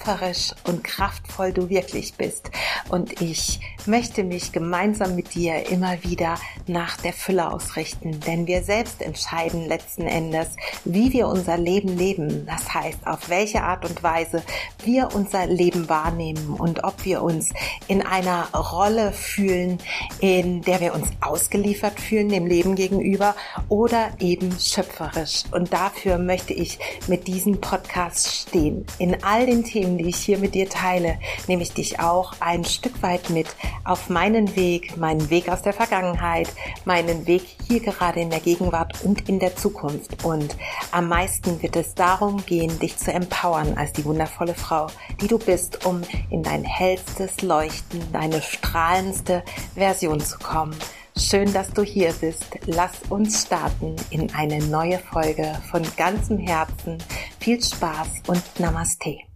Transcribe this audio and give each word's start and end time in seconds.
schöpferisch 0.00 0.52
und 0.64 0.84
kraftvoll 0.84 1.52
du 1.52 1.68
wirklich 1.68 2.14
bist. 2.14 2.50
Und 2.88 3.20
ich 3.20 3.60
möchte 3.86 4.24
mich 4.24 4.52
gemeinsam 4.52 5.14
mit 5.14 5.34
dir 5.34 5.68
immer 5.70 6.02
wieder 6.02 6.36
nach 6.66 6.96
der 6.96 7.12
Fülle 7.12 7.52
ausrichten, 7.52 8.20
denn 8.20 8.46
wir 8.46 8.62
selbst 8.62 9.02
entscheiden 9.02 9.66
letzten 9.66 10.02
Endes, 10.02 10.48
wie 10.84 11.12
wir 11.12 11.28
unser 11.28 11.56
Leben 11.56 11.96
leben. 11.96 12.46
Das 12.46 12.72
heißt, 12.72 13.06
auf 13.06 13.28
welche 13.28 13.62
Art 13.62 13.88
und 13.88 14.02
Weise 14.02 14.42
wir 14.84 15.08
unser 15.14 15.46
Leben 15.46 15.88
wahrnehmen 15.88 16.54
und 16.54 16.84
ob 16.84 17.04
wir 17.04 17.22
uns 17.22 17.50
in 17.88 18.02
einer 18.02 18.48
Rolle 18.52 19.12
fühlen, 19.12 19.78
in 20.20 20.62
der 20.62 20.80
wir 20.80 20.94
uns 20.94 21.08
ausgeliefert 21.20 22.00
fühlen 22.00 22.28
dem 22.28 22.46
Leben 22.46 22.74
gegenüber 22.74 23.34
oder 23.68 24.10
eben 24.18 24.52
schöpferisch. 24.58 25.44
Und 25.52 25.72
dafür 25.72 26.18
möchte 26.18 26.52
ich 26.52 26.78
mit 27.06 27.26
diesem 27.26 27.60
Podcast 27.60 28.34
stehen. 28.34 28.86
In 28.98 29.22
all 29.22 29.46
den 29.46 29.64
Themen, 29.64 29.89
die 29.98 30.08
ich 30.08 30.16
hier 30.16 30.38
mit 30.38 30.54
dir 30.54 30.68
teile, 30.68 31.18
nehme 31.46 31.62
ich 31.62 31.72
dich 31.72 32.00
auch 32.00 32.34
ein 32.40 32.64
Stück 32.64 33.02
weit 33.02 33.30
mit 33.30 33.46
auf 33.84 34.08
meinen 34.08 34.56
Weg, 34.56 34.96
meinen 34.96 35.30
Weg 35.30 35.48
aus 35.48 35.62
der 35.62 35.72
Vergangenheit, 35.72 36.48
meinen 36.84 37.26
Weg 37.26 37.42
hier 37.66 37.80
gerade 37.80 38.20
in 38.20 38.30
der 38.30 38.40
Gegenwart 38.40 39.04
und 39.04 39.28
in 39.28 39.38
der 39.38 39.56
Zukunft. 39.56 40.24
Und 40.24 40.56
am 40.92 41.08
meisten 41.08 41.62
wird 41.62 41.76
es 41.76 41.94
darum 41.94 42.44
gehen, 42.44 42.78
dich 42.78 42.96
zu 42.96 43.12
empowern 43.12 43.76
als 43.76 43.92
die 43.92 44.04
wundervolle 44.04 44.54
Frau, 44.54 44.88
die 45.20 45.28
du 45.28 45.38
bist, 45.38 45.84
um 45.86 46.02
in 46.30 46.42
dein 46.42 46.64
hellstes 46.64 47.42
Leuchten, 47.42 48.00
deine 48.12 48.42
strahlendste 48.42 49.42
Version 49.74 50.20
zu 50.20 50.38
kommen. 50.38 50.76
Schön, 51.16 51.52
dass 51.52 51.70
du 51.72 51.82
hier 51.82 52.12
bist. 52.20 52.46
Lass 52.66 52.92
uns 53.08 53.42
starten 53.42 53.96
in 54.10 54.32
eine 54.34 54.58
neue 54.64 54.98
Folge 54.98 55.60
von 55.70 55.82
ganzem 55.96 56.38
Herzen. 56.38 56.98
Viel 57.38 57.62
Spaß 57.62 58.08
und 58.26 58.42
Namaste. 58.58 59.29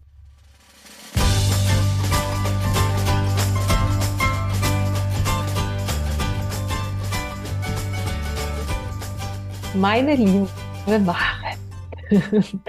Meine 9.75 10.15
liebe 10.15 10.49
Maren. 10.87 11.59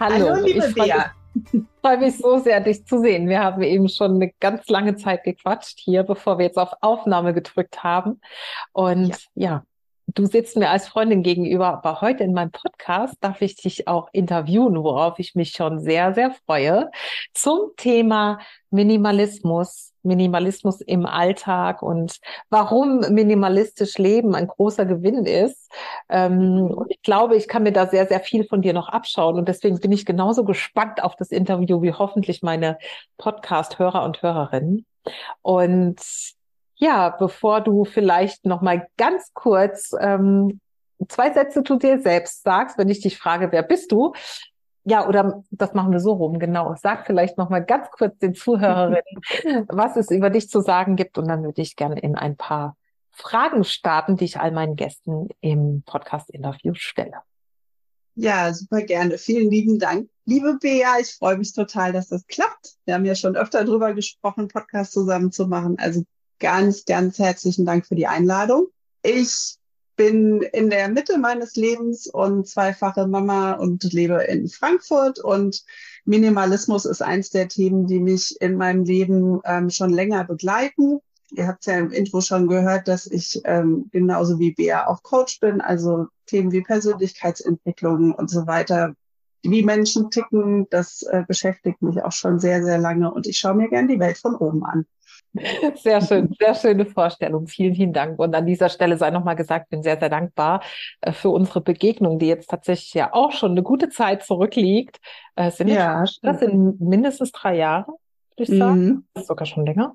Hallo, 0.00 0.30
Hallo 0.30 0.44
liebe 0.44 0.72
Bea 0.74 1.12
freue 1.86 1.98
mich 1.98 2.18
so 2.18 2.38
sehr, 2.38 2.60
dich 2.60 2.84
zu 2.84 2.98
sehen. 3.00 3.28
Wir 3.28 3.40
haben 3.40 3.62
eben 3.62 3.88
schon 3.88 4.16
eine 4.16 4.32
ganz 4.40 4.68
lange 4.68 4.96
Zeit 4.96 5.22
gequatscht 5.24 5.78
hier, 5.78 6.02
bevor 6.02 6.38
wir 6.38 6.46
jetzt 6.46 6.58
auf 6.58 6.72
Aufnahme 6.80 7.32
gedrückt 7.32 7.84
haben. 7.84 8.20
Und 8.72 9.16
ja, 9.34 9.50
ja 9.50 9.62
du 10.08 10.26
sitzt 10.26 10.56
mir 10.56 10.70
als 10.70 10.88
Freundin 10.88 11.22
gegenüber, 11.22 11.68
aber 11.68 12.00
heute 12.00 12.24
in 12.24 12.32
meinem 12.32 12.50
Podcast 12.50 13.14
darf 13.20 13.42
ich 13.42 13.56
dich 13.56 13.86
auch 13.86 14.08
interviewen, 14.12 14.82
worauf 14.82 15.18
ich 15.18 15.34
mich 15.34 15.50
schon 15.50 15.78
sehr, 15.78 16.14
sehr 16.14 16.32
freue, 16.46 16.90
zum 17.34 17.70
Thema 17.76 18.38
Minimalismus, 18.70 19.85
Minimalismus 20.06 20.80
im 20.80 21.04
Alltag 21.06 21.82
und 21.82 22.18
warum 22.48 23.00
minimalistisch 23.10 23.98
Leben 23.98 24.34
ein 24.34 24.46
großer 24.46 24.86
Gewinn 24.86 25.26
ist. 25.26 25.70
Ähm, 26.08 26.70
und 26.74 26.90
ich 26.90 27.02
glaube, 27.02 27.36
ich 27.36 27.48
kann 27.48 27.64
mir 27.64 27.72
da 27.72 27.86
sehr, 27.86 28.06
sehr 28.06 28.20
viel 28.20 28.44
von 28.44 28.62
dir 28.62 28.72
noch 28.72 28.88
abschauen 28.88 29.38
und 29.38 29.48
deswegen 29.48 29.78
bin 29.80 29.92
ich 29.92 30.06
genauso 30.06 30.44
gespannt 30.44 31.02
auf 31.02 31.16
das 31.16 31.30
Interview 31.30 31.82
wie 31.82 31.92
hoffentlich 31.92 32.42
meine 32.42 32.78
Podcast-Hörer 33.18 34.04
und 34.04 34.22
Hörerinnen. 34.22 34.86
Und 35.42 36.00
ja, 36.76 37.10
bevor 37.10 37.60
du 37.60 37.84
vielleicht 37.84 38.44
noch 38.44 38.60
mal 38.60 38.86
ganz 38.96 39.32
kurz 39.32 39.92
ähm, 39.98 40.60
zwei 41.08 41.32
Sätze 41.32 41.62
zu 41.62 41.76
dir 41.76 42.00
selbst 42.00 42.42
sagst, 42.42 42.78
wenn 42.78 42.88
ich 42.88 43.00
dich 43.00 43.18
frage, 43.18 43.52
wer 43.52 43.62
bist 43.62 43.92
du? 43.92 44.12
Ja, 44.88 45.08
oder 45.08 45.42
das 45.50 45.74
machen 45.74 45.90
wir 45.90 45.98
so 45.98 46.12
rum, 46.12 46.38
genau. 46.38 46.76
Sag 46.80 47.06
vielleicht 47.06 47.38
noch 47.38 47.50
mal 47.50 47.58
ganz 47.58 47.90
kurz 47.90 48.16
den 48.18 48.36
Zuhörerinnen, 48.36 49.02
was 49.68 49.96
es 49.96 50.12
über 50.12 50.30
dich 50.30 50.48
zu 50.48 50.60
sagen 50.60 50.94
gibt 50.94 51.18
und 51.18 51.26
dann 51.26 51.42
würde 51.42 51.60
ich 51.60 51.74
gerne 51.74 51.98
in 51.98 52.14
ein 52.14 52.36
paar 52.36 52.76
Fragen 53.10 53.64
starten, 53.64 54.16
die 54.16 54.26
ich 54.26 54.38
all 54.38 54.52
meinen 54.52 54.76
Gästen 54.76 55.28
im 55.40 55.82
Podcast-Interview 55.84 56.74
stelle. 56.74 57.14
Ja, 58.14 58.54
super 58.54 58.82
gerne. 58.82 59.18
Vielen 59.18 59.50
lieben 59.50 59.80
Dank, 59.80 60.08
liebe 60.24 60.56
Bea. 60.60 61.00
Ich 61.00 61.16
freue 61.16 61.36
mich 61.36 61.52
total, 61.52 61.92
dass 61.92 62.06
das 62.08 62.24
klappt. 62.28 62.76
Wir 62.84 62.94
haben 62.94 63.04
ja 63.04 63.16
schon 63.16 63.34
öfter 63.34 63.64
drüber 63.64 63.92
gesprochen, 63.92 64.46
Podcast 64.46 64.92
zusammen 64.92 65.32
zu 65.32 65.48
machen. 65.48 65.76
Also 65.80 66.04
ganz, 66.38 66.84
ganz 66.84 67.18
herzlichen 67.18 67.66
Dank 67.66 67.86
für 67.86 67.96
die 67.96 68.06
Einladung. 68.06 68.68
Ich 69.02 69.55
bin 69.96 70.42
in 70.42 70.70
der 70.70 70.88
Mitte 70.88 71.18
meines 71.18 71.56
Lebens 71.56 72.06
und 72.06 72.46
zweifache 72.46 73.06
Mama 73.06 73.52
und 73.52 73.82
lebe 73.92 74.22
in 74.24 74.48
Frankfurt 74.48 75.18
und 75.18 75.64
Minimalismus 76.04 76.84
ist 76.84 77.02
eins 77.02 77.30
der 77.30 77.48
Themen, 77.48 77.86
die 77.86 77.98
mich 77.98 78.40
in 78.40 78.56
meinem 78.56 78.84
Leben 78.84 79.40
ähm, 79.44 79.70
schon 79.70 79.90
länger 79.90 80.24
begleiten. 80.24 81.00
Ihr 81.32 81.48
habt 81.48 81.66
ja 81.66 81.78
im 81.78 81.90
Intro 81.90 82.20
schon 82.20 82.46
gehört, 82.46 82.86
dass 82.86 83.06
ich 83.06 83.40
ähm, 83.44 83.88
genauso 83.90 84.38
wie 84.38 84.52
Bea 84.52 84.86
auch 84.86 85.02
Coach 85.02 85.40
bin, 85.40 85.60
also 85.60 86.06
Themen 86.26 86.52
wie 86.52 86.62
Persönlichkeitsentwicklung 86.62 88.12
und 88.12 88.30
so 88.30 88.46
weiter, 88.46 88.94
wie 89.42 89.62
Menschen 89.62 90.10
ticken, 90.10 90.68
das 90.70 91.02
äh, 91.02 91.24
beschäftigt 91.26 91.82
mich 91.82 92.02
auch 92.02 92.12
schon 92.12 92.38
sehr, 92.38 92.62
sehr 92.62 92.78
lange 92.78 93.12
und 93.12 93.26
ich 93.26 93.38
schaue 93.38 93.54
mir 93.54 93.68
gern 93.68 93.88
die 93.88 93.98
Welt 93.98 94.18
von 94.18 94.36
oben 94.36 94.64
an. 94.64 94.86
Sehr 95.76 96.00
schön, 96.00 96.34
sehr 96.38 96.54
schöne 96.54 96.86
Vorstellung. 96.86 97.46
Vielen, 97.46 97.74
vielen 97.74 97.92
Dank. 97.92 98.18
Und 98.18 98.34
an 98.34 98.46
dieser 98.46 98.68
Stelle 98.68 98.96
sei 98.96 99.10
nochmal 99.10 99.36
gesagt, 99.36 99.70
bin 99.70 99.82
sehr, 99.82 99.98
sehr 99.98 100.08
dankbar 100.08 100.62
äh, 101.00 101.12
für 101.12 101.30
unsere 101.30 101.60
Begegnung, 101.60 102.18
die 102.18 102.26
jetzt 102.26 102.50
tatsächlich 102.50 102.94
ja 102.94 103.12
auch 103.12 103.32
schon 103.32 103.52
eine 103.52 103.62
gute 103.62 103.88
Zeit 103.88 104.24
zurückliegt. 104.24 104.98
Äh, 105.34 105.50
sind 105.50 105.68
ja, 105.68 106.04
das 106.22 106.40
sind 106.40 106.80
mindestens 106.80 107.32
drei 107.32 107.56
Jahre, 107.56 107.92
würde 108.36 108.52
ich 108.52 108.58
sagen. 108.58 108.84
Mhm. 108.84 109.04
Das 109.14 109.22
ist 109.22 109.28
sogar 109.28 109.46
schon 109.46 109.66
länger. 109.66 109.94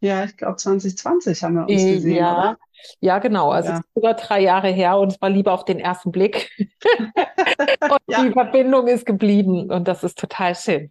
Ja, 0.00 0.24
ich 0.24 0.36
glaube 0.36 0.56
2020 0.56 1.42
haben 1.42 1.54
wir 1.54 1.62
uns 1.62 1.82
äh, 1.82 1.94
gesehen, 1.94 2.16
ja. 2.16 2.32
oder? 2.32 2.58
Ja, 3.00 3.18
genau. 3.18 3.50
Also 3.50 3.70
ja. 3.70 3.74
es 3.76 3.80
ist 3.80 3.96
über 3.96 4.14
drei 4.14 4.40
Jahre 4.40 4.68
her 4.68 4.98
und 4.98 5.12
es 5.12 5.20
war 5.22 5.30
lieber 5.30 5.52
auf 5.52 5.64
den 5.64 5.80
ersten 5.80 6.12
Blick. 6.12 6.50
und 6.58 7.98
ja. 8.06 8.22
die 8.22 8.32
Verbindung 8.32 8.86
ist 8.86 9.06
geblieben 9.06 9.70
und 9.70 9.88
das 9.88 10.04
ist 10.04 10.18
total 10.18 10.54
schön. 10.54 10.90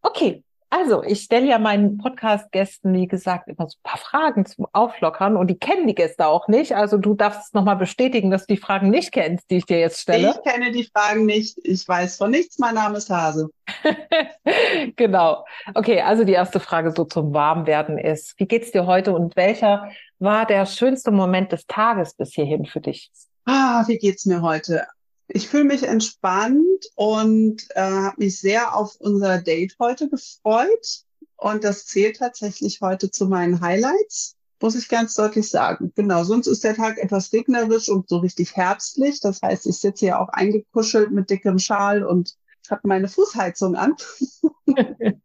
Okay, 0.00 0.42
also, 0.70 1.02
ich 1.02 1.22
stelle 1.22 1.46
ja 1.46 1.58
meinen 1.58 1.96
Podcast-Gästen, 1.96 2.92
wie 2.92 3.06
gesagt, 3.06 3.48
immer 3.48 3.68
so 3.68 3.76
ein 3.78 3.82
paar 3.82 3.98
Fragen 3.98 4.44
zum 4.44 4.66
Auflockern 4.72 5.36
und 5.36 5.46
die 5.48 5.58
kennen 5.58 5.86
die 5.86 5.94
Gäste 5.94 6.26
auch 6.26 6.46
nicht. 6.46 6.76
Also 6.76 6.98
du 6.98 7.14
darfst 7.14 7.54
nochmal 7.54 7.76
bestätigen, 7.76 8.30
dass 8.30 8.46
du 8.46 8.54
die 8.54 8.60
Fragen 8.60 8.90
nicht 8.90 9.12
kennst, 9.12 9.50
die 9.50 9.56
ich 9.56 9.64
dir 9.64 9.80
jetzt 9.80 10.00
stelle. 10.00 10.30
Ich 10.30 10.52
kenne 10.52 10.70
die 10.70 10.84
Fragen 10.84 11.24
nicht. 11.24 11.58
Ich 11.62 11.88
weiß 11.88 12.18
von 12.18 12.30
nichts. 12.30 12.58
Mein 12.58 12.74
Name 12.74 12.98
ist 12.98 13.08
Hase. 13.08 13.48
genau. 14.96 15.46
Okay, 15.74 16.02
also 16.02 16.24
die 16.24 16.32
erste 16.32 16.60
Frage 16.60 16.92
so 16.94 17.04
zum 17.04 17.32
Warmwerden 17.32 17.96
ist, 17.96 18.38
wie 18.38 18.46
geht's 18.46 18.70
dir 18.70 18.84
heute 18.84 19.14
und 19.14 19.36
welcher 19.36 19.90
war 20.18 20.44
der 20.44 20.66
schönste 20.66 21.10
Moment 21.10 21.52
des 21.52 21.66
Tages 21.66 22.14
bis 22.14 22.34
hierhin 22.34 22.66
für 22.66 22.80
dich? 22.80 23.10
Ah, 23.46 23.84
wie 23.86 23.96
geht's 23.96 24.26
mir 24.26 24.42
heute? 24.42 24.86
Ich 25.28 25.48
fühle 25.48 25.64
mich 25.64 25.82
entspannt 25.82 26.86
und 26.94 27.62
äh, 27.74 27.80
habe 27.80 28.16
mich 28.18 28.40
sehr 28.40 28.74
auf 28.74 28.96
unser 28.98 29.40
Date 29.42 29.76
heute 29.78 30.08
gefreut. 30.08 31.02
Und 31.36 31.64
das 31.64 31.86
zählt 31.86 32.16
tatsächlich 32.16 32.80
heute 32.80 33.10
zu 33.10 33.26
meinen 33.26 33.60
Highlights, 33.60 34.36
muss 34.60 34.74
ich 34.74 34.88
ganz 34.88 35.14
deutlich 35.14 35.48
sagen. 35.48 35.92
Genau, 35.94 36.24
sonst 36.24 36.46
ist 36.46 36.64
der 36.64 36.74
Tag 36.74 36.98
etwas 36.98 37.32
regnerisch 37.32 37.88
und 37.88 38.08
so 38.08 38.18
richtig 38.18 38.56
herbstlich. 38.56 39.20
Das 39.20 39.42
heißt, 39.42 39.66
ich 39.66 39.78
sitze 39.78 40.06
hier 40.06 40.20
auch 40.20 40.30
eingekuschelt 40.30 41.12
mit 41.12 41.30
dickem 41.30 41.58
Schal 41.58 42.02
und 42.04 42.34
habe 42.70 42.88
meine 42.88 43.08
Fußheizung 43.08 43.76
an. 43.76 43.94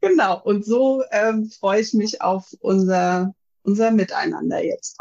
genau, 0.00 0.42
und 0.42 0.64
so 0.64 1.02
ähm, 1.12 1.48
freue 1.48 1.80
ich 1.80 1.94
mich 1.94 2.20
auf 2.22 2.52
unser, 2.60 3.34
unser 3.62 3.90
Miteinander 3.92 4.62
jetzt. 4.62 4.98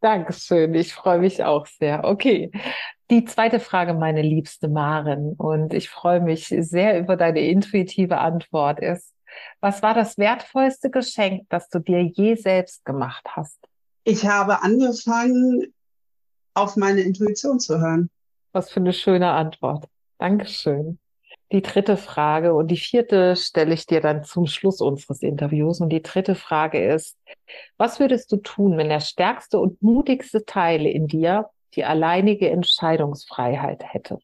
Dankeschön, 0.00 0.74
ich 0.74 0.94
freue 0.94 1.18
mich 1.18 1.42
auch 1.42 1.66
sehr. 1.66 2.04
Okay, 2.04 2.52
die 3.10 3.24
zweite 3.24 3.60
Frage, 3.60 3.94
meine 3.94 4.22
liebste 4.22 4.68
Maren, 4.68 5.32
und 5.34 5.72
ich 5.72 5.88
freue 5.88 6.20
mich 6.20 6.48
sehr 6.48 6.98
über 6.98 7.16
deine 7.16 7.40
intuitive 7.40 8.18
Antwort 8.18 8.80
ist, 8.80 9.14
was 9.60 9.82
war 9.82 9.94
das 9.94 10.18
wertvollste 10.18 10.90
Geschenk, 10.90 11.46
das 11.48 11.68
du 11.68 11.78
dir 11.78 12.02
je 12.02 12.34
selbst 12.34 12.84
gemacht 12.84 13.26
hast? 13.28 13.58
Ich 14.04 14.26
habe 14.26 14.62
angefangen, 14.62 15.72
auf 16.54 16.76
meine 16.76 17.02
Intuition 17.02 17.60
zu 17.60 17.78
hören. 17.78 18.10
Was 18.52 18.70
für 18.70 18.80
eine 18.80 18.92
schöne 18.92 19.30
Antwort. 19.30 19.86
Dankeschön. 20.18 20.98
die 21.52 21.62
dritte 21.62 21.96
Frage 21.96 22.52
und 22.54 22.68
die 22.68 22.76
vierte 22.76 23.34
stelle 23.36 23.72
ich 23.72 23.86
dir 23.86 24.00
dann 24.00 24.24
zum 24.24 24.46
Schluss 24.46 24.80
unseres 24.80 25.22
Interviews. 25.22 25.80
Und 25.80 25.90
die 25.90 26.02
dritte 26.02 26.34
Frage 26.34 26.84
ist, 26.92 27.16
was 27.76 28.00
würdest 28.00 28.30
du 28.32 28.36
tun, 28.36 28.76
wenn 28.76 28.88
der 28.88 29.00
stärkste 29.00 29.58
und 29.58 29.80
mutigste 29.82 30.44
Teil 30.44 30.84
in 30.84 31.06
dir 31.06 31.48
die 31.74 31.84
alleinige 31.84 32.50
Entscheidungsfreiheit 32.50 33.82
hätte? 33.84 34.18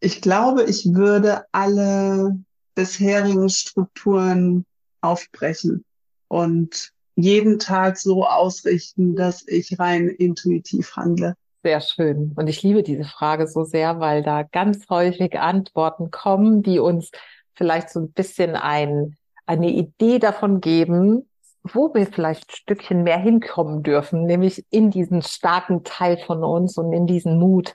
Ich 0.00 0.20
glaube, 0.20 0.64
ich 0.64 0.94
würde 0.94 1.44
alle 1.52 2.38
bisherigen 2.74 3.48
Strukturen 3.48 4.64
aufbrechen 5.00 5.84
und 6.28 6.92
jeden 7.16 7.58
Tag 7.58 7.98
so 7.98 8.24
ausrichten, 8.24 9.16
dass 9.16 9.46
ich 9.48 9.78
rein 9.80 10.08
intuitiv 10.08 10.94
handle. 10.94 11.34
Sehr 11.64 11.80
schön. 11.80 12.32
Und 12.36 12.46
ich 12.46 12.62
liebe 12.62 12.84
diese 12.84 13.04
Frage 13.04 13.48
so 13.48 13.64
sehr, 13.64 13.98
weil 13.98 14.22
da 14.22 14.44
ganz 14.44 14.88
häufig 14.88 15.38
Antworten 15.38 16.12
kommen, 16.12 16.62
die 16.62 16.78
uns 16.78 17.10
vielleicht 17.54 17.90
so 17.90 17.98
ein 17.98 18.12
bisschen 18.12 18.54
ein, 18.54 19.16
eine 19.46 19.70
Idee 19.70 20.20
davon 20.20 20.60
geben, 20.60 21.28
wo 21.64 21.92
wir 21.94 22.06
vielleicht 22.06 22.50
ein 22.50 22.56
Stückchen 22.56 23.02
mehr 23.02 23.18
hinkommen 23.18 23.82
dürfen, 23.82 24.24
nämlich 24.24 24.64
in 24.70 24.90
diesen 24.90 25.22
starken 25.22 25.84
Teil 25.84 26.18
von 26.18 26.42
uns 26.44 26.78
und 26.78 26.92
in 26.92 27.06
diesen 27.06 27.38
Mut, 27.38 27.74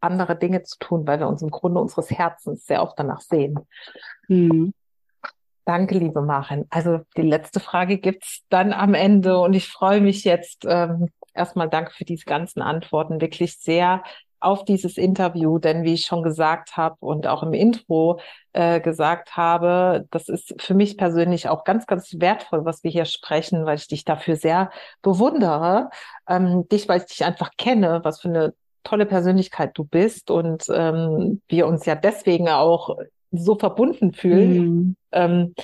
andere 0.00 0.36
Dinge 0.36 0.62
zu 0.62 0.78
tun, 0.78 1.06
weil 1.06 1.20
wir 1.20 1.28
uns 1.28 1.42
im 1.42 1.50
Grunde 1.50 1.80
unseres 1.80 2.10
Herzens 2.10 2.66
sehr 2.66 2.82
oft 2.82 2.98
danach 2.98 3.20
sehen. 3.20 3.58
Mhm. 4.28 4.72
Danke, 5.64 5.98
liebe 5.98 6.22
Maren. 6.22 6.66
Also 6.70 7.00
die 7.16 7.22
letzte 7.22 7.58
Frage 7.58 7.98
gibt's 7.98 8.44
dann 8.50 8.72
am 8.72 8.94
Ende 8.94 9.40
und 9.40 9.52
ich 9.52 9.66
freue 9.66 10.00
mich 10.00 10.22
jetzt 10.22 10.64
ähm, 10.64 11.10
erstmal 11.34 11.68
danke 11.68 11.90
für 11.90 12.04
diese 12.04 12.24
ganzen 12.24 12.62
Antworten, 12.62 13.20
wirklich 13.20 13.58
sehr 13.58 14.04
auf 14.40 14.64
dieses 14.64 14.96
Interview, 14.96 15.58
denn 15.58 15.82
wie 15.82 15.94
ich 15.94 16.06
schon 16.06 16.22
gesagt 16.22 16.76
habe 16.76 16.96
und 17.00 17.26
auch 17.26 17.42
im 17.42 17.52
Intro 17.52 18.20
äh, 18.52 18.80
gesagt 18.80 19.36
habe, 19.36 20.06
das 20.10 20.28
ist 20.28 20.54
für 20.60 20.74
mich 20.74 20.96
persönlich 20.96 21.48
auch 21.48 21.64
ganz, 21.64 21.86
ganz 21.86 22.14
wertvoll, 22.18 22.64
was 22.64 22.84
wir 22.84 22.90
hier 22.90 23.04
sprechen, 23.04 23.66
weil 23.66 23.76
ich 23.76 23.88
dich 23.88 24.04
dafür 24.04 24.36
sehr 24.36 24.70
bewundere. 25.02 25.90
Ähm, 26.28 26.68
dich, 26.68 26.88
weil 26.88 27.00
ich 27.00 27.06
dich 27.06 27.24
einfach 27.24 27.50
kenne, 27.56 28.00
was 28.02 28.20
für 28.20 28.28
eine 28.28 28.54
tolle 28.84 29.06
Persönlichkeit 29.06 29.72
du 29.74 29.84
bist 29.84 30.30
und 30.30 30.64
ähm, 30.72 31.40
wir 31.48 31.66
uns 31.66 31.86
ja 31.86 31.94
deswegen 31.94 32.48
auch 32.48 32.96
so 33.32 33.56
verbunden 33.56 34.12
fühlen. 34.12 34.58
Mhm. 34.58 34.96
Ähm, 35.12 35.54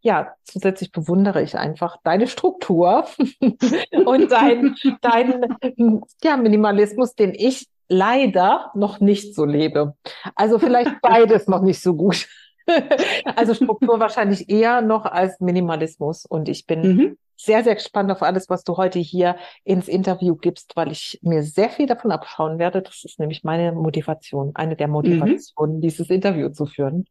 ja, 0.00 0.34
zusätzlich 0.42 0.90
bewundere 0.90 1.42
ich 1.42 1.56
einfach 1.56 1.96
deine 2.02 2.26
Struktur 2.26 3.06
und 4.04 4.32
dein, 4.32 4.74
dein 5.00 5.56
ja, 6.22 6.36
Minimalismus, 6.36 7.14
den 7.14 7.34
ich 7.34 7.68
leider 7.88 8.70
noch 8.74 9.00
nicht 9.00 9.34
so 9.34 9.44
lebe. 9.44 9.94
Also 10.34 10.58
vielleicht 10.58 10.90
beides 11.02 11.48
noch 11.48 11.62
nicht 11.62 11.82
so 11.82 11.94
gut. 11.94 12.28
also 13.36 13.54
Struktur 13.54 13.98
wahrscheinlich 14.00 14.48
eher 14.48 14.82
noch 14.82 15.04
als 15.04 15.40
Minimalismus. 15.40 16.24
Und 16.26 16.48
ich 16.48 16.66
bin 16.66 16.82
mhm 16.82 17.16
sehr, 17.44 17.64
sehr 17.64 17.74
gespannt 17.74 18.10
auf 18.10 18.22
alles, 18.22 18.48
was 18.48 18.62
du 18.62 18.76
heute 18.76 18.98
hier 18.98 19.36
ins 19.64 19.88
Interview 19.88 20.36
gibst, 20.36 20.76
weil 20.76 20.92
ich 20.92 21.18
mir 21.22 21.42
sehr 21.42 21.70
viel 21.70 21.86
davon 21.86 22.12
abschauen 22.12 22.58
werde. 22.58 22.82
Das 22.82 23.04
ist 23.04 23.18
nämlich 23.18 23.42
meine 23.42 23.72
Motivation, 23.72 24.52
eine 24.54 24.76
der 24.76 24.88
Motivationen, 24.88 25.76
mhm. 25.76 25.80
dieses 25.80 26.08
Interview 26.10 26.50
zu 26.50 26.66
führen. 26.66 27.06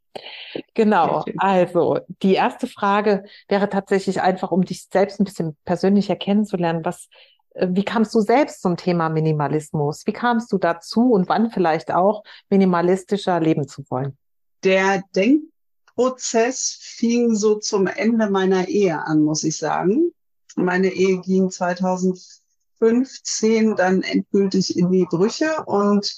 Genau. 0.74 1.25
Also, 1.38 2.00
die 2.21 2.35
erste 2.35 2.67
Frage 2.67 3.25
wäre 3.50 3.69
tatsächlich 3.69 4.21
einfach, 4.21 4.51
um 4.51 4.63
dich 4.63 4.88
selbst 4.89 5.19
ein 5.19 5.25
bisschen 5.25 5.57
persönlicher 5.65 6.15
kennenzulernen. 6.15 6.85
Was, 6.85 7.09
wie 7.56 7.83
kamst 7.83 8.13
du 8.15 8.21
selbst 8.21 8.62
zum 8.62 8.77
Thema 8.77 9.09
Minimalismus? 9.09 10.03
Wie 10.06 10.13
kamst 10.13 10.53
du 10.53 10.57
dazu 10.57 11.12
und 11.12 11.27
wann 11.30 11.51
vielleicht 11.51 11.92
auch 11.92 12.24
minimalistischer 12.50 13.39
leben 13.39 13.68
zu 13.68 13.83
wollen? 13.89 14.18
Der 14.63 15.03
Denkprozess 15.15 16.77
fing 16.80 17.36
so 17.36 17.56
zum 17.56 17.88
Ende 17.88 18.30
meiner 18.30 18.68
Ehe 18.68 19.00
an, 19.00 19.24
muss 19.24 19.44
ich 19.44 19.57
sagen. 19.57 20.12
Meine 20.56 20.89
Ehe 20.89 21.19
ging 21.19 21.50
2015 21.50 23.75
dann 23.75 24.03
endgültig 24.03 24.77
in 24.77 24.92
die 24.92 25.07
Brüche 25.09 25.63
und 25.65 26.15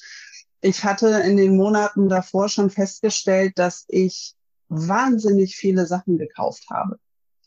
ich 0.61 0.83
hatte 0.83 1.07
in 1.25 1.37
den 1.37 1.55
Monaten 1.57 2.09
davor 2.09 2.49
schon 2.49 2.69
festgestellt, 2.69 3.57
dass 3.57 3.85
ich 3.87 4.35
wahnsinnig 4.69 5.55
viele 5.55 5.85
Sachen 5.85 6.17
gekauft 6.17 6.65
habe. 6.69 6.97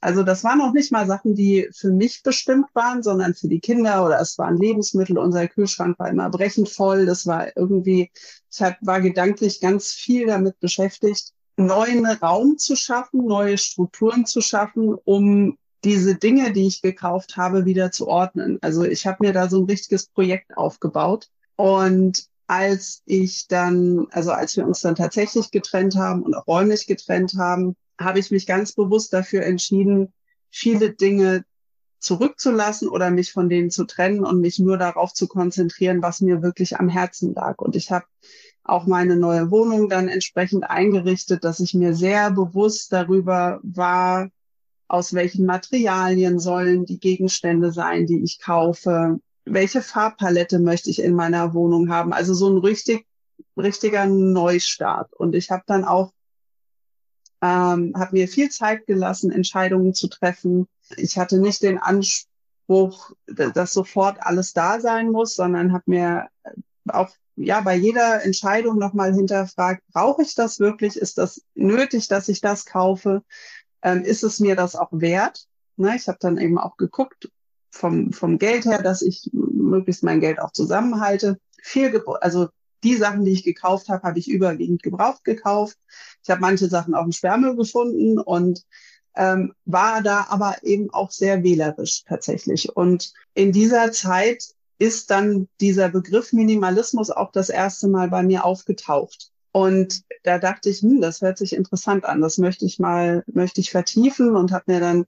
Also 0.01 0.23
das 0.23 0.45
waren 0.45 0.59
noch 0.59 0.73
nicht 0.73 0.93
mal 0.93 1.07
Sachen, 1.07 1.35
die 1.35 1.69
für 1.75 1.91
mich 1.91 2.23
bestimmt 2.23 2.67
waren, 2.75 3.03
sondern 3.03 3.35
für 3.35 3.49
die 3.49 3.61
Kinder 3.61 4.05
oder 4.05 4.21
es 4.21 4.39
waren 4.39 4.57
Lebensmittel. 4.57 5.19
Unser 5.19 5.49
Kühlschrank 5.49 5.99
war 5.99 6.09
immer 6.09 6.31
brechend 6.31 6.69
voll. 6.69 7.07
Das 7.07 7.27
war 7.27 7.57
irgendwie, 7.57 8.11
ich 8.51 8.61
war 8.83 9.01
gedanklich 9.01 9.61
ganz 9.61 9.93
viel 9.93 10.27
damit 10.27 10.61
beschäftigt, 10.61 11.33
neuen 11.57 12.05
Raum 12.07 12.59
zu 12.59 12.77
schaffen, 12.77 13.27
neue 13.27 13.59
Strukturen 13.59 14.27
zu 14.27 14.41
schaffen, 14.41 14.95
um 15.05 15.57
diese 15.85 16.17
Dinge, 16.17 16.53
die 16.53 16.67
ich 16.67 16.83
gekauft 16.83 17.37
habe, 17.37 17.65
wieder 17.65 17.93
zu 17.93 18.09
ordnen. 18.09 18.59
Also 18.61 18.85
ich 18.85 19.07
habe 19.07 19.19
mir 19.21 19.33
da 19.33 19.49
so 19.49 19.61
ein 19.61 19.67
richtiges 19.67 20.07
Projekt 20.07 20.57
aufgebaut. 20.57 21.29
Und 21.57 22.27
als 22.47 23.03
ich 23.07 23.49
dann, 23.49 24.07
also 24.11 24.33
als 24.33 24.57
wir 24.57 24.67
uns 24.67 24.81
dann 24.81 24.95
tatsächlich 24.95 25.51
getrennt 25.51 25.97
haben 25.97 26.23
und 26.23 26.35
auch 26.35 26.47
räumlich 26.47 26.87
getrennt 26.87 27.35
haben, 27.39 27.77
habe 27.99 28.19
ich 28.19 28.31
mich 28.31 28.47
ganz 28.47 28.73
bewusst 28.73 29.13
dafür 29.13 29.43
entschieden, 29.43 30.13
viele 30.51 30.91
Dinge 30.91 31.45
zurückzulassen 31.99 32.89
oder 32.89 33.11
mich 33.11 33.33
von 33.33 33.49
denen 33.49 33.71
zu 33.71 33.85
trennen 33.85 34.25
und 34.25 34.41
mich 34.41 34.59
nur 34.59 34.79
darauf 34.79 35.13
zu 35.13 35.27
konzentrieren, 35.27 36.03
was 36.03 36.21
mir 36.21 36.43
wirklich 36.43 36.79
am 36.79 36.89
Herzen 36.89 37.35
lag. 37.35 37.59
Und 37.59 37.75
ich 37.75 37.91
habe 37.91 38.05
auch 38.65 38.87
meine 38.87 39.17
neue 39.17 39.51
Wohnung 39.51 39.89
dann 39.89 40.09
entsprechend 40.09 40.65
eingerichtet, 40.69 41.45
dass 41.45 41.61
ich 41.61 41.75
mir 41.75 41.95
sehr 41.95 42.31
bewusst 42.31 42.93
darüber 42.93 43.61
war, 43.63 44.29
aus 44.89 45.15
welchen 45.15 45.47
Materialien 45.47 46.39
sollen 46.39 46.85
die 46.85 47.01
Gegenstände 47.01 47.73
sein, 47.73 48.07
die 48.07 48.23
ich 48.23 48.41
kaufe, 48.41 49.19
welche 49.45 49.83
Farbpalette 49.83 50.59
möchte 50.59 50.91
ich 50.91 51.01
in 51.01 51.15
meiner 51.15 51.55
Wohnung 51.55 51.91
haben. 51.91 52.13
Also 52.13 52.35
so 52.35 52.51
ein 52.51 52.59
richtig, 52.59 53.07
richtiger 53.57 54.07
Neustart. 54.07 55.13
Und 55.15 55.35
ich 55.35 55.51
habe 55.51 55.63
dann 55.67 55.85
auch, 55.85 56.13
ähm, 57.43 57.93
habe 57.97 58.17
mir 58.17 58.29
viel 58.29 58.51
Zeit 58.51 58.87
gelassen, 58.87 59.31
Entscheidungen 59.31 59.95
zu 59.95 60.09
treffen. 60.09 60.67
Ich 60.97 61.19
hatte 61.19 61.39
nicht 61.39 61.63
den 61.63 61.79
Anspruch, 61.79 63.13
dass 63.27 63.73
sofort 63.73 64.19
alles 64.21 64.53
da 64.53 64.81
sein 64.81 65.11
muss, 65.11 65.35
sondern 65.35 65.73
habe 65.73 65.85
mir 65.87 66.29
auch 66.89 67.11
ja 67.37 67.61
bei 67.61 67.75
jeder 67.75 68.25
Entscheidung 68.25 68.79
nochmal 68.79 69.13
hinterfragt, 69.15 69.83
brauche 69.93 70.23
ich 70.23 70.35
das 70.35 70.59
wirklich? 70.59 70.97
Ist 70.97 71.19
das 71.19 71.43
nötig, 71.55 72.09
dass 72.09 72.29
ich 72.29 72.41
das 72.41 72.65
kaufe? 72.65 73.23
ähm, 73.87 74.03
ist 74.03 74.25
es 74.25 74.41
mir 74.41 74.57
das 74.57 74.75
auch 74.75 74.91
wert? 74.91 75.47
Ne? 75.77 75.95
Ich 75.97 76.09
habe 76.09 76.19
dann 76.21 76.39
eben 76.39 76.59
auch 76.59 76.77
geguckt 76.77 77.31
vom, 77.71 78.13
vom 78.13 78.39
Geld 78.39 78.65
her, 78.65 78.83
dass 78.83 79.01
ich 79.01 79.31
möglichst 79.33 80.03
mein 80.03 80.21
Geld 80.21 80.41
auch 80.41 80.51
zusammenhalte. 80.51 81.39
Viel, 81.63 82.03
also 82.21 82.49
die 82.87 82.97
Sachen, 82.97 83.25
die 83.25 83.33
ich 83.33 83.43
gekauft 83.43 83.89
habe, 83.89 84.03
habe 84.05 84.19
ich 84.19 84.29
überwiegend 84.29 84.83
gebraucht 84.83 85.25
gekauft. 85.25 85.77
Ich 86.23 86.31
habe 86.31 86.41
manche 86.41 86.69
Sachen 86.69 86.95
auf 86.95 87.03
dem 87.03 87.13
Sperrmüll 87.13 87.57
gefunden 87.57 88.19
und 88.19 88.65
ähm, 89.17 89.55
war 89.65 90.03
da 90.03 90.27
aber 90.29 90.57
eben 90.63 90.91
auch 90.93 91.11
sehr 91.11 91.43
wählerisch 91.43 92.05
tatsächlich. 92.05 92.77
Und 92.77 93.13
in 93.35 93.51
dieser 93.51 93.91
Zeit 93.91 94.45
ist 94.79 95.11
dann 95.11 95.49
dieser 95.61 95.89
Begriff 95.89 96.33
Minimalismus 96.33 97.11
auch 97.11 97.33
das 97.33 97.49
erste 97.49 97.89
Mal 97.89 98.09
bei 98.09 98.23
mir 98.23 98.45
aufgetaucht. 98.45 99.33
Und 99.51 100.03
da 100.23 100.39
dachte 100.39 100.69
ich, 100.69 100.83
hm, 100.83 101.01
das 101.01 101.23
hört 101.23 101.39
sich 101.39 101.55
interessant 101.55 102.05
an, 102.05 102.21
das 102.21 102.39
möchte 102.39 102.67
ich 102.67 102.79
mal, 102.79 103.25
möchte 103.27 103.61
ich 103.61 103.71
vertiefen 103.71 104.37
und 104.37 104.53
habe 104.53 104.71
mir 104.71 104.81
dann 104.81 105.07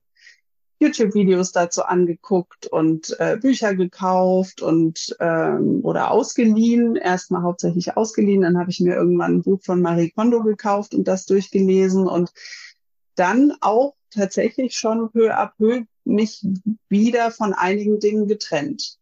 YouTube-Videos 0.80 1.52
dazu 1.52 1.82
angeguckt 1.82 2.66
und 2.66 3.16
äh, 3.18 3.36
Bücher 3.36 3.74
gekauft 3.74 4.62
und 4.62 5.16
ähm, 5.20 5.80
oder 5.82 6.10
ausgeliehen. 6.10 6.96
Erstmal 6.96 7.42
hauptsächlich 7.42 7.96
ausgeliehen, 7.96 8.42
dann 8.42 8.58
habe 8.58 8.70
ich 8.70 8.80
mir 8.80 8.94
irgendwann 8.94 9.36
ein 9.36 9.42
Buch 9.42 9.60
von 9.62 9.82
Marie 9.82 10.10
Kondo 10.10 10.42
gekauft 10.42 10.94
und 10.94 11.08
das 11.08 11.26
durchgelesen 11.26 12.06
und 12.06 12.32
dann 13.16 13.52
auch 13.60 13.94
tatsächlich 14.10 14.76
schon 14.76 15.10
peu 15.10 15.34
à 15.34 15.50
peu 15.56 15.82
mich 16.04 16.46
wieder 16.88 17.30
von 17.30 17.52
einigen 17.52 17.98
Dingen 18.00 18.28
getrennt. 18.28 18.98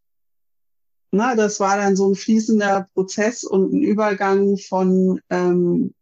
Na, 1.13 1.35
das 1.35 1.61
war 1.61 1.77
dann 1.77 1.97
so 1.97 2.11
ein 2.11 2.15
fließender 2.15 2.89
Prozess 2.95 3.45
und 3.45 3.73
ein 3.73 3.83
Übergang 3.83 4.59
von 4.59 5.21
ähm, 5.31 5.95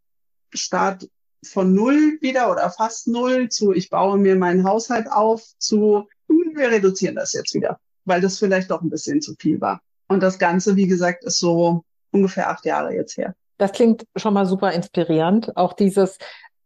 Start 0.53 1.09
von 1.45 1.75
null 1.75 2.19
wieder 2.21 2.51
oder 2.51 2.71
fast 2.71 3.07
null 3.07 3.49
zu 3.49 3.73
ich 3.73 3.91
baue 3.91 4.19
mir 4.19 4.37
meinen 4.37 4.65
Haushalt 4.65 5.11
auf 5.11 5.43
zu 5.59 6.09
hm, 6.29 6.53
wir 6.57 6.71
reduzieren 6.71 7.17
das 7.17 7.33
jetzt 7.33 7.55
wieder, 7.55 7.79
weil 8.05 8.21
das 8.21 8.39
vielleicht 8.39 8.71
doch 8.71 8.83
ein 8.83 8.91
bisschen 8.91 9.21
zu 9.21 9.35
viel 9.39 9.61
war. 9.61 9.81
Und 10.09 10.23
das 10.23 10.39
Ganze, 10.39 10.77
wie 10.77 10.87
gesagt, 10.87 11.25
ist 11.25 11.39
so 11.39 11.85
ungefähr 12.11 12.51
acht 12.51 12.65
Jahre 12.65 12.95
jetzt 12.95 13.17
her. 13.17 13.35
Das 13.59 13.73
klingt 13.73 14.05
schon 14.17 14.35
mal 14.35 14.47
super 14.47 14.73
inspirierend. 14.73 15.57
Auch 15.57 15.73
dieses 15.73 16.19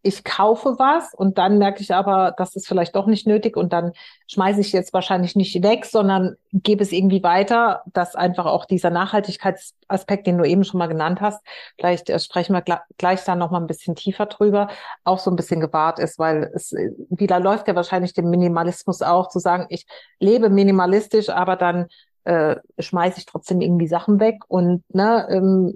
ich 0.08 0.24
kaufe 0.24 0.76
was 0.78 1.12
und 1.12 1.36
dann 1.36 1.58
merke 1.58 1.82
ich 1.82 1.94
aber, 1.94 2.34
das 2.36 2.56
ist 2.56 2.66
vielleicht 2.66 2.96
doch 2.96 3.06
nicht 3.06 3.26
nötig 3.26 3.56
und 3.56 3.72
dann 3.74 3.92
schmeiße 4.26 4.60
ich 4.60 4.72
jetzt 4.72 4.94
wahrscheinlich 4.94 5.36
nicht 5.36 5.62
weg, 5.62 5.84
sondern 5.84 6.36
gebe 6.52 6.82
es 6.82 6.92
irgendwie 6.92 7.22
weiter, 7.22 7.82
dass 7.92 8.16
einfach 8.16 8.46
auch 8.46 8.64
dieser 8.64 8.88
Nachhaltigkeitsaspekt, 8.88 10.26
den 10.26 10.38
du 10.38 10.44
eben 10.44 10.64
schon 10.64 10.78
mal 10.78 10.86
genannt 10.86 11.20
hast, 11.20 11.44
vielleicht 11.76 12.08
äh, 12.08 12.18
sprechen 12.18 12.54
wir 12.54 12.62
gl 12.62 12.78
gleich 12.96 13.22
da 13.24 13.36
noch 13.36 13.50
mal 13.50 13.60
ein 13.60 13.66
bisschen 13.66 13.94
tiefer 13.94 14.26
drüber, 14.26 14.68
auch 15.04 15.18
so 15.18 15.30
ein 15.30 15.36
bisschen 15.36 15.60
gewahrt 15.60 15.98
ist, 15.98 16.18
weil 16.18 16.50
es 16.54 16.72
äh, 16.72 16.90
wieder 17.10 17.38
läuft 17.38 17.68
ja 17.68 17.76
wahrscheinlich 17.76 18.14
dem 18.14 18.30
Minimalismus 18.30 19.02
auch 19.02 19.28
zu 19.28 19.38
sagen, 19.40 19.66
ich 19.68 19.86
lebe 20.20 20.48
minimalistisch, 20.48 21.28
aber 21.28 21.56
dann 21.56 21.88
äh, 22.24 22.56
schmeiße 22.78 23.18
ich 23.18 23.26
trotzdem 23.26 23.60
irgendwie 23.60 23.88
Sachen 23.88 24.20
weg 24.20 24.40
und 24.48 24.82
ne, 24.94 25.28
ähm, 25.30 25.74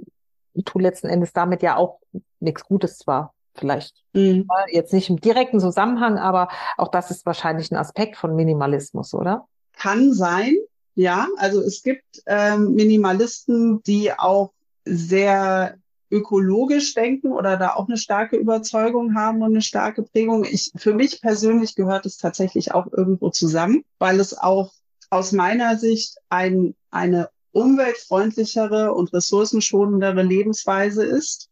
tu 0.65 0.79
letzten 0.79 1.09
Endes 1.09 1.35
damit 1.35 1.63
ja 1.63 1.77
auch 1.77 1.99
nichts 2.41 2.65
Gutes 2.65 2.99
zwar 2.99 3.35
vielleicht. 3.55 3.95
Mhm. 4.13 4.49
Jetzt 4.71 4.93
nicht 4.93 5.11
im 5.11 5.21
direkten 5.21 5.61
Zusammenhang, 5.61 6.19
aber 6.19 6.49
auch 6.77 6.89
das 6.89 7.11
ist 7.11 7.27
wahrscheinlich 7.27 7.71
ein 7.71 7.77
Aspekt 7.77 8.17
von 8.17 8.35
Minimalismus, 8.35 9.15
oder? 9.15 9.47
Kann 9.73 10.13
sein, 10.13 10.57
ja. 10.95 11.29
Also 11.37 11.61
es 11.61 11.83
gibt 11.83 12.23
ähm, 12.27 12.75
Minimalisten, 12.75 13.83
die 13.83 14.13
auch 14.13 14.53
sehr 14.85 15.77
ökologisch 16.11 16.93
denken 16.95 17.33
oder 17.33 17.57
da 17.57 17.75
auch 17.75 17.89
eine 17.89 17.97
starke 17.97 18.37
Überzeugung 18.37 19.15
haben 19.15 19.39
und 19.43 19.53
eine 19.53 19.63
starke 19.63 20.03
Prägung. 20.03 20.45
Ich, 20.45 20.71
für 20.77 20.93
mich 20.93 21.23
persönlich 21.23 21.75
gehört 21.75 22.05
es 22.05 22.19
tatsächlich 22.19 22.73
auch 22.73 22.87
irgendwo 22.93 23.31
zusammen, 23.31 23.83
weil 23.99 24.21
es 24.21 24.37
auch 24.37 24.73
aus 25.09 25.33
meiner 25.33 25.79
Sicht 25.79 26.19
ein, 26.29 26.75
eine 26.91 27.31
umweltfreundlichere 27.53 28.93
und 28.93 29.13
ressourcenschonendere 29.13 30.23
Lebensweise 30.23 31.05
ist, 31.05 31.49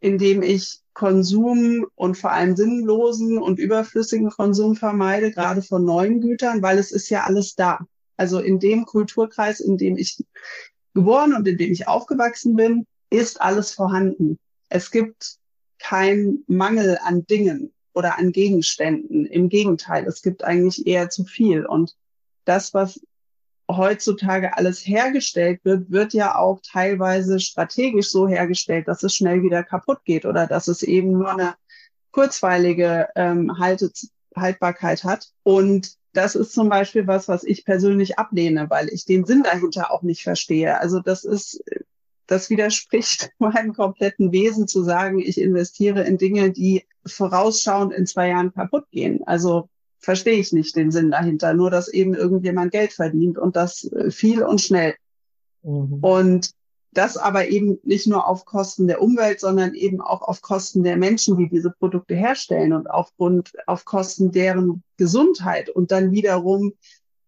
indem 0.00 0.42
ich 0.42 0.81
Konsum 0.94 1.86
und 1.94 2.16
vor 2.16 2.32
allem 2.32 2.56
sinnlosen 2.56 3.38
und 3.38 3.58
überflüssigen 3.58 4.30
Konsum 4.30 4.76
vermeide, 4.76 5.30
gerade 5.30 5.62
von 5.62 5.84
neuen 5.84 6.20
Gütern, 6.20 6.62
weil 6.62 6.78
es 6.78 6.92
ist 6.92 7.08
ja 7.08 7.24
alles 7.24 7.54
da. 7.54 7.80
Also 8.16 8.40
in 8.40 8.58
dem 8.58 8.84
Kulturkreis, 8.84 9.60
in 9.60 9.78
dem 9.78 9.96
ich 9.96 10.22
geboren 10.94 11.34
und 11.34 11.48
in 11.48 11.56
dem 11.56 11.72
ich 11.72 11.88
aufgewachsen 11.88 12.56
bin, 12.56 12.86
ist 13.10 13.40
alles 13.40 13.72
vorhanden. 13.72 14.38
Es 14.68 14.90
gibt 14.90 15.38
keinen 15.78 16.44
Mangel 16.46 16.98
an 17.02 17.26
Dingen 17.26 17.72
oder 17.94 18.18
an 18.18 18.32
Gegenständen. 18.32 19.26
Im 19.26 19.48
Gegenteil, 19.48 20.06
es 20.06 20.22
gibt 20.22 20.44
eigentlich 20.44 20.86
eher 20.86 21.10
zu 21.10 21.24
viel. 21.24 21.66
Und 21.66 21.96
das, 22.44 22.74
was 22.74 23.00
heutzutage 23.70 24.56
alles 24.56 24.86
hergestellt 24.86 25.60
wird, 25.64 25.90
wird 25.90 26.12
ja 26.12 26.36
auch 26.36 26.60
teilweise 26.62 27.40
strategisch 27.40 28.10
so 28.10 28.28
hergestellt, 28.28 28.88
dass 28.88 29.02
es 29.02 29.14
schnell 29.14 29.42
wieder 29.42 29.62
kaputt 29.62 30.04
geht 30.04 30.26
oder 30.26 30.46
dass 30.46 30.68
es 30.68 30.82
eben 30.82 31.12
nur 31.12 31.30
eine 31.30 31.54
kurzweilige 32.10 33.08
ähm, 33.16 33.58
Haltet 33.58 33.98
Haltbarkeit 34.36 35.04
hat. 35.04 35.30
Und 35.42 35.96
das 36.12 36.34
ist 36.34 36.52
zum 36.52 36.68
Beispiel 36.68 37.06
was, 37.06 37.28
was 37.28 37.44
ich 37.44 37.64
persönlich 37.64 38.18
ablehne, 38.18 38.68
weil 38.70 38.88
ich 38.88 39.04
den 39.04 39.24
Sinn 39.24 39.42
dahinter 39.42 39.90
auch 39.90 40.02
nicht 40.02 40.22
verstehe. 40.22 40.78
Also 40.78 41.00
das 41.00 41.24
ist, 41.24 41.62
das 42.26 42.50
widerspricht 42.50 43.30
meinem 43.38 43.72
kompletten 43.72 44.32
Wesen 44.32 44.68
zu 44.68 44.82
sagen, 44.82 45.18
ich 45.18 45.40
investiere 45.40 46.02
in 46.02 46.18
Dinge, 46.18 46.50
die 46.52 46.84
vorausschauend 47.06 47.92
in 47.92 48.06
zwei 48.06 48.28
Jahren 48.28 48.52
kaputt 48.52 48.84
gehen. 48.90 49.22
Also 49.26 49.68
verstehe 50.02 50.38
ich 50.38 50.52
nicht 50.52 50.76
den 50.76 50.90
Sinn 50.90 51.10
dahinter. 51.10 51.54
Nur, 51.54 51.70
dass 51.70 51.88
eben 51.88 52.14
irgendjemand 52.14 52.72
Geld 52.72 52.92
verdient 52.92 53.38
und 53.38 53.56
das 53.56 53.84
äh, 53.84 54.10
viel 54.10 54.42
und 54.42 54.60
schnell. 54.60 54.94
Mhm. 55.62 55.98
Und 56.02 56.50
das 56.92 57.16
aber 57.16 57.48
eben 57.48 57.78
nicht 57.84 58.06
nur 58.06 58.26
auf 58.26 58.44
Kosten 58.44 58.86
der 58.86 59.00
Umwelt, 59.00 59.40
sondern 59.40 59.72
eben 59.74 60.02
auch 60.02 60.20
auf 60.20 60.42
Kosten 60.42 60.82
der 60.82 60.98
Menschen, 60.98 61.38
die 61.38 61.48
diese 61.48 61.70
Produkte 61.70 62.14
herstellen 62.14 62.74
und 62.74 62.90
aufgrund, 62.90 63.52
auf 63.66 63.86
Kosten 63.86 64.30
deren 64.30 64.82
Gesundheit 64.98 65.70
und 65.70 65.90
dann 65.90 66.12
wiederum 66.12 66.74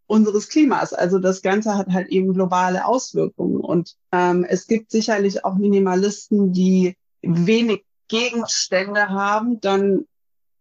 unseres 0.06 0.50
Klimas. 0.50 0.92
Also 0.92 1.18
das 1.18 1.40
Ganze 1.40 1.78
hat 1.78 1.88
halt 1.88 2.08
eben 2.08 2.34
globale 2.34 2.84
Auswirkungen. 2.84 3.56
Und 3.56 3.96
ähm, 4.12 4.44
es 4.46 4.66
gibt 4.66 4.90
sicherlich 4.90 5.46
auch 5.46 5.54
Minimalisten, 5.54 6.52
die 6.52 6.94
wenig 7.22 7.84
Gegenstände 8.08 9.08
haben, 9.08 9.60
dann 9.62 10.04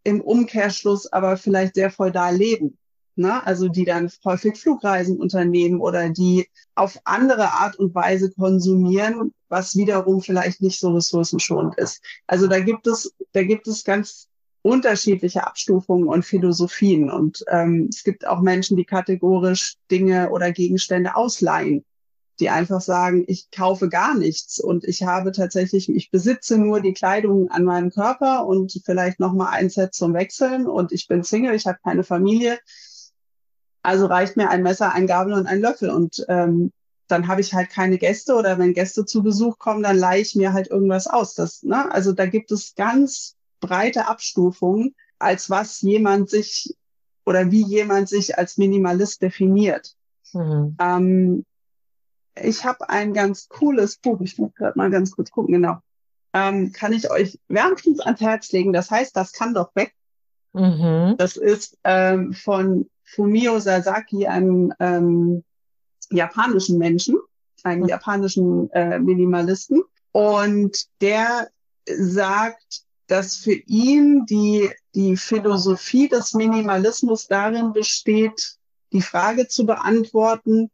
im 0.04 0.20
Umkehrschluss 0.20 1.12
aber 1.12 1.36
vielleicht 1.36 1.74
sehr 1.74 1.90
feudal 1.90 2.36
leben. 2.36 2.78
Ne? 3.16 3.44
Also 3.46 3.68
die 3.68 3.84
dann 3.84 4.10
häufig 4.24 4.56
Flugreisen 4.58 5.18
unternehmen 5.18 5.80
oder 5.80 6.10
die 6.10 6.48
auf 6.74 6.98
andere 7.04 7.52
Art 7.52 7.76
und 7.76 7.94
Weise 7.94 8.30
konsumieren, 8.32 9.32
was 9.48 9.76
wiederum 9.76 10.20
vielleicht 10.20 10.60
nicht 10.60 10.80
so 10.80 10.92
ressourcenschonend 10.92 11.76
ist. 11.78 12.02
Also 12.26 12.46
da 12.46 12.60
gibt 12.60 12.86
es, 12.86 13.14
da 13.32 13.42
gibt 13.42 13.68
es 13.68 13.84
ganz 13.84 14.28
unterschiedliche 14.62 15.46
Abstufungen 15.46 16.08
und 16.08 16.24
Philosophien. 16.24 17.10
Und 17.10 17.44
ähm, 17.48 17.88
es 17.90 18.02
gibt 18.02 18.26
auch 18.26 18.40
Menschen, 18.40 18.76
die 18.76 18.84
kategorisch 18.84 19.76
Dinge 19.90 20.30
oder 20.30 20.52
Gegenstände 20.52 21.14
ausleihen 21.14 21.84
die 22.40 22.50
einfach 22.50 22.80
sagen, 22.80 23.24
ich 23.28 23.50
kaufe 23.50 23.88
gar 23.88 24.14
nichts 24.16 24.58
und 24.58 24.84
ich 24.84 25.04
habe 25.04 25.32
tatsächlich, 25.32 25.88
ich 25.88 26.10
besitze 26.10 26.58
nur 26.58 26.80
die 26.80 26.92
Kleidung 26.92 27.48
an 27.50 27.64
meinem 27.64 27.90
Körper 27.90 28.46
und 28.46 28.80
vielleicht 28.84 29.20
noch 29.20 29.32
mal 29.32 29.50
ein 29.50 29.70
Set 29.70 29.94
zum 29.94 30.14
Wechseln 30.14 30.66
und 30.66 30.92
ich 30.92 31.06
bin 31.06 31.22
Single, 31.22 31.54
ich 31.54 31.66
habe 31.66 31.78
keine 31.82 32.02
Familie. 32.02 32.58
Also 33.82 34.06
reicht 34.06 34.36
mir 34.36 34.50
ein 34.50 34.62
Messer, 34.62 34.92
ein 34.92 35.06
Gabel 35.06 35.34
und 35.34 35.46
ein 35.46 35.60
Löffel 35.60 35.90
und 35.90 36.24
ähm, 36.28 36.72
dann 37.06 37.28
habe 37.28 37.40
ich 37.40 37.52
halt 37.54 37.70
keine 37.70 37.98
Gäste 37.98 38.34
oder 38.34 38.58
wenn 38.58 38.72
Gäste 38.72 39.04
zu 39.04 39.22
Besuch 39.22 39.58
kommen, 39.58 39.82
dann 39.82 39.96
leihe 39.96 40.22
ich 40.22 40.34
mir 40.34 40.52
halt 40.52 40.68
irgendwas 40.68 41.06
aus. 41.06 41.34
Das, 41.34 41.62
ne? 41.62 41.92
Also 41.92 42.12
da 42.12 42.26
gibt 42.26 42.50
es 42.50 42.74
ganz 42.74 43.36
breite 43.60 44.08
Abstufungen, 44.08 44.94
als 45.18 45.50
was 45.50 45.82
jemand 45.82 46.30
sich 46.30 46.74
oder 47.26 47.50
wie 47.50 47.62
jemand 47.62 48.08
sich 48.08 48.38
als 48.38 48.56
Minimalist 48.56 49.22
definiert. 49.22 49.94
Mhm. 50.32 50.76
Ähm, 50.80 51.44
ich 52.42 52.64
habe 52.64 52.88
ein 52.88 53.12
ganz 53.12 53.48
cooles 53.48 53.96
Buch, 53.96 54.20
ich 54.20 54.38
muss 54.38 54.54
gerade 54.54 54.76
mal 54.78 54.90
ganz 54.90 55.12
kurz 55.12 55.30
gucken, 55.30 55.54
genau. 55.54 55.78
Ähm, 56.32 56.72
kann 56.72 56.92
ich 56.92 57.10
euch 57.10 57.38
wärmstens 57.48 58.00
ans 58.00 58.20
Herz 58.20 58.50
legen. 58.50 58.72
Das 58.72 58.90
heißt, 58.90 59.16
das 59.16 59.32
kann 59.32 59.54
doch 59.54 59.74
weg. 59.76 59.94
Mhm. 60.52 61.14
Das 61.16 61.36
ist 61.36 61.78
ähm, 61.84 62.32
von 62.32 62.90
Fumio 63.04 63.60
Sasaki, 63.60 64.26
einem 64.26 64.72
ähm, 64.80 65.44
japanischen 66.10 66.78
Menschen, 66.78 67.18
einem 67.62 67.82
mhm. 67.82 67.88
japanischen 67.88 68.70
äh, 68.72 68.98
Minimalisten. 68.98 69.82
Und 70.10 70.86
der 71.00 71.48
sagt, 71.86 72.84
dass 73.06 73.36
für 73.36 73.54
ihn 73.54 74.26
die, 74.26 74.70
die 74.94 75.16
Philosophie 75.16 76.08
des 76.08 76.34
Minimalismus 76.34 77.28
darin 77.28 77.72
besteht, 77.72 78.56
die 78.92 79.02
Frage 79.02 79.48
zu 79.48 79.66
beantworten, 79.66 80.70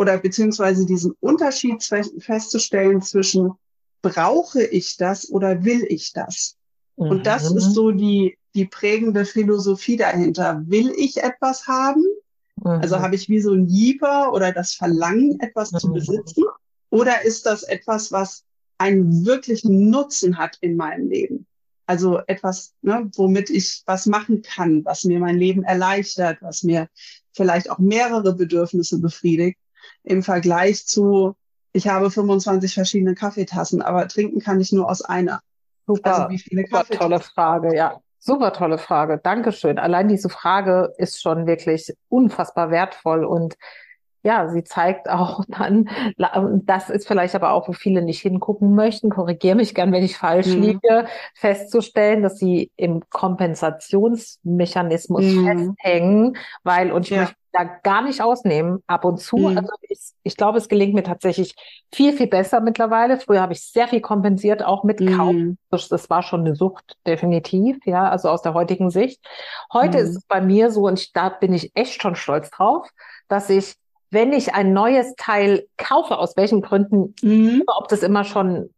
oder 0.00 0.16
beziehungsweise 0.16 0.86
diesen 0.86 1.12
Unterschied 1.20 1.82
festzustellen 1.82 3.02
zwischen 3.02 3.52
brauche 4.00 4.62
ich 4.62 4.96
das 4.96 5.30
oder 5.30 5.62
will 5.62 5.84
ich 5.90 6.14
das? 6.14 6.56
Mhm. 6.96 7.10
Und 7.10 7.26
das 7.26 7.44
ist 7.52 7.68
mhm. 7.68 7.72
so 7.72 7.90
die, 7.90 8.38
die 8.54 8.64
prägende 8.64 9.26
Philosophie 9.26 9.98
dahinter. 9.98 10.62
Will 10.64 10.90
ich 10.96 11.18
etwas 11.22 11.66
haben? 11.66 12.02
Also 12.62 12.76
mhm. 12.76 12.82
Also 12.82 13.00
habe 13.00 13.14
ich 13.14 13.28
wie 13.28 13.42
so 13.42 13.52
ein 13.52 13.66
Jeeper 13.66 14.32
oder 14.32 14.52
das 14.52 14.72
Verlangen, 14.72 15.38
etwas 15.40 15.70
mhm. 15.70 15.78
zu 15.78 15.92
besitzen? 15.92 16.44
Oder 16.88 17.22
ist 17.22 17.44
das 17.44 17.62
etwas, 17.64 18.10
was 18.10 18.44
einen 18.78 19.26
wirklichen 19.26 19.90
Nutzen 19.90 20.38
hat 20.38 20.56
in 20.62 20.76
meinem 20.76 21.10
Leben? 21.10 21.46
Also 21.84 22.20
etwas, 22.26 22.72
ne, 22.80 23.10
womit 23.16 23.50
ich 23.50 23.82
was 23.84 24.06
machen 24.06 24.40
kann, 24.40 24.82
was 24.86 25.04
mir 25.04 25.20
mein 25.20 25.36
Leben 25.36 25.62
erleichtert, 25.62 26.38
was 26.40 26.62
mir 26.62 26.88
vielleicht 27.32 27.68
auch 27.68 27.78
mehrere 27.78 28.34
Bedürfnisse 28.34 28.98
befriedigt 28.98 29.59
im 30.02 30.22
Vergleich 30.22 30.86
zu, 30.86 31.34
ich 31.72 31.88
habe 31.88 32.10
25 32.10 32.74
verschiedene 32.74 33.14
Kaffeetassen, 33.14 33.82
aber 33.82 34.08
trinken 34.08 34.40
kann 34.40 34.60
ich 34.60 34.72
nur 34.72 34.90
aus 34.90 35.02
einer. 35.02 35.40
Super, 35.86 36.14
also 36.14 36.30
wie 36.30 36.38
viele 36.38 36.64
super 36.66 36.84
tolle 36.84 37.20
Frage, 37.20 37.76
ja. 37.76 38.00
Super 38.22 38.52
tolle 38.52 38.76
Frage. 38.76 39.18
Dankeschön. 39.22 39.78
Allein 39.78 40.08
diese 40.08 40.28
Frage 40.28 40.92
ist 40.98 41.22
schon 41.22 41.46
wirklich 41.46 41.94
unfassbar 42.08 42.70
wertvoll 42.70 43.24
und 43.24 43.56
ja, 44.22 44.48
sie 44.48 44.64
zeigt 44.64 45.08
auch 45.08 45.44
dann, 45.48 45.88
das 46.64 46.90
ist 46.90 47.08
vielleicht 47.08 47.34
aber 47.34 47.52
auch, 47.52 47.66
wo 47.68 47.72
viele 47.72 48.02
nicht 48.02 48.20
hingucken 48.20 48.74
möchten, 48.74 49.08
korrigiere 49.10 49.56
mich 49.56 49.74
gern, 49.74 49.92
wenn 49.92 50.04
ich 50.04 50.18
falsch 50.18 50.48
mhm. 50.48 50.62
liege, 50.62 51.06
festzustellen, 51.34 52.22
dass 52.22 52.38
sie 52.38 52.70
im 52.76 53.02
Kompensationsmechanismus 53.08 55.24
mhm. 55.24 55.46
festhängen, 55.46 56.36
weil, 56.62 56.92
und 56.92 57.06
ich 57.06 57.10
ja. 57.10 57.22
möchte 57.22 57.39
da 57.52 57.64
gar 57.64 58.02
nicht 58.02 58.22
ausnehmen, 58.22 58.82
ab 58.86 59.04
und 59.04 59.18
zu. 59.18 59.36
Mhm. 59.36 59.58
Also 59.58 59.72
ich, 59.82 59.98
ich 60.22 60.36
glaube, 60.36 60.58
es 60.58 60.68
gelingt 60.68 60.94
mir 60.94 61.02
tatsächlich 61.02 61.54
viel, 61.92 62.12
viel 62.12 62.26
besser 62.26 62.60
mittlerweile. 62.60 63.18
Früher 63.18 63.40
habe 63.40 63.52
ich 63.52 63.62
sehr 63.62 63.88
viel 63.88 64.00
kompensiert, 64.00 64.62
auch 64.62 64.84
mit 64.84 65.00
mhm. 65.00 65.16
Kauf. 65.16 65.34
Das, 65.70 65.88
das, 65.88 66.10
war 66.10 66.22
schon 66.22 66.40
eine 66.40 66.54
Sucht, 66.54 66.96
definitiv, 67.06 67.78
ja, 67.84 68.08
also 68.08 68.28
aus 68.28 68.42
der 68.42 68.54
heutigen 68.54 68.90
Sicht. 68.90 69.20
Heute 69.72 69.98
mhm. 69.98 70.04
ist 70.04 70.16
es 70.16 70.24
bei 70.26 70.40
mir 70.40 70.70
so, 70.70 70.86
und 70.86 70.98
ich, 70.98 71.12
da 71.12 71.28
bin 71.28 71.52
ich 71.52 71.72
echt 71.74 72.00
schon 72.00 72.16
stolz 72.16 72.50
drauf, 72.50 72.88
dass 73.28 73.50
ich, 73.50 73.74
wenn 74.10 74.32
ich 74.32 74.54
ein 74.54 74.72
neues 74.72 75.14
Teil 75.16 75.66
kaufe, 75.76 76.18
aus 76.18 76.36
welchen 76.36 76.62
Gründen, 76.62 77.14
mhm. 77.22 77.62
ob 77.66 77.88
das 77.88 78.02
immer 78.02 78.24
schon 78.24 78.70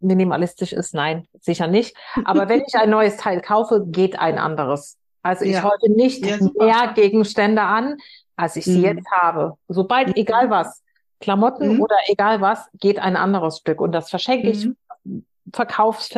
minimalistisch 0.00 0.72
ist? 0.72 0.94
Nein, 0.94 1.26
sicher 1.40 1.66
nicht. 1.66 1.96
Aber 2.24 2.48
wenn 2.48 2.62
ich 2.66 2.74
ein 2.74 2.90
neues 2.90 3.16
Teil 3.16 3.40
kaufe, 3.40 3.84
geht 3.86 4.18
ein 4.18 4.38
anderes. 4.38 4.98
Also 5.24 5.46
ich 5.46 5.52
ja. 5.52 5.62
häufe 5.62 5.90
nicht 5.90 6.24
ja, 6.24 6.36
mehr 6.58 6.92
Gegenstände 6.94 7.62
an, 7.62 7.96
als 8.36 8.56
ich 8.56 8.66
sie 8.66 8.78
mhm. 8.78 8.84
jetzt 8.84 9.10
habe. 9.10 9.56
Sobald, 9.68 10.08
mhm. 10.08 10.14
egal 10.16 10.50
was, 10.50 10.82
Klamotten 11.18 11.76
mhm. 11.76 11.80
oder 11.80 11.96
egal 12.06 12.42
was, 12.42 12.68
geht 12.74 12.98
ein 12.98 13.16
anderes 13.16 13.58
Stück. 13.58 13.80
Und 13.80 13.92
das 13.92 14.10
verschenke 14.10 14.50
ich, 14.50 14.66
mhm. 14.66 15.24
verkauf's, 15.50 16.10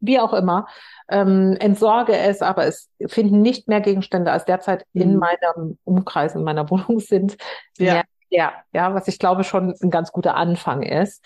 wie 0.00 0.18
auch 0.18 0.34
immer, 0.34 0.66
ähm, 1.08 1.56
entsorge 1.60 2.16
es, 2.16 2.42
aber 2.42 2.66
es 2.66 2.90
finden 3.06 3.40
nicht 3.40 3.68
mehr 3.68 3.80
Gegenstände 3.80 4.32
als 4.32 4.46
derzeit 4.46 4.84
in 4.94 5.14
mhm. 5.14 5.20
meinem 5.20 5.78
Umkreis, 5.84 6.34
in 6.34 6.42
meiner 6.42 6.68
Wohnung 6.70 6.98
sind. 6.98 7.36
Ja. 7.78 8.02
ja, 8.30 8.52
ja, 8.72 8.94
was 8.94 9.06
ich 9.06 9.20
glaube 9.20 9.44
schon 9.44 9.76
ein 9.80 9.90
ganz 9.90 10.10
guter 10.10 10.34
Anfang 10.34 10.82
ist. 10.82 11.24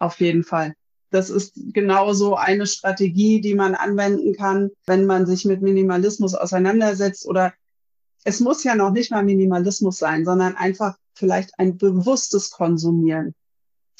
Auf 0.00 0.18
jeden 0.18 0.42
Fall. 0.42 0.74
Das 1.14 1.30
ist 1.30 1.52
genauso 1.72 2.34
eine 2.34 2.66
Strategie, 2.66 3.40
die 3.40 3.54
man 3.54 3.76
anwenden 3.76 4.34
kann, 4.34 4.72
wenn 4.84 5.06
man 5.06 5.26
sich 5.26 5.44
mit 5.44 5.62
Minimalismus 5.62 6.34
auseinandersetzt 6.34 7.24
oder 7.24 7.54
es 8.24 8.40
muss 8.40 8.64
ja 8.64 8.74
noch 8.74 8.90
nicht 8.90 9.12
mal 9.12 9.22
Minimalismus 9.22 9.98
sein, 9.98 10.24
sondern 10.24 10.56
einfach 10.56 10.96
vielleicht 11.14 11.56
ein 11.56 11.78
bewusstes 11.78 12.50
Konsumieren, 12.50 13.32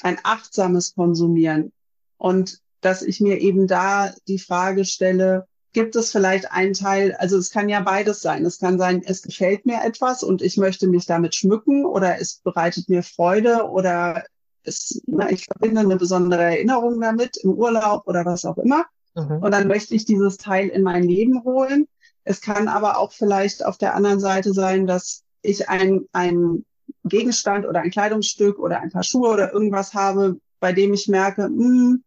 ein 0.01 0.17
achtsames 0.23 0.93
Konsumieren. 0.93 1.71
Und 2.17 2.59
dass 2.81 3.01
ich 3.01 3.21
mir 3.21 3.39
eben 3.39 3.65
da 3.65 4.13
die 4.27 4.39
Frage 4.39 4.83
stelle, 4.83 5.47
gibt 5.71 5.95
es 5.95 6.11
vielleicht 6.11 6.51
einen 6.51 6.73
Teil, 6.73 7.15
also 7.15 7.37
es 7.37 7.49
kann 7.49 7.69
ja 7.69 7.79
beides 7.79 8.19
sein. 8.19 8.43
Es 8.43 8.59
kann 8.59 8.77
sein, 8.77 9.01
es 9.05 9.21
gefällt 9.21 9.65
mir 9.65 9.85
etwas 9.85 10.21
und 10.21 10.41
ich 10.41 10.57
möchte 10.57 10.87
mich 10.87 11.05
damit 11.05 11.33
schmücken 11.33 11.85
oder 11.85 12.19
es 12.19 12.41
bereitet 12.43 12.89
mir 12.89 13.03
Freude 13.03 13.69
oder 13.69 14.25
es, 14.65 15.01
na, 15.07 15.29
ich 15.29 15.45
verbinde 15.45 15.81
eine 15.81 15.97
besondere 15.97 16.43
Erinnerung 16.43 16.99
damit 16.99 17.37
im 17.37 17.51
Urlaub 17.51 18.07
oder 18.07 18.25
was 18.25 18.45
auch 18.45 18.57
immer. 18.57 18.85
Mhm. 19.15 19.39
Und 19.41 19.51
dann 19.51 19.67
möchte 19.67 19.95
ich 19.95 20.05
dieses 20.05 20.37
Teil 20.37 20.67
in 20.69 20.83
mein 20.83 21.03
Leben 21.03 21.43
holen. 21.43 21.87
Es 22.23 22.41
kann 22.41 22.67
aber 22.67 22.97
auch 22.97 23.11
vielleicht 23.11 23.65
auf 23.65 23.77
der 23.77 23.95
anderen 23.95 24.19
Seite 24.19 24.53
sein, 24.53 24.87
dass 24.87 25.23
ich 25.41 25.69
ein, 25.69 26.05
ein 26.11 26.65
Gegenstand 27.03 27.65
oder 27.65 27.81
ein 27.81 27.91
Kleidungsstück 27.91 28.59
oder 28.59 28.79
ein 28.79 28.91
paar 28.91 29.03
Schuhe 29.03 29.29
oder 29.29 29.53
irgendwas 29.53 29.93
habe, 29.93 30.39
bei 30.59 30.73
dem 30.73 30.93
ich 30.93 31.07
merke, 31.07 31.49
mh, 31.49 31.63
hm, 31.63 32.03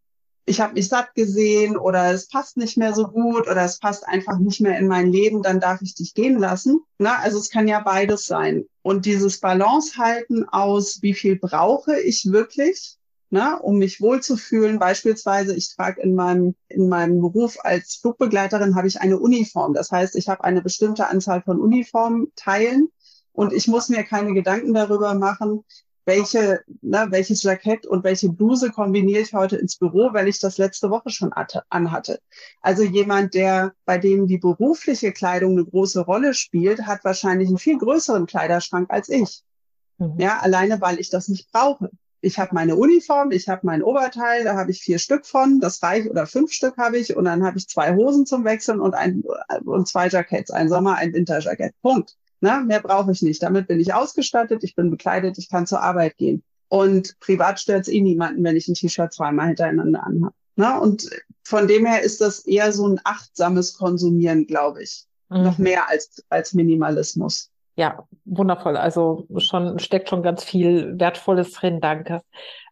ich 0.49 0.61
habe 0.61 0.75
mich 0.75 0.89
satt 0.89 1.15
gesehen 1.15 1.77
oder 1.77 2.13
es 2.13 2.29
passt 2.29 2.57
nicht 2.57 2.77
mehr 2.77 2.95
so 2.95 3.07
gut 3.09 3.49
oder 3.49 3.63
es 3.65 3.79
passt 3.79 4.07
einfach 4.09 4.39
nicht 4.39 4.61
mehr 4.61 4.79
in 4.79 4.89
mein 4.89 5.13
Leben, 5.13 5.43
dann 5.43 5.61
darf 5.61 5.83
ich 5.83 5.95
dich 5.95 6.15
gehen 6.15 6.39
lassen. 6.39 6.81
Na, 6.99 7.19
also 7.19 7.39
es 7.39 7.51
kann 7.51 7.69
ja 7.69 7.81
beides 7.81 8.27
sein. 8.27 8.65
Und 8.83 9.05
dieses 9.05 9.41
Balance 9.41 9.99
halten 9.99 10.49
aus, 10.49 11.03
wie 11.03 11.15
viel 11.15 11.39
brauche 11.39 12.01
ich 12.01 12.33
wirklich, 12.33 12.97
na, 13.31 13.57
um 13.57 13.79
mich 13.79 14.01
wohlzufühlen. 14.01 14.79
Beispielsweise, 14.79 15.55
ich 15.55 15.75
trage 15.75 16.01
in 16.01 16.15
meinem, 16.15 16.55
in 16.69 16.89
meinem 16.89 17.21
Beruf 17.21 17.59
als 17.63 17.97
Flugbegleiterin 17.97 18.75
habe 18.75 18.89
ich 18.89 19.01
eine 19.01 19.19
Uniform. 19.19 19.75
Das 19.75 19.91
heißt, 19.91 20.17
ich 20.17 20.29
habe 20.29 20.45
eine 20.45 20.63
bestimmte 20.63 21.09
Anzahl 21.09 21.43
von 21.43 21.61
Uniformteilen 21.61 22.89
und 23.33 23.53
ich 23.53 23.69
muss 23.69 23.91
mir 23.91 24.03
keine 24.03 24.33
Gedanken 24.33 24.73
darüber 24.73 25.15
machen, 25.15 25.65
welche, 26.09 26.63
ne, 26.81 27.07
welches 27.11 27.43
Jackett 27.43 27.87
und 27.87 28.03
welche 28.03 28.31
Bluse 28.31 28.71
kombiniere 28.71 29.21
ich 29.21 29.35
heute 29.35 29.57
ins 29.57 29.77
Büro, 29.77 30.15
weil 30.15 30.27
ich 30.27 30.41
das 30.41 30.57
letzte 30.57 30.89
Woche 30.89 31.11
schon 31.11 31.33
anhatte. 31.69 32.21
Also 32.63 32.83
jemand, 32.83 33.35
der, 33.35 33.75
bei 33.85 33.99
dem 33.99 34.27
die 34.27 34.39
berufliche 34.39 35.13
Kleidung 35.13 35.53
eine 35.53 35.67
große 35.67 36.01
Rolle 36.01 36.33
spielt, 36.33 36.87
hat 36.87 37.05
wahrscheinlich 37.05 37.49
einen 37.49 37.59
viel 37.59 37.77
größeren 37.77 38.25
Kleiderschrank 38.25 38.91
als 38.91 39.11
ich. 39.11 39.43
Mhm. 39.99 40.15
Ja, 40.19 40.39
alleine, 40.39 40.81
weil 40.81 40.99
ich 40.99 41.11
das 41.11 41.29
nicht 41.29 41.53
brauche. 41.53 41.91
Ich 42.23 42.39
habe 42.39 42.55
meine 42.55 42.77
Uniform, 42.77 43.31
ich 43.31 43.47
habe 43.49 43.61
mein 43.65 43.83
Oberteil, 43.83 44.45
da 44.45 44.57
habe 44.57 44.71
ich 44.71 44.81
vier 44.81 44.99
Stück 44.99 45.27
von, 45.27 45.61
das 45.61 45.83
reicht, 45.83 46.09
oder 46.09 46.27
fünf 46.27 46.53
Stück 46.53 46.79
habe 46.79 46.97
ich, 46.97 47.15
und 47.15 47.27
dann 47.27 47.45
habe 47.45 47.59
ich 47.59 47.69
zwei 47.69 47.95
Hosen 47.95 48.25
zum 48.25 48.45
Wechseln 48.45 48.81
und 48.81 48.95
ein, 48.95 49.23
und 49.65 49.87
zwei 49.87 50.09
Jacketts, 50.09 50.51
ein 50.51 50.71
Sommer, 50.71 50.97
ein 50.97 51.13
Winterjackett. 51.13 51.75
Punkt. 51.83 52.17
Na, 52.41 52.61
mehr 52.61 52.81
brauche 52.81 53.13
ich 53.13 53.23
nicht. 53.23 53.43
Damit 53.43 53.67
bin 53.67 53.81
ich 53.81 53.95
ausgestattet, 53.95 54.63
ich 54.65 54.75
bin 54.75 54.91
bekleidet, 54.91 55.39
ich 55.39 55.49
kann 55.49 55.67
zur 55.67 55.83
Arbeit 55.83 56.17
gehen. 56.17 56.43
Und 56.69 57.19
privat 57.21 57.61
stört 57.61 57.83
es 57.83 57.89
eh 57.89 58.01
niemanden, 58.01 58.45
wenn 58.45 58.57
ich 58.57 58.69
ein 58.69 58.75
T-Shirt 58.75 59.13
zweimal 59.13 59.49
hintereinander 59.49 60.05
anhabe. 60.05 60.35
Na, 60.57 60.79
und 60.79 61.09
von 61.45 61.69
dem 61.69 61.87
her 61.87 62.03
ist 62.03 62.21
das 62.21 62.41
eher 62.41 62.73
so 62.73 62.87
ein 62.87 63.01
achtsames 63.05 63.79
Konsumieren, 63.79 64.47
glaube 64.47 64.83
ich. 64.83 65.07
Mhm. 65.29 65.43
Noch 65.43 65.59
mehr 65.59 65.89
als, 65.89 66.23
als 66.29 66.53
Minimalismus. 66.53 67.51
Ja, 67.77 68.07
wundervoll. 68.25 68.77
Also 68.77 69.27
schon 69.37 69.79
steckt 69.79 70.09
schon 70.09 70.23
ganz 70.23 70.43
viel 70.43 70.99
Wertvolles 70.99 71.53
drin. 71.53 71.81
Danke. 71.81 72.23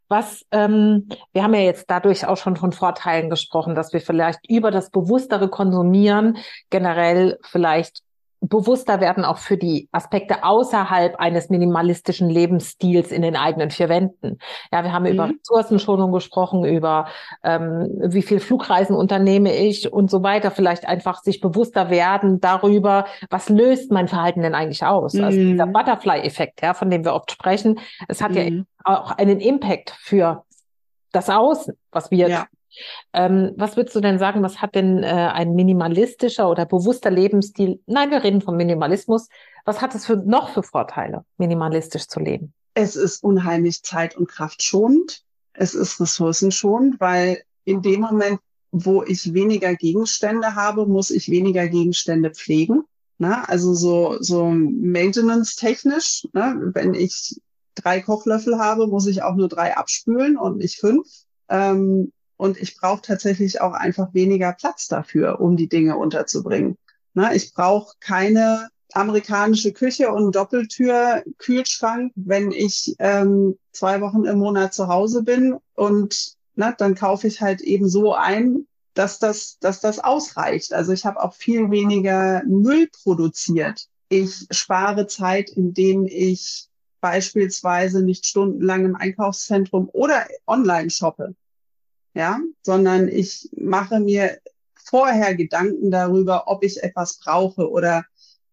Was, 0.09 0.45
ähm, 0.51 1.09
wir 1.33 1.43
haben 1.43 1.55
ja 1.55 1.61
jetzt 1.61 1.85
dadurch 1.89 2.27
auch 2.27 2.37
schon 2.37 2.57
von 2.57 2.73
Vorteilen 2.73 3.31
gesprochen, 3.31 3.75
dass 3.75 3.93
wir 3.93 4.01
vielleicht 4.01 4.41
über 4.49 4.71
das 4.71 4.91
bewusstere 4.91 5.49
Konsumieren 5.49 6.39
generell 6.71 7.39
vielleicht 7.43 8.03
bewusster 8.41 9.01
werden 9.01 9.25
auch 9.25 9.39
für 9.39 9.57
die 9.57 9.89
Aspekte 9.93 10.45
außerhalb 10.45 11.17
eines 11.17 11.49
minimalistischen 11.49 12.29
Lebensstils 12.29 13.11
in 13.11 13.23
den 13.23 13.37
eigenen 13.37 13.71
vier 13.71 13.89
Wänden. 13.89 14.39
Ja, 14.73 14.85
wir 14.85 14.93
haben 14.93 15.05
mhm. 15.05 15.13
über 15.13 15.31
Ressourcenschonung 15.31 16.13
gesprochen, 16.13 16.65
über 16.65 17.07
ähm, 17.43 17.89
wie 18.05 18.23
viel 18.23 18.41
Flugreisen 18.41 18.95
unternehme 18.95 19.55
ich 19.55 19.93
und 19.93 20.11
so 20.11 20.23
weiter. 20.23 20.51
Vielleicht 20.51 20.87
einfach 20.87 21.23
sich 21.23 21.41
bewusster 21.41 21.91
werden 21.91 22.41
darüber, 22.41 23.07
was 23.31 23.49
löst 23.49 23.91
mein 23.91 24.09
Verhalten 24.09 24.43
denn 24.43 24.55
eigentlich 24.55 24.85
aus? 24.85 25.15
Mhm. 25.15 25.25
Also 25.25 25.39
dieser. 25.39 25.67
Butterfly-Effekt, 25.67 26.63
ja, 26.63 26.75
von 26.75 26.91
dem 26.91 27.05
wir 27.05 27.15
oft 27.15 27.31
sprechen, 27.31 27.81
es 28.09 28.23
hat 28.23 28.33
mhm. 28.33 28.37
ja 28.37 28.65
auch 28.85 29.11
einen 29.13 29.41
Impact 29.41 29.91
für 29.99 30.45
das 31.13 31.31
Außen, 31.31 31.75
was 31.91 32.11
wir 32.11 32.29
ja. 32.29 32.47
Ähm, 33.13 33.53
was 33.57 33.77
würdest 33.77 33.97
du 33.97 34.01
denn 34.01 34.19
sagen, 34.19 34.43
was 34.43 34.61
hat 34.61 34.75
denn 34.75 35.03
äh, 35.03 35.07
ein 35.07 35.55
minimalistischer 35.55 36.49
oder 36.51 36.67
bewusster 36.67 37.11
Lebensstil? 37.11 37.81
Nein, 37.87 38.11
wir 38.11 38.23
reden 38.23 38.41
vom 38.41 38.57
Minimalismus. 38.57 39.29
Was 39.65 39.81
hat 39.81 39.95
es 39.95 40.07
für, 40.07 40.17
noch 40.17 40.51
für 40.51 40.63
Vorteile, 40.63 41.25
minimalistisch 41.39 42.07
zu 42.07 42.21
leben? 42.21 42.53
Es 42.75 42.95
ist 42.95 43.25
unheimlich 43.25 43.83
zeit- 43.83 44.17
und 44.17 44.29
kraftschonend. 44.29 45.23
Es 45.55 45.75
ist 45.75 46.01
ressourcenschonend, 46.01 47.01
weil 47.01 47.43
in 47.65 47.83
dem 47.83 48.03
Moment, 48.03 48.41
wo 48.71 49.03
ich 49.03 49.33
weniger 49.33 49.75
Gegenstände 49.75 50.55
habe, 50.55 50.87
muss 50.87 51.11
ich 51.11 51.31
weniger 51.31 51.69
Gegenstände 51.69 52.31
pflegen. 52.31 52.85
Na, 53.19 53.45
also 53.45 53.73
so, 53.73 54.19
so 54.21 54.51
maintenance-technisch, 54.51 56.29
ne? 56.35 56.71
wenn 56.75 56.93
ich 56.93 57.41
drei 57.75 58.01
Kochlöffel 58.01 58.59
habe, 58.59 58.87
muss 58.89 59.07
ich 59.07 59.23
auch 59.23 59.35
nur 59.37 59.49
drei 59.49 59.77
abspülen 59.77 60.37
und 60.37 60.59
nicht 60.59 60.79
fünf. 60.79 61.07
Ähm, 61.49 62.13
und 62.37 62.59
ich 62.59 62.77
brauche 62.77 63.03
tatsächlich 63.03 63.61
auch 63.61 63.73
einfach 63.73 64.13
weniger 64.15 64.53
Platz 64.53 64.89
dafür, 64.89 65.41
um 65.41 65.57
die 65.57 65.69
Dinge 65.69 65.97
unterzubringen. 65.97 66.77
Na, 67.15 67.35
ich 67.35 67.55
brauche 67.55 67.95
keine 68.01 68.69
amerikanische 68.93 69.73
Küche 69.73 70.11
und 70.13 70.35
Doppeltür-Kühlschrank, 70.35 72.13
wenn 72.15 72.51
ich 72.51 72.95
ähm, 72.99 73.59
zwei 73.73 74.01
Wochen 74.01 74.25
im 74.25 74.39
Monat 74.39 74.75
zu 74.75 74.89
Hause 74.89 75.23
bin 75.23 75.57
und 75.75 76.37
na, 76.55 76.73
dann 76.73 76.95
kaufe 76.95 77.27
ich 77.27 77.41
halt 77.41 77.61
eben 77.61 77.89
so 77.89 78.15
ein, 78.15 78.67
dass 78.95 79.19
das, 79.19 79.59
dass 79.59 79.81
das 79.81 79.99
ausreicht. 79.99 80.73
Also 80.73 80.93
ich 80.93 81.05
habe 81.05 81.23
auch 81.23 81.35
viel 81.35 81.71
weniger 81.71 82.43
Müll 82.47 82.89
produziert. 83.03 83.87
Ich 84.09 84.47
spare 84.51 85.07
Zeit, 85.07 85.51
indem 85.51 86.07
ich 86.07 86.69
beispielsweise 87.01 88.03
nicht 88.03 88.25
stundenlang 88.25 88.87
im 88.87 88.97
Einkaufszentrum 88.97 89.91
oder 89.93 90.27
online 90.47 90.91
shoppe 90.91 91.35
ja, 92.17 92.41
sondern 92.63 93.09
ich 93.09 93.51
mache 93.55 94.01
mir 94.01 94.39
vorher 94.75 95.35
Gedanken 95.35 95.91
darüber, 95.91 96.45
ob 96.49 96.65
ich 96.65 96.83
etwas 96.83 97.19
brauche 97.19 97.71
oder 97.71 98.07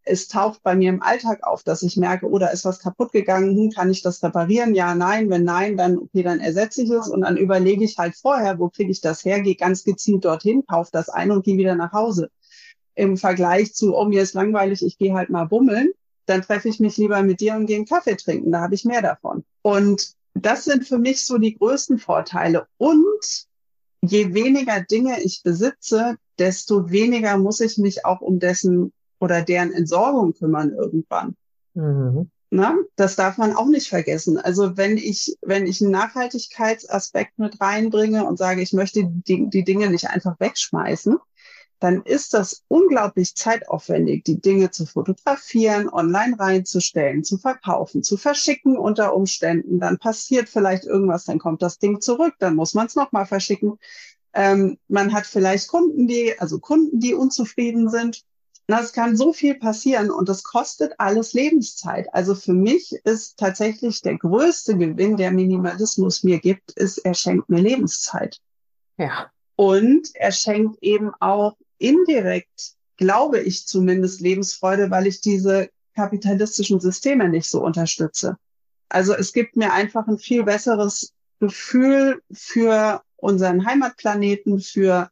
es 0.04 0.28
taucht 0.28 0.62
bei 0.64 0.76
mir 0.76 0.90
im 0.90 1.02
Alltag 1.02 1.44
auf, 1.44 1.64
dass 1.64 1.82
ich 1.82 1.96
merke, 1.96 2.30
oder 2.30 2.50
oh, 2.50 2.54
ist 2.54 2.66
was 2.66 2.80
kaputt 2.80 3.14
gegangen, 3.14 3.56
hm, 3.56 3.70
kann 3.70 3.90
ich 3.90 4.02
das 4.02 4.22
reparieren? 4.22 4.76
Ja, 4.76 4.96
nein, 4.96 5.30
wenn 5.30 5.46
nein, 5.46 5.78
dann 5.78 5.98
okay, 5.98 6.24
dann 6.24 6.42
ersetze 6.42 6.84
ich 6.84 6.90
es 6.90 7.08
und 7.08 7.22
dann 7.22 7.38
überlege 7.38 7.86
ich 7.86 7.98
halt 7.98 8.16
vorher, 8.18 8.60
wo 8.60 8.68
kriege 8.68 8.92
ich 8.92 9.00
das 9.00 9.24
her, 9.24 9.40
gehe 9.40 9.56
ganz 9.56 9.86
gezielt 9.86 10.26
dorthin, 10.26 10.66
kaufe 10.68 10.90
das 10.92 11.08
ein 11.08 11.32
und 11.32 11.46
gehe 11.46 11.58
wieder 11.58 11.76
nach 11.76 11.94
Hause. 11.94 12.30
Im 12.96 13.16
Vergleich 13.16 13.74
zu, 13.74 13.96
oh, 13.96 14.04
mir 14.04 14.24
ist 14.24 14.34
langweilig, 14.34 14.86
ich 14.86 14.98
gehe 14.98 15.14
halt 15.14 15.30
mal 15.30 15.46
bummeln, 15.46 15.94
dann 16.26 16.42
treffe 16.42 16.68
ich 16.68 16.82
mich 16.82 16.98
lieber 16.98 17.24
mit 17.24 17.40
dir 17.40 17.56
und 17.56 17.68
gehe 17.68 17.78
einen 17.78 17.86
Kaffee 17.86 18.18
trinken, 18.18 18.52
da 18.52 18.60
habe 18.60 18.76
ich 18.76 18.84
mehr 18.84 19.02
davon. 19.02 19.46
Und 19.62 20.16
das 20.34 20.66
sind 20.66 20.86
für 20.86 20.98
mich 20.98 21.26
so 21.26 21.38
die 21.38 21.56
größten 21.56 21.98
Vorteile. 21.98 22.68
Und 22.78 23.48
je 24.04 24.34
weniger 24.34 24.82
Dinge 24.82 25.22
ich 25.22 25.44
besitze, 25.44 26.18
desto 26.38 26.90
weniger 26.90 27.38
muss 27.38 27.62
ich 27.62 27.78
mich 27.78 28.06
auch 28.06 28.22
um 28.22 28.40
dessen 28.40 28.92
oder 29.20 29.42
deren 29.42 29.72
Entsorgung 29.72 30.34
kümmern 30.34 30.72
irgendwann. 30.72 31.36
Mhm. 31.74 32.30
Na, 32.50 32.76
das 32.96 33.16
darf 33.16 33.38
man 33.38 33.56
auch 33.56 33.68
nicht 33.68 33.88
vergessen. 33.88 34.38
Also 34.38 34.78
wenn 34.78 34.98
ich, 34.98 35.36
wenn 35.42 35.66
ich 35.66 35.82
einen 35.82 35.90
Nachhaltigkeitsaspekt 35.92 37.40
mit 37.40 37.60
reinbringe 37.60 38.26
und 38.26 38.38
sage, 38.38 38.62
ich 38.62 38.74
möchte 38.74 39.06
die, 39.06 39.50
die 39.50 39.64
Dinge 39.64 39.90
nicht 39.90 40.08
einfach 40.10 40.40
wegschmeißen, 40.40 41.18
dann 41.84 42.02
ist 42.04 42.34
das 42.34 42.64
unglaublich 42.70 43.36
zeitaufwendig, 43.36 44.24
die 44.24 44.40
Dinge 44.40 44.72
zu 44.72 44.86
fotografieren, 44.86 45.90
online 45.90 46.40
reinzustellen, 46.40 47.26
zu 47.26 47.38
verkaufen, 47.38 48.04
zu 48.04 48.16
verschicken 48.16 48.78
unter 48.78 49.14
Umständen. 49.14 49.82
Dann 49.82 49.98
passiert 49.98 50.48
vielleicht 50.48 50.86
irgendwas, 50.86 51.26
dann 51.26 51.40
kommt 51.40 51.62
das 51.62 51.80
Ding 51.80 52.00
zurück, 52.00 52.36
dann 52.40 52.56
muss 52.56 52.74
man 52.74 52.88
es 52.88 52.96
nochmal 52.96 53.26
verschicken. 53.26 53.80
Ähm, 54.34 54.78
man 54.88 55.12
hat 55.12 55.26
vielleicht 55.26 55.68
Kunden, 55.68 56.08
die, 56.08 56.40
also 56.40 56.60
Kunden, 56.60 57.02
die 57.02 57.16
unzufrieden 57.16 57.90
sind. 57.90 58.22
Das 58.68 58.94
kann 58.94 59.18
so 59.18 59.34
viel 59.34 59.56
passieren 59.56 60.10
und 60.10 60.30
das 60.30 60.44
kostet 60.44 60.94
alles 61.00 61.34
Lebenszeit. 61.34 62.08
Also 62.14 62.34
für 62.34 62.54
mich 62.54 62.94
ist 63.04 63.38
tatsächlich 63.38 64.02
der 64.02 64.18
größte 64.18 64.78
Gewinn, 64.78 65.18
der 65.18 65.32
Minimalismus 65.32 66.24
mir 66.24 66.40
gibt, 66.40 66.72
ist, 66.72 67.00
er 67.00 67.14
schenkt 67.14 67.50
mir 67.50 67.60
Lebenszeit. 67.60 68.40
Ja. 68.98 69.30
Und 69.58 70.16
er 70.16 70.32
schenkt 70.32 70.82
eben 70.82 71.12
auch 71.20 71.58
indirekt, 71.84 72.74
glaube 72.98 73.40
ich 73.40 73.68
zumindest, 73.68 74.22
Lebensfreude, 74.22 74.90
weil 74.92 75.08
ich 75.08 75.22
diese 75.22 75.70
kapitalistischen 75.96 76.80
Systeme 76.80 77.30
nicht 77.30 77.50
so 77.50 77.64
unterstütze. 77.64 78.38
Also 78.90 79.14
es 79.14 79.34
gibt 79.34 79.56
mir 79.56 79.74
einfach 79.74 80.08
ein 80.08 80.18
viel 80.18 80.44
besseres 80.44 81.14
Gefühl 81.40 82.22
für 82.32 83.02
unseren 83.18 83.66
Heimatplaneten, 83.66 84.60
für 84.60 85.10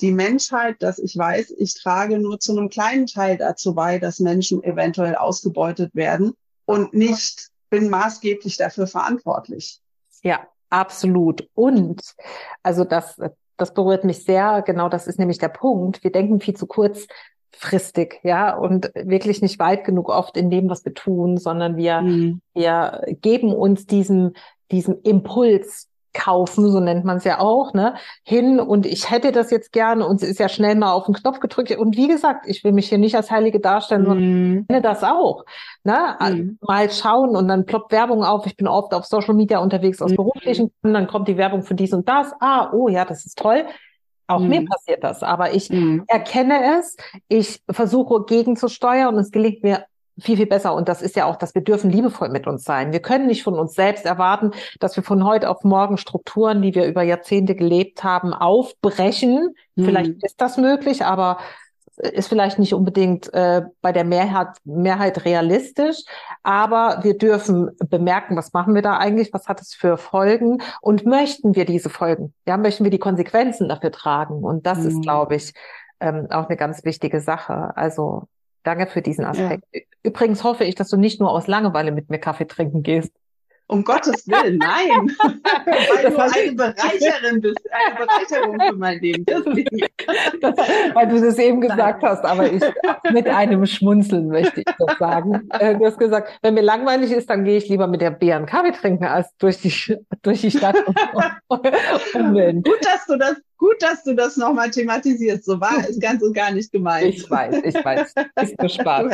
die 0.00 0.12
Menschheit, 0.12 0.76
dass 0.80 0.98
ich 0.98 1.16
weiß, 1.16 1.54
ich 1.58 1.74
trage 1.74 2.18
nur 2.18 2.38
zu 2.38 2.52
einem 2.52 2.68
kleinen 2.68 3.06
Teil 3.06 3.36
dazu 3.36 3.74
bei, 3.74 3.98
dass 3.98 4.20
Menschen 4.20 4.62
eventuell 4.62 5.16
ausgebeutet 5.16 5.94
werden 5.94 6.34
und 6.66 6.94
nicht 6.94 7.48
bin 7.70 7.90
maßgeblich 7.90 8.56
dafür 8.56 8.86
verantwortlich. 8.86 9.80
Ja, 10.22 10.46
absolut. 10.70 11.48
Und 11.54 12.00
also 12.62 12.84
das, 12.84 13.16
das 13.58 13.74
berührt 13.74 14.04
mich 14.04 14.24
sehr. 14.24 14.62
Genau, 14.62 14.88
das 14.88 15.06
ist 15.06 15.18
nämlich 15.18 15.38
der 15.38 15.48
Punkt. 15.48 16.02
Wir 16.02 16.12
denken 16.12 16.40
viel 16.40 16.56
zu 16.56 16.66
kurzfristig, 16.66 18.20
ja, 18.22 18.56
und 18.56 18.90
wirklich 18.94 19.42
nicht 19.42 19.58
weit 19.58 19.84
genug 19.84 20.08
oft 20.08 20.36
in 20.36 20.48
dem, 20.48 20.70
was 20.70 20.84
wir 20.84 20.94
tun, 20.94 21.36
sondern 21.36 21.76
wir, 21.76 22.00
mhm. 22.00 22.40
wir 22.54 23.02
geben 23.20 23.52
uns 23.52 23.84
diesem, 23.84 24.32
diesem 24.70 24.98
Impuls 25.02 25.88
kaufen, 26.18 26.70
so 26.70 26.80
nennt 26.80 27.04
man 27.04 27.18
es 27.18 27.24
ja 27.24 27.38
auch, 27.38 27.72
ne, 27.72 27.94
hin 28.24 28.58
und 28.58 28.86
ich 28.86 29.10
hätte 29.10 29.30
das 29.32 29.50
jetzt 29.50 29.72
gerne 29.72 30.06
und 30.06 30.20
es 30.20 30.28
ist 30.28 30.40
ja 30.40 30.48
schnell 30.48 30.74
mal 30.74 30.92
auf 30.92 31.06
den 31.06 31.14
Knopf 31.14 31.38
gedrückt 31.38 31.70
und 31.76 31.96
wie 31.96 32.08
gesagt, 32.08 32.46
ich 32.46 32.64
will 32.64 32.72
mich 32.72 32.88
hier 32.88 32.98
nicht 32.98 33.14
als 33.14 33.30
Heilige 33.30 33.60
darstellen, 33.60 34.04
sondern 34.04 34.54
mm. 34.54 34.66
kenne 34.66 34.82
das 34.82 35.04
auch, 35.04 35.44
ne, 35.84 36.16
mm. 36.20 36.58
mal 36.60 36.90
schauen 36.90 37.36
und 37.36 37.46
dann 37.48 37.64
ploppt 37.64 37.92
Werbung 37.92 38.24
auf, 38.24 38.46
ich 38.46 38.56
bin 38.56 38.66
oft 38.66 38.92
auf 38.94 39.06
Social 39.06 39.34
Media 39.34 39.60
unterwegs 39.60 40.02
aus 40.02 40.12
mm. 40.12 40.16
beruflichen 40.16 40.72
Gründen, 40.82 40.94
dann 40.94 41.06
kommt 41.06 41.28
die 41.28 41.36
Werbung 41.36 41.62
für 41.62 41.74
dies 41.74 41.92
und 41.92 42.08
das, 42.08 42.32
ah, 42.40 42.70
oh 42.72 42.88
ja, 42.88 43.04
das 43.04 43.24
ist 43.24 43.38
toll, 43.38 43.64
auch 44.26 44.40
mir 44.40 44.62
mm. 44.62 44.66
passiert 44.66 45.04
das, 45.04 45.22
aber 45.22 45.54
ich 45.54 45.70
mm. 45.70 46.00
erkenne 46.08 46.78
es, 46.78 46.96
ich 47.28 47.62
versuche 47.70 48.24
gegenzusteuern 48.24 49.14
und 49.14 49.20
es 49.20 49.30
gelingt 49.30 49.62
mir 49.62 49.84
viel, 50.20 50.36
viel 50.36 50.46
besser. 50.46 50.74
Und 50.74 50.88
das 50.88 51.02
ist 51.02 51.16
ja 51.16 51.26
auch, 51.26 51.36
dass 51.36 51.54
wir 51.54 51.62
dürfen 51.62 51.90
liebevoll 51.90 52.28
mit 52.28 52.46
uns 52.46 52.64
sein. 52.64 52.92
Wir 52.92 53.00
können 53.00 53.26
nicht 53.26 53.42
von 53.42 53.58
uns 53.58 53.74
selbst 53.74 54.04
erwarten, 54.04 54.52
dass 54.80 54.96
wir 54.96 55.02
von 55.02 55.24
heute 55.24 55.50
auf 55.50 55.64
morgen 55.64 55.96
Strukturen, 55.96 56.62
die 56.62 56.74
wir 56.74 56.86
über 56.86 57.02
Jahrzehnte 57.02 57.54
gelebt 57.54 58.04
haben, 58.04 58.32
aufbrechen. 58.32 59.54
Mhm. 59.76 59.84
Vielleicht 59.84 60.22
ist 60.24 60.40
das 60.40 60.56
möglich, 60.56 61.04
aber 61.04 61.38
ist 61.98 62.28
vielleicht 62.28 62.58
nicht 62.58 62.74
unbedingt 62.74 63.32
äh, 63.34 63.62
bei 63.80 63.92
der 63.92 64.04
Mehrheit, 64.04 64.48
Mehrheit 64.64 65.24
realistisch, 65.24 65.96
aber 66.42 67.00
wir 67.02 67.18
dürfen 67.18 67.70
bemerken, 67.88 68.36
was 68.36 68.52
machen 68.52 68.74
wir 68.74 68.82
da 68.82 68.98
eigentlich, 68.98 69.32
was 69.32 69.48
hat 69.48 69.60
es 69.60 69.74
für 69.74 69.96
Folgen 69.96 70.62
und 70.80 71.04
möchten 71.06 71.56
wir 71.56 71.64
diese 71.64 71.90
Folgen? 71.90 72.34
Ja, 72.46 72.56
möchten 72.56 72.84
wir 72.84 72.90
die 72.90 72.98
Konsequenzen 72.98 73.68
dafür 73.68 73.90
tragen? 73.90 74.44
Und 74.44 74.66
das 74.66 74.78
mhm. 74.78 74.88
ist, 74.88 75.02
glaube 75.02 75.34
ich, 75.34 75.52
ähm, 76.00 76.28
auch 76.30 76.48
eine 76.48 76.56
ganz 76.56 76.84
wichtige 76.84 77.20
Sache. 77.20 77.76
Also 77.76 78.28
Danke 78.68 78.86
für 78.86 79.00
diesen 79.00 79.24
Aspekt. 79.24 79.64
Ja. 79.72 79.80
Übrigens 80.02 80.44
hoffe 80.44 80.64
ich, 80.64 80.74
dass 80.74 80.90
du 80.90 80.98
nicht 80.98 81.20
nur 81.20 81.30
aus 81.30 81.46
Langeweile 81.46 81.90
mit 81.90 82.10
mir 82.10 82.18
Kaffee 82.18 82.44
trinken 82.44 82.82
gehst. 82.82 83.10
Um 83.70 83.84
Gottes 83.84 84.26
Willen, 84.26 84.58
nein. 84.58 85.14
weil 85.22 86.10
du 86.10 86.18
eine 86.18 86.52
Bereicherin 86.52 87.40
bist, 87.40 87.60
eine 87.70 88.06
Bereicherung 88.06 88.58
für 88.58 88.76
mein 88.76 88.98
Leben. 88.98 89.24
Das, 89.26 89.44
weil 90.94 91.08
du 91.08 91.20
das 91.20 91.38
eben 91.38 91.60
gesagt 91.60 92.02
nein. 92.02 92.10
hast, 92.10 92.24
aber 92.24 92.50
ich 92.50 92.62
mit 93.12 93.28
einem 93.28 93.66
Schmunzeln 93.66 94.28
möchte 94.28 94.60
ich 94.60 94.66
das 94.78 94.98
sagen. 94.98 95.48
Äh, 95.50 95.76
du 95.76 95.84
hast 95.84 95.98
gesagt, 95.98 96.38
wenn 96.40 96.54
mir 96.54 96.62
langweilig 96.62 97.12
ist, 97.12 97.28
dann 97.28 97.44
gehe 97.44 97.58
ich 97.58 97.68
lieber 97.68 97.86
mit 97.86 98.00
der 98.00 98.10
Bären 98.10 98.46
Kaffee 98.46 98.72
trinken, 98.72 99.04
als 99.04 99.36
durch 99.36 99.60
die, 99.60 99.98
durch 100.22 100.40
die 100.40 100.50
Stadt 100.50 100.76
umwelten. 101.48 102.62
Gut, 102.62 102.84
dass 102.84 103.06
du 103.06 103.18
das 103.18 103.36
Gut, 103.58 103.82
dass 103.82 104.04
du 104.04 104.14
das 104.14 104.36
nochmal 104.36 104.70
thematisierst. 104.70 105.44
So 105.44 105.60
war 105.60 105.84
es 105.88 105.98
ganz 105.98 106.22
und 106.22 106.32
gar 106.32 106.52
nicht 106.52 106.70
gemeint. 106.70 107.06
Ich 107.06 107.28
weiß, 107.28 107.56
ich 107.64 107.84
weiß. 107.84 108.14
Ist 108.40 108.58
nur 108.60 108.68
Spaß. 108.68 109.12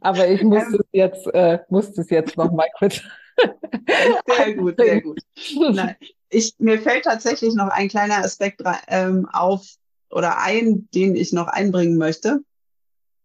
Aber 0.00 0.28
ich 0.28 0.42
muss 0.42 0.64
ähm, 0.64 0.74
es 0.80 0.86
jetzt, 0.90 1.26
äh, 1.32 1.60
muss 1.68 1.96
es 1.96 2.10
jetzt 2.10 2.36
nochmal 2.36 2.66
kurz 2.78 3.00
sehr 4.26 4.54
gut, 4.54 4.76
sehr 4.78 5.00
gut. 5.00 5.20
Nein, 5.56 5.96
ich, 6.30 6.54
mir 6.58 6.80
fällt 6.80 7.04
tatsächlich 7.04 7.54
noch 7.54 7.68
ein 7.68 7.88
kleiner 7.88 8.18
Aspekt 8.18 8.62
ähm, 8.88 9.28
auf 9.32 9.66
oder 10.10 10.38
ein, 10.38 10.88
den 10.94 11.14
ich 11.14 11.32
noch 11.32 11.48
einbringen 11.48 11.98
möchte. 11.98 12.40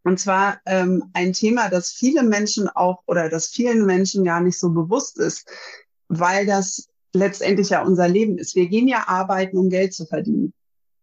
Und 0.03 0.19
zwar 0.19 0.59
ähm, 0.65 1.03
ein 1.13 1.33
Thema, 1.33 1.69
das 1.69 1.91
viele 1.91 2.23
Menschen 2.23 2.67
auch 2.67 3.03
oder 3.05 3.29
das 3.29 3.47
vielen 3.47 3.85
Menschen 3.85 4.23
gar 4.23 4.41
nicht 4.41 4.59
so 4.59 4.69
bewusst 4.71 5.19
ist, 5.19 5.47
weil 6.07 6.45
das 6.45 6.87
letztendlich 7.13 7.69
ja 7.69 7.83
unser 7.83 8.07
Leben 8.07 8.37
ist. 8.37 8.55
Wir 8.55 8.67
gehen 8.67 8.87
ja 8.87 9.07
arbeiten, 9.07 9.57
um 9.57 9.69
Geld 9.69 9.93
zu 9.93 10.05
verdienen, 10.05 10.53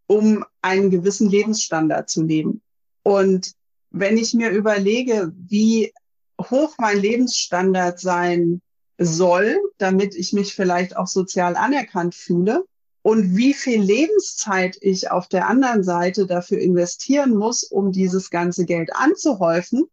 um 0.07 0.45
einen 0.63 0.91
gewissen 0.91 1.29
Lebensstandard 1.29 2.11
zu 2.11 2.25
leben. 2.25 2.61
Und 3.03 3.53
wenn 3.91 4.19
ich 4.19 4.35
mir 4.35 4.51
überlege, 4.51 5.33
wie 5.37 5.93
hoch 6.41 6.75
mein 6.79 6.99
Lebensstandard 6.99 8.01
sein 8.01 8.61
soll, 8.99 9.59
damit 9.79 10.15
ich 10.15 10.33
mich 10.33 10.55
vielleicht 10.55 10.97
auch 10.97 11.07
sozial 11.07 11.57
anerkannt 11.57 12.15
fühle 12.15 12.65
und 13.03 13.37
wie 13.37 13.55
viel 13.55 13.81
Lebenszeit 13.81 14.77
ich 14.81 15.11
auf 15.11 15.29
der 15.29 15.49
anderen 15.49 15.85
Seite 15.85 16.27
dafür 16.27 16.59
investieren 16.59 17.37
muss, 17.37 17.63
um 17.63 17.93
dieses 17.93 18.31
ganze 18.31 18.67
Geld 18.67 18.95
anzuhäufen, 18.95 19.85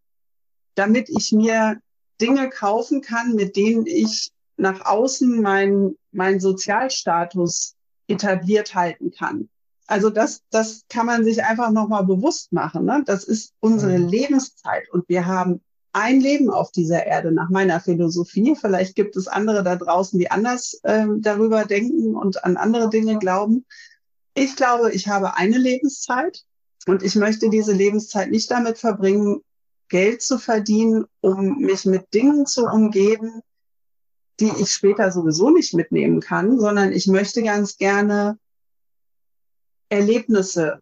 damit 0.73 1.09
ich 1.09 1.31
mir 1.31 1.79
Dinge 2.19 2.49
kaufen 2.49 3.01
kann, 3.01 3.35
mit 3.35 3.55
denen 3.55 3.85
ich 3.85 4.31
nach 4.57 4.85
außen 4.85 5.41
meinen 5.41 5.97
mein 6.11 6.39
Sozialstatus 6.39 7.75
etabliert 8.07 8.73
halten 8.73 9.11
kann. 9.11 9.49
Also 9.87 10.09
das, 10.09 10.41
das 10.49 10.83
kann 10.89 11.05
man 11.05 11.23
sich 11.23 11.43
einfach 11.43 11.71
nochmal 11.71 12.05
bewusst 12.05 12.51
machen. 12.51 12.85
Ne? 12.85 13.03
Das 13.05 13.23
ist 13.23 13.53
unsere 13.59 13.99
mhm. 13.99 14.07
Lebenszeit 14.07 14.89
und 14.91 15.07
wir 15.09 15.25
haben 15.25 15.61
ein 15.95 16.19
Leben 16.19 16.49
auf 16.49 16.71
dieser 16.71 17.05
Erde 17.05 17.31
nach 17.31 17.49
meiner 17.49 17.79
Philosophie. 17.79 18.57
Vielleicht 18.59 18.95
gibt 18.95 19.15
es 19.15 19.29
andere 19.29 19.63
da 19.63 19.77
draußen, 19.77 20.19
die 20.19 20.29
anders 20.29 20.77
äh, 20.83 21.05
darüber 21.19 21.63
denken 21.63 22.15
und 22.15 22.43
an 22.43 22.57
andere 22.57 22.89
Dinge 22.89 23.17
glauben. 23.17 23.65
Ich 24.33 24.57
glaube, 24.57 24.91
ich 24.91 25.07
habe 25.07 25.37
eine 25.37 25.57
Lebenszeit 25.57 26.43
und 26.85 27.01
ich 27.01 27.15
möchte 27.15 27.49
diese 27.49 27.71
Lebenszeit 27.71 28.29
nicht 28.29 28.51
damit 28.51 28.77
verbringen, 28.77 29.39
Geld 29.87 30.21
zu 30.21 30.37
verdienen, 30.37 31.05
um 31.21 31.59
mich 31.59 31.85
mit 31.85 32.13
Dingen 32.13 32.45
zu 32.45 32.65
umgeben, 32.65 33.41
die 34.41 34.51
ich 34.59 34.71
später 34.71 35.13
sowieso 35.13 35.49
nicht 35.49 35.73
mitnehmen 35.73 36.19
kann, 36.19 36.59
sondern 36.59 36.91
ich 36.91 37.07
möchte 37.07 37.41
ganz 37.41 37.77
gerne 37.77 38.37
Erlebnisse 39.87 40.81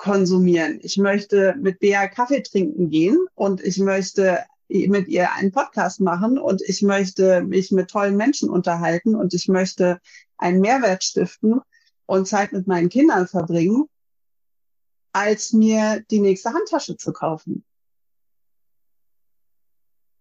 konsumieren. 0.00 0.80
Ich 0.82 0.96
möchte 0.96 1.54
mit 1.60 1.78
Bea 1.78 2.08
Kaffee 2.08 2.42
trinken 2.42 2.88
gehen 2.88 3.18
und 3.34 3.62
ich 3.62 3.76
möchte 3.78 4.38
mit 4.68 5.08
ihr 5.08 5.30
einen 5.34 5.52
Podcast 5.52 6.00
machen 6.00 6.38
und 6.38 6.62
ich 6.62 6.80
möchte 6.80 7.42
mich 7.42 7.70
mit 7.70 7.90
tollen 7.90 8.16
Menschen 8.16 8.48
unterhalten 8.48 9.14
und 9.14 9.34
ich 9.34 9.46
möchte 9.46 10.00
einen 10.38 10.60
Mehrwert 10.60 11.04
stiften 11.04 11.60
und 12.06 12.26
Zeit 12.26 12.52
mit 12.52 12.66
meinen 12.66 12.88
Kindern 12.88 13.26
verbringen, 13.26 13.90
als 15.12 15.52
mir 15.52 16.02
die 16.10 16.20
nächste 16.20 16.54
Handtasche 16.54 16.96
zu 16.96 17.12
kaufen. 17.12 17.62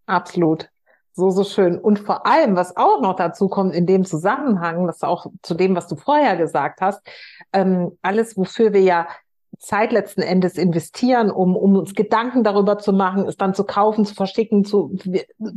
Absolut. 0.07 0.69
So, 1.13 1.29
so 1.29 1.45
schön. 1.45 1.79
Und 1.79 1.99
vor 1.99 2.25
allem, 2.25 2.57
was 2.57 2.75
auch 2.75 3.01
noch 3.01 3.15
dazu 3.15 3.47
kommt 3.47 3.73
in 3.73 3.85
dem 3.85 4.03
Zusammenhang, 4.03 4.87
das 4.87 5.03
auch 5.03 5.27
zu 5.41 5.53
dem, 5.53 5.75
was 5.75 5.87
du 5.87 5.95
vorher 5.95 6.35
gesagt 6.35 6.81
hast, 6.81 7.01
ähm, 7.53 7.97
alles, 8.01 8.35
wofür 8.35 8.73
wir 8.73 8.81
ja 8.81 9.07
Zeit 9.59 9.91
letzten 9.91 10.21
Endes 10.21 10.57
investieren, 10.57 11.29
um, 11.29 11.55
um 11.55 11.75
uns 11.75 11.93
Gedanken 11.93 12.43
darüber 12.43 12.77
zu 12.77 12.93
machen, 12.93 13.27
es 13.27 13.35
dann 13.35 13.53
zu 13.53 13.65
kaufen, 13.65 14.05
zu 14.05 14.15
verschicken, 14.15 14.63
zu, 14.63 14.97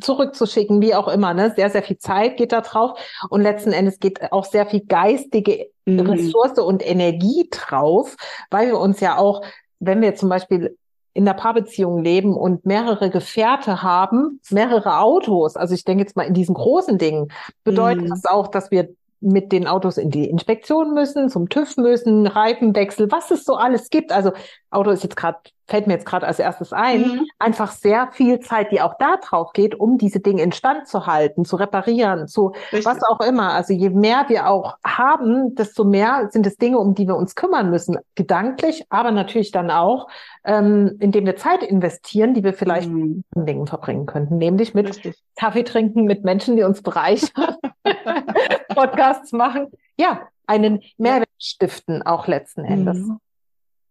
zurückzuschicken, 0.01 0.83
wie 0.83 0.95
auch 0.95 1.07
immer. 1.07 1.35
Ne? 1.35 1.53
Sehr, 1.55 1.71
sehr 1.71 1.85
viel 1.85 1.99
Zeit 1.99 2.37
geht 2.37 2.53
da 2.53 2.63
drauf. 2.63 2.99
Und 3.31 3.43
letzten 3.43 3.73
Endes 3.73 4.01
geht 4.01 4.33
auch 4.33 4.45
sehr 4.45 4.67
viel 4.67 4.85
geistige 4.85 5.69
mhm. 5.87 6.01
Ressource 6.01 6.59
und 6.59 6.87
Energie 6.87 7.49
drauf, 7.51 8.17
weil 8.51 8.69
wir 8.69 8.79
uns 8.79 8.99
ja 9.01 9.19
auch, 9.19 9.43
wenn 9.79 10.03
wir 10.03 10.17
zum 10.17 10.29
Beispiel 10.29 10.77
in 11.15 11.25
der 11.25 11.35
Paarbeziehung 11.35 12.03
leben 12.03 12.35
und 12.35 12.67
mehrere 12.67 13.11
Gefährte 13.11 13.83
haben, 13.83 14.41
mehrere 14.51 14.99
Autos, 14.99 15.57
also 15.57 15.75
ich 15.75 15.85
denke 15.85 16.05
jetzt 16.05 16.17
mal 16.17 16.27
in 16.27 16.35
diesen 16.35 16.55
großen 16.55 16.99
Dingen, 16.99 17.29
bedeutet 17.65 18.05
mhm. 18.05 18.09
das 18.09 18.25
auch, 18.25 18.49
dass 18.49 18.71
wir 18.71 18.89
mit 19.23 19.53
den 19.53 19.67
Autos 19.67 19.97
in 19.97 20.11
die 20.11 20.29
Inspektion 20.29 20.95
müssen, 20.95 21.31
zum 21.31 21.49
TÜV 21.49 21.77
müssen, 21.77 22.27
Reifenwechsel, 22.27 23.11
was 23.11 23.31
es 23.31 23.45
so 23.45 23.55
alles 23.55 23.89
gibt. 23.89 24.13
Also 24.13 24.33
Auto 24.71 24.91
ist 24.91 25.03
jetzt 25.03 25.17
gerade, 25.17 25.39
fällt 25.67 25.87
mir 25.87 25.95
jetzt 25.95 26.07
gerade 26.07 26.27
als 26.27 26.39
erstes 26.39 26.73
ein, 26.73 27.03
mhm. 27.03 27.27
einfach 27.39 27.71
sehr 27.71 28.09
viel 28.13 28.41
Zeit, 28.41 28.73
die 28.73 28.81
auch 28.81 28.95
da 28.99 29.17
drauf 29.19 29.53
geht, 29.53 29.79
um 29.79 29.99
diese 29.99 30.21
Dinge 30.21 30.43
instand 30.43 30.89
zu 30.89 31.07
halten, 31.07 31.45
zu 31.45 31.57
reparieren, 31.57 32.27
zu 32.27 32.53
Richtig. 32.73 32.85
was 32.85 32.99
auch 33.05 33.21
immer. 33.21 33.53
Also 33.53 33.73
je 33.73 33.91
mehr 33.91 34.25
wir 34.29 34.49
auch 34.49 34.77
haben, 34.85 35.55
desto 35.55 35.85
mehr 35.85 36.29
sind 36.31 36.47
es 36.47 36.57
Dinge, 36.57 36.79
um 36.79 36.95
die 36.95 37.07
wir 37.07 37.17
uns 37.17 37.35
kümmern 37.35 37.71
müssen, 37.71 37.99
gedanklich, 38.15 38.85
aber 38.89 39.11
natürlich 39.11 39.51
dann 39.53 39.71
auch, 39.71 40.09
ähm, 40.45 40.97
indem 41.01 41.27
wir 41.27 41.37
Zeit 41.37 41.63
investieren, 41.63 42.35
die 42.35 42.43
wir 42.43 42.55
vielleicht 42.55 42.91
mhm. 42.91 43.25
in 43.35 43.47
Dingen 43.47 43.67
verbringen 43.67 44.07
könnten, 44.07 44.39
nämlich 44.39 44.75
mit 44.75 44.89
Richtig. 44.89 45.17
Kaffee 45.37 45.65
trinken, 45.65 46.05
mit 46.05 46.25
Menschen, 46.25 46.57
die 46.57 46.63
uns 46.63 46.83
bereichern. 46.83 47.57
Podcasts 48.75 49.33
machen. 49.33 49.71
Ja, 49.97 50.29
einen 50.47 50.83
Mehrwert 50.99 51.29
stiften 51.39 52.03
auch 52.03 52.27
letzten 52.27 52.65
Endes. 52.65 52.99
Mhm. 52.99 53.21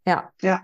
Ja. 0.06 0.32
Ja. 0.42 0.64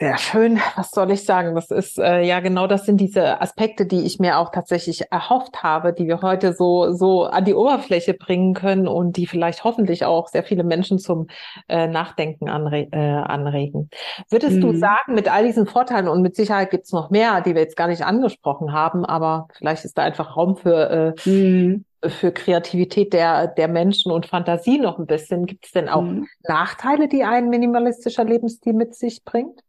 Sehr 0.00 0.16
schön. 0.16 0.58
Was 0.76 0.92
soll 0.92 1.10
ich 1.10 1.26
sagen? 1.26 1.54
Das 1.54 1.70
ist 1.70 1.98
äh, 1.98 2.22
ja 2.22 2.40
genau 2.40 2.66
das 2.66 2.86
sind 2.86 2.96
diese 2.96 3.38
Aspekte, 3.42 3.84
die 3.84 4.06
ich 4.06 4.18
mir 4.18 4.38
auch 4.38 4.50
tatsächlich 4.50 5.12
erhofft 5.12 5.62
habe, 5.62 5.92
die 5.92 6.06
wir 6.06 6.22
heute 6.22 6.54
so 6.54 6.90
so 6.92 7.24
an 7.24 7.44
die 7.44 7.52
Oberfläche 7.52 8.14
bringen 8.14 8.54
können 8.54 8.88
und 8.88 9.18
die 9.18 9.26
vielleicht 9.26 9.62
hoffentlich 9.62 10.06
auch 10.06 10.28
sehr 10.28 10.42
viele 10.42 10.64
Menschen 10.64 10.98
zum 10.98 11.26
äh, 11.68 11.86
Nachdenken 11.86 12.48
anre 12.48 12.88
äh, 12.90 12.96
anregen. 12.96 13.90
Würdest 14.30 14.56
mhm. 14.56 14.60
du 14.62 14.76
sagen, 14.78 15.14
mit 15.14 15.30
all 15.30 15.44
diesen 15.44 15.66
Vorteilen 15.66 16.08
und 16.08 16.22
mit 16.22 16.34
Sicherheit 16.34 16.70
gibt's 16.70 16.92
noch 16.92 17.10
mehr, 17.10 17.42
die 17.42 17.54
wir 17.54 17.60
jetzt 17.60 17.76
gar 17.76 17.88
nicht 17.88 18.02
angesprochen 18.02 18.72
haben, 18.72 19.04
aber 19.04 19.48
vielleicht 19.52 19.84
ist 19.84 19.98
da 19.98 20.02
einfach 20.02 20.34
Raum 20.34 20.56
für 20.56 21.14
äh, 21.26 21.28
mhm 21.28 21.84
für 22.02 22.32
Kreativität 22.32 23.12
der, 23.12 23.46
der 23.46 23.68
Menschen 23.68 24.10
und 24.10 24.24
Fantasie 24.24 24.78
noch 24.78 24.98
ein 24.98 25.04
bisschen. 25.04 25.44
Gibt 25.44 25.66
es 25.66 25.72
denn 25.72 25.90
auch 25.90 26.00
mhm. 26.00 26.26
Nachteile, 26.48 27.08
die 27.08 27.24
ein 27.24 27.50
minimalistischer 27.50 28.24
Lebensstil 28.24 28.72
mit 28.72 28.94
sich 28.94 29.22
bringt? 29.22 29.60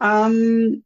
Ähm, 0.00 0.84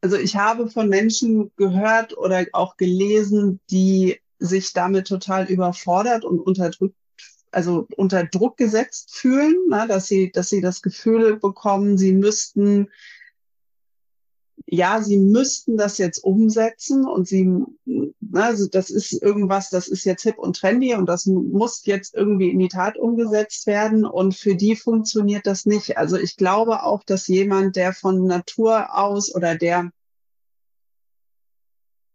also 0.00 0.16
ich 0.16 0.36
habe 0.36 0.68
von 0.68 0.88
Menschen 0.88 1.52
gehört 1.56 2.16
oder 2.16 2.44
auch 2.52 2.76
gelesen, 2.76 3.60
die 3.70 4.20
sich 4.38 4.72
damit 4.72 5.06
total 5.06 5.46
überfordert 5.46 6.24
und 6.24 6.40
unterdrückt, 6.40 6.96
also 7.52 7.86
unter 7.96 8.24
Druck 8.24 8.56
gesetzt 8.56 9.14
fühlen, 9.14 9.54
na, 9.68 9.86
dass 9.86 10.08
sie, 10.08 10.32
dass 10.32 10.48
sie 10.48 10.60
das 10.60 10.82
Gefühl 10.82 11.36
bekommen, 11.36 11.98
sie 11.98 12.12
müssten 12.12 12.88
ja, 14.74 15.02
sie 15.02 15.18
müssten 15.18 15.76
das 15.76 15.98
jetzt 15.98 16.24
umsetzen 16.24 17.06
und 17.06 17.28
sie, 17.28 17.44
ne, 17.84 18.14
also 18.32 18.66
das 18.66 18.88
ist 18.88 19.12
irgendwas, 19.12 19.68
das 19.68 19.86
ist 19.86 20.04
jetzt 20.04 20.22
hip 20.22 20.38
und 20.38 20.56
trendy 20.56 20.94
und 20.94 21.04
das 21.10 21.26
muss 21.26 21.84
jetzt 21.84 22.14
irgendwie 22.14 22.48
in 22.48 22.58
die 22.58 22.68
Tat 22.68 22.96
umgesetzt 22.96 23.66
werden 23.66 24.06
und 24.06 24.34
für 24.34 24.56
die 24.56 24.74
funktioniert 24.74 25.46
das 25.46 25.66
nicht. 25.66 25.98
Also 25.98 26.16
ich 26.16 26.38
glaube 26.38 26.84
auch, 26.84 27.04
dass 27.04 27.28
jemand, 27.28 27.76
der 27.76 27.92
von 27.92 28.24
Natur 28.24 28.96
aus 28.96 29.34
oder 29.34 29.56
der 29.56 29.90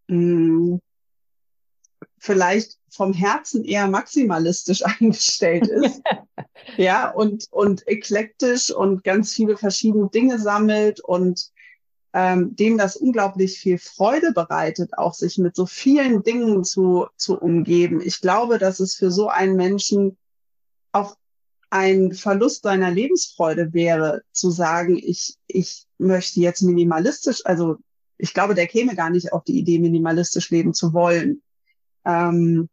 mh, 0.08 0.80
hm, 0.80 0.80
vielleicht 2.17 2.80
vom 2.89 3.13
Herzen 3.13 3.65
eher 3.65 3.88
maximalistisch 3.88 4.84
eingestellt 5.00 5.67
ist. 5.67 6.02
ja, 6.78 7.12
und, 7.12 7.46
und 7.52 7.88
eklektisch 7.88 8.72
und 8.72 9.04
ganz 9.04 9.32
viele 9.32 9.58
verschiedene 9.58 10.10
Dinge 10.10 10.39
sammelt 10.39 11.02
und 11.02 11.52
ähm, 12.17 12.56
dem 12.56 12.80
das 12.80 12.95
unglaublich 12.95 13.60
viel 13.60 13.77
Freude 13.77 14.32
bereitet, 14.32 14.97
auch 14.97 15.13
sich 15.13 15.38
mit 15.38 15.56
so 15.56 15.67
vielen 15.67 16.23
Dingen 16.23 16.63
zu, 16.63 17.06
zu 17.15 17.38
umgeben. 17.38 18.01
Ich 18.01 18.21
glaube, 18.21 18.58
dass 18.58 18.80
es 18.80 18.95
für 18.95 19.12
so 19.12 19.27
einen 19.27 19.56
Menschen 19.56 20.17
auch 20.93 21.15
ein 21.69 22.13
Verlust 22.13 22.63
seiner 22.63 22.89
Lebensfreude 22.89 23.71
wäre, 23.71 24.23
zu 24.32 24.49
sagen, 24.49 24.97
ich, 24.97 25.36
ich 25.45 25.86
möchte 25.99 26.39
jetzt 26.39 26.63
minimalistisch, 26.63 27.45
also 27.45 27.77
ich 28.17 28.34
glaube, 28.34 28.56
der 28.56 28.65
käme 28.65 28.95
gar 28.95 29.12
nicht 29.12 29.32
auf 29.32 29.43
die 29.43 29.60
Idee, 29.60 29.77
minimalistisch 29.77 30.49
leben 30.49 30.73
zu 30.73 30.93
wollen. 30.93 31.43
Ähm, 32.03 32.67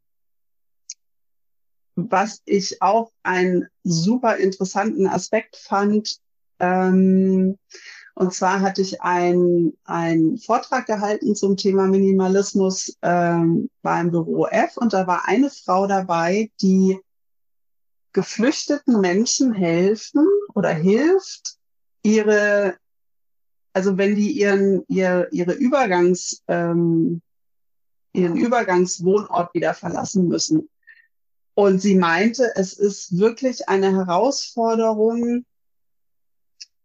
was 1.96 2.40
ich 2.46 2.80
auch 2.80 3.12
einen 3.22 3.66
super 3.82 4.38
interessanten 4.38 5.06
Aspekt 5.06 5.56
fand, 5.56 6.16
ähm, 6.60 7.58
und 8.14 8.32
zwar 8.32 8.60
hatte 8.60 8.80
ich 8.80 9.02
einen 9.02 10.38
Vortrag 10.38 10.86
gehalten 10.86 11.34
zum 11.34 11.56
Thema 11.56 11.88
Minimalismus 11.88 12.96
ähm, 13.02 13.68
beim 13.82 14.12
Büro 14.12 14.46
F 14.46 14.76
und 14.76 14.92
da 14.92 15.06
war 15.08 15.26
eine 15.26 15.50
Frau 15.50 15.88
dabei, 15.88 16.50
die 16.62 17.00
geflüchteten 18.12 19.00
Menschen 19.00 19.52
helfen 19.52 20.28
oder 20.54 20.70
hilft, 20.70 21.56
ihre, 22.04 22.76
also 23.72 23.98
wenn 23.98 24.14
die 24.14 24.30
ihren, 24.30 24.84
ihr, 24.86 25.26
ihre 25.32 25.54
Übergangs, 25.54 26.40
ähm, 26.46 27.20
ihren 28.12 28.36
Übergangswohnort 28.36 29.52
wieder 29.54 29.74
verlassen 29.74 30.28
müssen. 30.28 30.68
Und 31.54 31.80
sie 31.80 31.96
meinte, 31.96 32.52
es 32.54 32.74
ist 32.74 33.18
wirklich 33.18 33.68
eine 33.68 33.92
Herausforderung, 33.92 35.44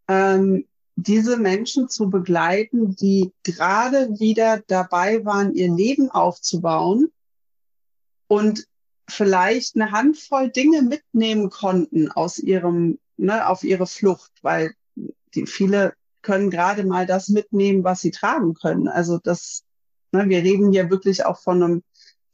ähm, 0.08 0.66
diese 1.04 1.38
Menschen 1.38 1.88
zu 1.88 2.10
begleiten, 2.10 2.96
die 2.96 3.32
gerade 3.44 4.20
wieder 4.20 4.62
dabei 4.68 5.24
waren, 5.24 5.54
ihr 5.54 5.74
Leben 5.74 6.10
aufzubauen 6.12 7.12
und 8.28 8.68
vielleicht 9.08 9.76
eine 9.76 9.92
Handvoll 9.92 10.50
Dinge 10.50 10.82
mitnehmen 10.82 11.50
konnten 11.50 12.12
aus 12.12 12.38
ihrem, 12.38 13.00
ne, 13.18 13.48
auf 13.48 13.64
ihre 13.64 13.88
Flucht, 13.88 14.32
weil 14.42 14.74
die 15.36 15.46
viele 15.46 15.94
können 16.22 16.50
gerade 16.50 16.84
mal 16.84 17.06
das 17.06 17.30
mitnehmen, 17.30 17.84
was 17.86 18.02
sie 18.02 18.12
tragen 18.12 18.54
können. 18.54 18.90
Also 18.90 19.20
das, 19.24 19.64
ne, 20.12 20.28
wir 20.28 20.44
reden 20.44 20.72
hier 20.72 20.90
wirklich 20.90 21.26
auch 21.26 21.40
von 21.40 21.64
einem, 21.64 21.84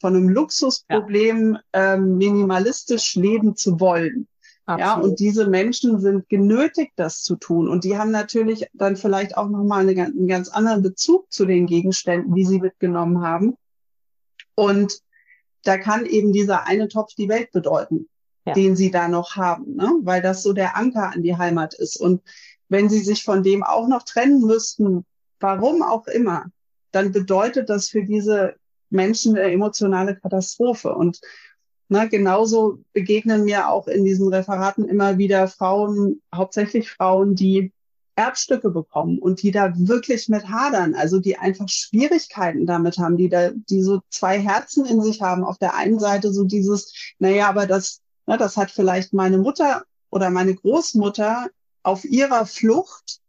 von 0.02 0.16
einem 0.16 0.28
Luxusproblem, 0.28 1.54
ja. 1.74 1.94
ähm, 1.94 2.18
minimalistisch 2.18 3.16
leben 3.16 3.56
zu 3.56 3.80
wollen. 3.80 4.28
Absolut. 4.68 4.80
Ja, 4.80 4.96
und 4.96 5.20
diese 5.20 5.48
Menschen 5.48 6.00
sind 6.00 6.28
genötigt, 6.28 6.94
das 6.96 7.22
zu 7.22 7.36
tun. 7.36 7.70
Und 7.70 7.84
die 7.84 7.98
haben 7.98 8.10
natürlich 8.10 8.68
dann 8.74 8.96
vielleicht 8.96 9.38
auch 9.38 9.48
nochmal 9.48 9.88
eine, 9.88 10.06
einen 10.06 10.28
ganz 10.28 10.50
anderen 10.50 10.82
Bezug 10.82 11.32
zu 11.32 11.46
den 11.46 11.68
Gegenständen, 11.68 12.34
die 12.34 12.46
sie 12.46 12.60
mitgenommen 12.60 13.22
haben. 13.22 13.56
Und 14.56 15.02
da 15.64 15.78
kann 15.78 16.06
eben 16.06 16.32
dieser 16.32 16.66
eine 16.66 16.88
Topf 16.88 17.14
die 17.16 17.30
Welt 17.30 17.52
bedeuten, 17.52 18.08
ja. 18.46 18.54
den 18.54 18.76
sie 18.76 18.90
da 18.90 19.08
noch 19.08 19.36
haben, 19.36 19.76
ne? 19.76 19.92
weil 20.02 20.22
das 20.22 20.42
so 20.42 20.54
der 20.54 20.76
Anker 20.76 21.12
an 21.12 21.22
die 21.22 21.38
Heimat 21.38 21.76
ist. 21.76 22.00
Und 22.00 22.22
wenn 22.68 22.90
sie 22.90 23.02
sich 23.02 23.24
von 23.24 23.44
dem 23.44 23.64
auch 23.64 23.88
noch 23.88 24.04
trennen 24.04 24.42
müssten, 24.42 25.06
warum 25.40 25.84
auch 25.84 26.08
immer, 26.08 26.46
dann 26.92 27.12
bedeutet 27.12 27.70
das 27.70 27.90
für 27.90 28.04
diese 28.04 28.56
Menschen 28.90 29.38
eine 29.38 29.52
emotionale 29.52 30.16
Katastrophe. 30.16 30.96
Und 30.96 31.20
na, 31.88 32.06
genauso 32.06 32.80
begegnen 32.94 33.46
mir 33.46 33.70
auch 33.70 33.88
in 33.88 34.06
diesen 34.06 34.28
Referaten 34.34 34.86
immer 34.86 35.18
wieder 35.18 35.48
Frauen, 35.48 36.22
hauptsächlich 36.34 36.90
Frauen, 36.90 37.36
die 37.36 37.72
Erbstücke 38.16 38.70
bekommen 38.70 39.20
und 39.20 39.42
die 39.42 39.52
da 39.52 39.74
wirklich 39.76 40.30
mit 40.30 40.48
hadern, 40.48 40.96
also 40.96 41.20
die 41.20 41.38
einfach 41.38 41.68
Schwierigkeiten 41.68 42.66
damit 42.66 42.98
haben, 42.98 43.18
die 43.18 43.30
da, 43.30 43.52
die 43.52 43.82
so 43.82 44.02
zwei 44.10 44.40
Herzen 44.40 44.86
in 44.86 45.02
sich 45.02 45.22
haben. 45.22 45.44
Auf 45.44 45.58
der 45.58 45.76
einen 45.76 46.00
Seite 46.00 46.32
so 46.32 46.46
dieses, 46.46 46.94
naja, 47.20 47.50
aber 47.50 47.68
das, 47.68 48.02
na, 48.26 48.38
das 48.38 48.56
hat 48.56 48.72
vielleicht 48.72 49.14
meine 49.14 49.38
Mutter 49.38 49.84
oder 50.10 50.30
meine 50.30 50.56
Großmutter 50.56 51.50
auf 51.84 52.06
ihrer 52.06 52.46
Flucht 52.46 53.20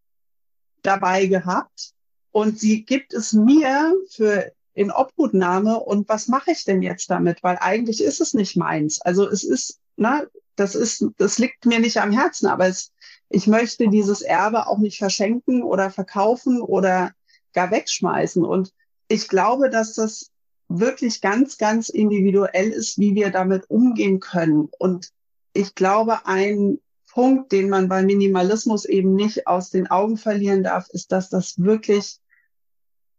dabei 0.83 1.27
gehabt 1.27 1.93
und 2.31 2.59
sie 2.61 2.85
gibt 2.85 3.13
es 3.13 3.33
mir 3.33 3.93
für 4.09 4.53
in 4.77 4.91
Obhutnahme 4.93 5.81
und 5.81 6.07
was 6.09 6.29
mache 6.29 6.53
ich 6.53 6.65
denn 6.65 6.83
jetzt 6.83 7.09
damit? 7.09 7.43
Weil 7.43 7.57
eigentlich 7.61 8.03
ist 8.03 8.21
es 8.21 8.35
nicht 8.35 8.57
meins. 8.57 9.01
Also 9.01 9.27
es 9.27 9.43
ist, 9.43 9.81
ne, 9.97 10.29
das 10.55 10.75
ist, 10.75 11.07
das 11.17 11.39
liegt 11.39 11.65
mir 11.65 11.81
nicht 11.81 11.97
am 11.97 12.13
Herzen, 12.13 12.47
aber 12.47 12.69
es, 12.69 12.93
ich 13.31 13.47
möchte 13.47 13.89
dieses 13.89 14.21
Erbe 14.21 14.67
auch 14.67 14.77
nicht 14.77 14.99
verschenken 14.99 15.63
oder 15.63 15.91
verkaufen 15.91 16.61
oder 16.61 17.13
gar 17.55 17.71
wegschmeißen. 17.71 18.45
Und 18.45 18.75
ich 19.09 19.29
glaube, 19.29 19.71
dass 19.71 19.95
das 19.95 20.31
wirklich 20.69 21.23
ganz, 21.23 21.57
ganz 21.57 21.89
individuell 21.89 22.69
ist, 22.69 22.99
wie 22.99 23.15
wir 23.15 23.31
damit 23.31 23.71
umgehen 23.71 24.21
können. 24.21 24.69
Und 24.79 25.11
ich 25.55 25.75
glaube, 25.75 26.27
ein 26.27 26.81
Punkt, 27.11 27.51
den 27.51 27.71
man 27.71 27.89
bei 27.89 28.03
Minimalismus 28.03 28.85
eben 28.85 29.15
nicht 29.15 29.47
aus 29.47 29.71
den 29.71 29.87
Augen 29.87 30.19
verlieren 30.19 30.65
darf, 30.65 30.91
ist, 30.91 31.13
dass 31.13 31.31
das 31.31 31.59
wirklich 31.63 32.21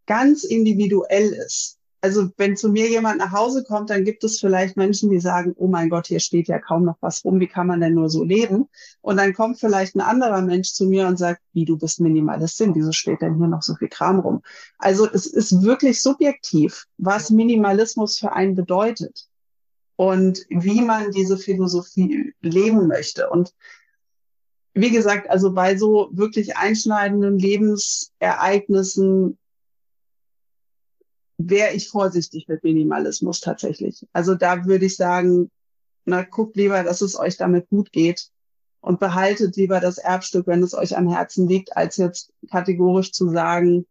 ganz 0.08 0.44
individuell 0.44 1.34
ist. 1.34 1.78
also 2.02 2.30
wenn 2.38 2.56
zu 2.56 2.70
mir 2.70 2.90
jemand 2.90 3.18
nach 3.18 3.32
Hause 3.32 3.64
kommt, 3.64 3.90
dann 3.90 4.06
gibt 4.06 4.24
es 4.24 4.40
vielleicht 4.40 4.78
Menschen, 4.78 5.10
die 5.10 5.20
sagen, 5.20 5.54
oh 5.58 5.68
mein 5.68 5.90
Gott, 5.90 6.08
hier 6.08 6.20
steht 6.20 6.48
ja 6.48 6.60
kaum 6.60 6.86
noch 6.86 6.98
was 7.02 7.26
rum, 7.26 7.40
wie 7.40 7.48
kann 7.48 7.68
man 7.68 7.82
denn 7.82 7.96
nur 7.96 8.10
so 8.10 8.24
leben? 8.24 8.70
Und 9.02 9.18
dann 9.18 9.34
kommt 9.34 9.60
vielleicht 9.60 9.96
ein 9.96 10.02
anderer 10.02 10.42
Mensch 10.42 10.74
zu 10.74 10.86
mir 10.86 11.08
und 11.08 11.18
sagt, 11.18 11.42
wie 11.54 11.66
du 11.66 11.78
bist 11.78 12.00
Minimalistin, 12.00 12.76
wieso 12.76 12.92
steht 12.92 13.22
denn 13.22 13.38
hier 13.38 13.48
noch 13.48 13.64
so 13.64 13.76
viel 13.76 13.90
Kram 13.90 14.20
rum? 14.20 14.42
Also 14.78 15.10
es 15.12 15.26
ist 15.26 15.64
wirklich 15.64 16.02
subjektiv, 16.02 16.86
was 16.98 17.32
Minimalismus 17.32 18.20
für 18.20 18.32
einen 18.32 18.56
bedeutet 18.56 19.28
und 19.96 20.46
wie 20.50 20.82
man 20.82 21.12
diese 21.12 21.38
Philosophie 21.38 22.34
leben 22.42 22.88
möchte. 22.88 23.30
Und 23.30 23.54
wie 24.74 24.92
gesagt, 24.92 25.30
also 25.30 25.54
bei 25.54 25.76
so 25.76 26.10
wirklich 26.12 26.56
einschneidenden 26.56 27.40
Lebensereignissen 27.40 29.40
wäre 31.38 31.74
ich 31.74 31.90
vorsichtig 31.90 32.48
mit 32.48 32.64
Minimalismus 32.64 33.40
tatsächlich. 33.40 34.06
Also 34.12 34.36
da 34.36 34.66
würde 34.66 34.86
ich 34.86 34.96
sagen, 34.96 35.52
na, 36.06 36.24
guckt 36.24 36.56
lieber, 36.56 36.84
dass 36.84 37.02
es 37.02 37.18
euch 37.18 37.38
damit 37.38 37.70
gut 37.70 37.92
geht 37.92 38.30
und 38.82 39.00
behaltet 39.00 39.56
lieber 39.56 39.80
das 39.80 39.98
Erbstück, 39.98 40.48
wenn 40.48 40.64
es 40.64 40.74
euch 40.74 40.98
am 40.98 41.10
Herzen 41.10 41.48
liegt, 41.48 41.76
als 41.78 41.98
jetzt 41.98 42.34
kategorisch 42.50 43.12
zu 43.12 43.30
sagen, 43.30 43.86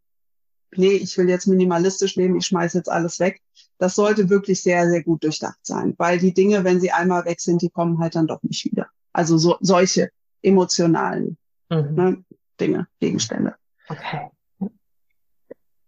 nee, 0.75 0.93
ich 0.93 1.17
will 1.17 1.29
jetzt 1.29 1.47
minimalistisch 1.47 2.17
leben, 2.17 2.37
ich 2.37 2.47
schmeiß 2.47 2.75
jetzt 2.75 2.91
alles 2.91 3.21
weg. 3.21 3.41
Das 3.79 3.95
sollte 3.95 4.29
wirklich 4.29 4.63
sehr, 4.63 4.89
sehr 4.89 5.03
gut 5.03 5.23
durchdacht 5.23 5.59
sein, 5.63 5.95
weil 5.99 6.19
die 6.19 6.35
Dinge, 6.35 6.65
wenn 6.65 6.81
sie 6.81 6.91
einmal 6.91 7.25
weg 7.27 7.41
sind, 7.41 7.63
die 7.63 7.71
kommen 7.71 7.99
halt 7.99 8.17
dann 8.17 8.27
doch 8.27 8.43
nicht 8.43 8.65
wieder. 8.65 8.89
Also 9.13 9.39
so, 9.39 9.57
solche 9.61 10.11
emotionalen 10.43 11.37
mhm. 11.69 11.95
ne, 11.95 12.25
Dinge, 12.59 12.89
Gegenstände. 12.99 13.55
Okay. 13.89 14.31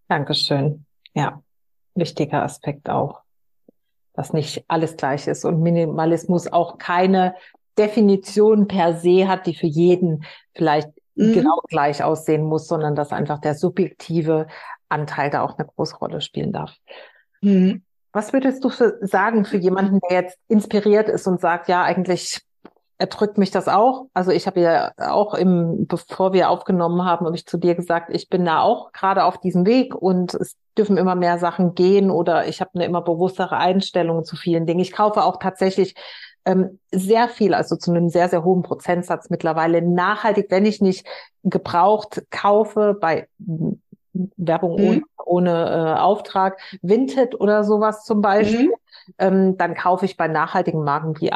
Dankeschön. 0.08 0.84
Ja 1.14 1.42
wichtiger 1.98 2.42
Aspekt 2.42 2.88
auch, 2.88 3.20
dass 4.14 4.32
nicht 4.32 4.64
alles 4.68 4.96
gleich 4.96 5.26
ist 5.26 5.44
und 5.44 5.62
Minimalismus 5.62 6.46
auch 6.46 6.78
keine 6.78 7.34
Definition 7.76 8.66
per 8.66 8.94
se 8.94 9.28
hat, 9.28 9.46
die 9.46 9.54
für 9.54 9.66
jeden 9.66 10.24
vielleicht 10.54 10.88
mhm. 11.14 11.32
genau 11.32 11.60
gleich 11.68 12.02
aussehen 12.02 12.44
muss, 12.44 12.66
sondern 12.66 12.94
dass 12.94 13.12
einfach 13.12 13.40
der 13.40 13.54
subjektive 13.54 14.46
Anteil 14.88 15.30
da 15.30 15.42
auch 15.42 15.58
eine 15.58 15.68
große 15.68 15.96
Rolle 15.96 16.20
spielen 16.20 16.52
darf. 16.52 16.74
Mhm. 17.40 17.82
Was 18.12 18.32
würdest 18.32 18.64
du 18.64 18.70
für, 18.70 18.98
sagen 19.02 19.44
für 19.44 19.58
jemanden, 19.58 20.00
der 20.00 20.22
jetzt 20.22 20.38
inspiriert 20.48 21.08
ist 21.08 21.26
und 21.26 21.40
sagt, 21.40 21.68
ja, 21.68 21.82
eigentlich 21.82 22.40
erdrückt 22.98 23.38
mich 23.38 23.52
das 23.52 23.68
auch. 23.68 24.06
Also 24.12 24.32
ich 24.32 24.46
habe 24.46 24.60
ja 24.60 24.92
auch 24.96 25.34
im, 25.34 25.86
bevor 25.86 26.32
wir 26.32 26.50
aufgenommen 26.50 27.04
haben, 27.04 27.26
habe 27.26 27.36
ich 27.36 27.46
zu 27.46 27.56
dir 27.56 27.76
gesagt, 27.76 28.10
ich 28.10 28.28
bin 28.28 28.44
da 28.44 28.60
auch 28.60 28.92
gerade 28.92 29.24
auf 29.24 29.38
diesem 29.38 29.66
Weg 29.66 29.94
und 29.94 30.34
es 30.34 30.56
dürfen 30.78 30.96
immer 30.96 31.14
mehr 31.14 31.38
Sachen 31.38 31.74
gehen 31.74 32.10
oder 32.10 32.46
ich 32.46 32.60
habe 32.60 32.70
eine 32.74 32.84
immer 32.84 33.02
bewusstere 33.02 33.56
Einstellung 33.56 34.24
zu 34.24 34.36
vielen 34.36 34.66
Dingen. 34.66 34.80
Ich 34.80 34.92
kaufe 34.92 35.22
auch 35.24 35.38
tatsächlich 35.38 35.94
ähm, 36.44 36.78
sehr 36.90 37.28
viel, 37.28 37.52
also 37.52 37.76
zu 37.76 37.90
einem 37.90 38.08
sehr, 38.08 38.28
sehr 38.28 38.44
hohen 38.44 38.62
Prozentsatz 38.62 39.28
mittlerweile 39.28 39.82
nachhaltig, 39.82 40.46
wenn 40.50 40.64
ich 40.64 40.80
nicht 40.80 41.06
gebraucht 41.44 42.22
kaufe 42.30 42.96
bei 42.98 43.28
Werbung 44.36 44.80
mhm. 44.80 44.86
ohne, 44.86 45.02
ohne 45.24 45.50
äh, 45.50 46.00
Auftrag, 46.00 46.58
Vinted 46.82 47.38
oder 47.40 47.64
sowas 47.64 48.04
zum 48.04 48.22
Beispiel. 48.22 48.68
Mhm. 48.68 48.74
Ähm, 49.18 49.56
dann 49.56 49.74
kaufe 49.74 50.04
ich 50.04 50.16
bei 50.16 50.28
nachhaltigen 50.28 50.84
Marken 50.84 51.18
wie, 51.20 51.30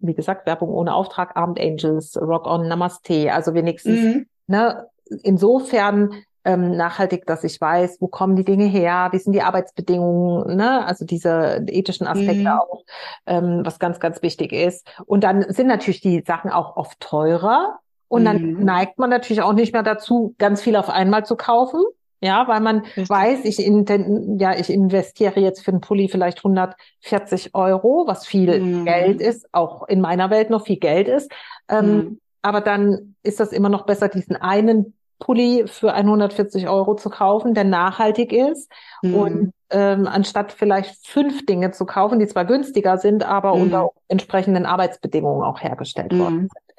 wie 0.00 0.14
gesagt, 0.14 0.46
Werbung 0.46 0.70
ohne 0.70 0.94
Auftrag, 0.94 1.36
Armed 1.36 1.60
Angels, 1.60 2.16
Rock 2.20 2.46
On, 2.46 2.68
Namaste. 2.68 3.32
Also 3.32 3.54
wenigstens, 3.54 4.00
mhm. 4.00 4.26
ne, 4.46 4.86
insofern 5.22 6.10
ähm, 6.46 6.76
nachhaltig, 6.76 7.26
dass 7.26 7.42
ich 7.42 7.60
weiß, 7.60 7.96
wo 8.00 8.06
kommen 8.06 8.36
die 8.36 8.44
Dinge 8.44 8.66
her, 8.66 9.08
wie 9.10 9.18
sind 9.18 9.32
die 9.32 9.42
Arbeitsbedingungen, 9.42 10.56
ne? 10.56 10.86
also 10.86 11.04
diese 11.04 11.64
ethischen 11.66 12.06
Aspekte 12.06 12.42
mhm. 12.42 12.46
auch, 12.46 12.84
ähm, 13.26 13.62
was 13.64 13.80
ganz, 13.80 13.98
ganz 13.98 14.22
wichtig 14.22 14.52
ist. 14.52 14.88
Und 15.06 15.24
dann 15.24 15.44
sind 15.52 15.66
natürlich 15.66 16.00
die 16.00 16.22
Sachen 16.24 16.50
auch 16.50 16.76
oft 16.76 17.00
teurer. 17.00 17.80
Und 18.08 18.24
dann 18.24 18.40
mhm. 18.40 18.64
neigt 18.64 18.98
man 18.98 19.10
natürlich 19.10 19.42
auch 19.42 19.54
nicht 19.54 19.72
mehr 19.72 19.82
dazu, 19.82 20.36
ganz 20.38 20.62
viel 20.62 20.76
auf 20.76 20.88
einmal 20.88 21.26
zu 21.26 21.34
kaufen. 21.34 21.82
Ja, 22.20 22.46
weil 22.46 22.60
man 22.60 22.78
Richtig. 22.78 23.10
weiß, 23.10 23.44
ich, 23.44 23.58
in, 23.58 24.38
ja, 24.38 24.56
ich 24.56 24.70
investiere 24.70 25.40
jetzt 25.40 25.64
für 25.64 25.72
einen 25.72 25.80
Pulli 25.80 26.08
vielleicht 26.08 26.38
140 26.38 27.54
Euro, 27.54 28.04
was 28.06 28.24
viel 28.24 28.58
mhm. 28.58 28.84
Geld 28.84 29.20
ist, 29.20 29.48
auch 29.52 29.86
in 29.88 30.00
meiner 30.00 30.30
Welt 30.30 30.48
noch 30.48 30.64
viel 30.64 30.78
Geld 30.78 31.08
ist. 31.08 31.30
Ähm, 31.68 31.96
mhm. 31.96 32.20
Aber 32.40 32.60
dann 32.60 33.16
ist 33.24 33.40
das 33.40 33.52
immer 33.52 33.68
noch 33.68 33.84
besser, 33.84 34.08
diesen 34.08 34.36
einen 34.36 34.94
Pulli 35.18 35.64
für 35.66 35.94
140 35.94 36.68
Euro 36.68 36.94
zu 36.94 37.10
kaufen, 37.10 37.54
der 37.54 37.64
nachhaltig 37.64 38.32
ist 38.32 38.70
mhm. 39.02 39.14
und 39.14 39.52
ähm, 39.70 40.06
anstatt 40.06 40.52
vielleicht 40.52 41.06
fünf 41.06 41.46
Dinge 41.46 41.70
zu 41.70 41.86
kaufen, 41.86 42.18
die 42.18 42.26
zwar 42.26 42.44
günstiger 42.44 42.98
sind, 42.98 43.24
aber 43.24 43.54
unter 43.54 43.84
mhm. 43.84 43.90
entsprechenden 44.08 44.66
Arbeitsbedingungen 44.66 45.42
auch 45.42 45.62
hergestellt 45.62 46.16
worden 46.16 46.34
mhm. 46.34 46.40
sind. 46.40 46.76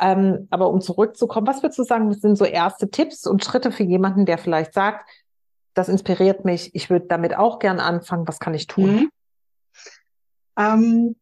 Ähm, 0.00 0.48
aber 0.50 0.70
um 0.70 0.80
zurückzukommen, 0.80 1.46
was 1.46 1.62
würdest 1.62 1.78
du 1.78 1.84
sagen, 1.84 2.08
was 2.08 2.20
sind 2.20 2.36
so 2.36 2.44
erste 2.44 2.90
Tipps 2.90 3.26
und 3.26 3.44
Schritte 3.44 3.72
für 3.72 3.84
jemanden, 3.84 4.26
der 4.26 4.38
vielleicht 4.38 4.74
sagt, 4.74 5.08
das 5.74 5.88
inspiriert 5.88 6.44
mich, 6.44 6.74
ich 6.74 6.90
würde 6.90 7.06
damit 7.06 7.36
auch 7.36 7.58
gern 7.58 7.80
anfangen, 7.80 8.26
was 8.26 8.40
kann 8.40 8.54
ich 8.54 8.66
tun? 8.66 8.90
Mhm. 8.90 9.10
Ähm, 10.56 11.16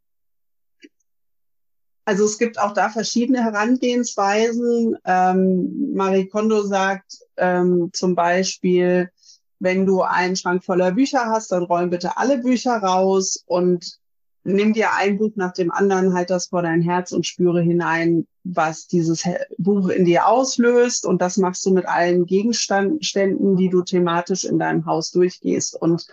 also 2.06 2.24
es 2.24 2.38
gibt 2.38 2.58
auch 2.58 2.72
da 2.72 2.88
verschiedene 2.88 3.42
Herangehensweisen. 3.42 4.96
Ähm, 5.04 5.92
Marie 5.92 6.28
Kondo 6.28 6.62
sagt 6.62 7.18
ähm, 7.36 7.90
zum 7.92 8.14
Beispiel, 8.14 9.10
wenn 9.58 9.86
du 9.86 10.02
einen 10.02 10.36
Schrank 10.36 10.64
voller 10.64 10.92
Bücher 10.92 11.26
hast, 11.26 11.50
dann 11.50 11.64
räum 11.64 11.90
bitte 11.90 12.16
alle 12.16 12.38
Bücher 12.38 12.76
raus 12.76 13.42
und 13.46 13.98
nimm 14.44 14.72
dir 14.72 14.94
ein 14.94 15.18
Buch 15.18 15.32
nach 15.34 15.52
dem 15.52 15.72
anderen, 15.72 16.14
halt 16.14 16.30
das 16.30 16.46
vor 16.46 16.62
dein 16.62 16.80
Herz 16.80 17.10
und 17.10 17.26
spüre 17.26 17.60
hinein, 17.60 18.28
was 18.44 18.86
dieses 18.86 19.24
Buch 19.58 19.88
in 19.88 20.04
dir 20.04 20.28
auslöst. 20.28 21.06
Und 21.06 21.20
das 21.20 21.38
machst 21.38 21.66
du 21.66 21.72
mit 21.72 21.86
allen 21.86 22.24
Gegenständen, 22.26 23.56
die 23.56 23.68
du 23.68 23.82
thematisch 23.82 24.44
in 24.44 24.60
deinem 24.60 24.86
Haus 24.86 25.10
durchgehst. 25.10 25.74
Und 25.74 26.06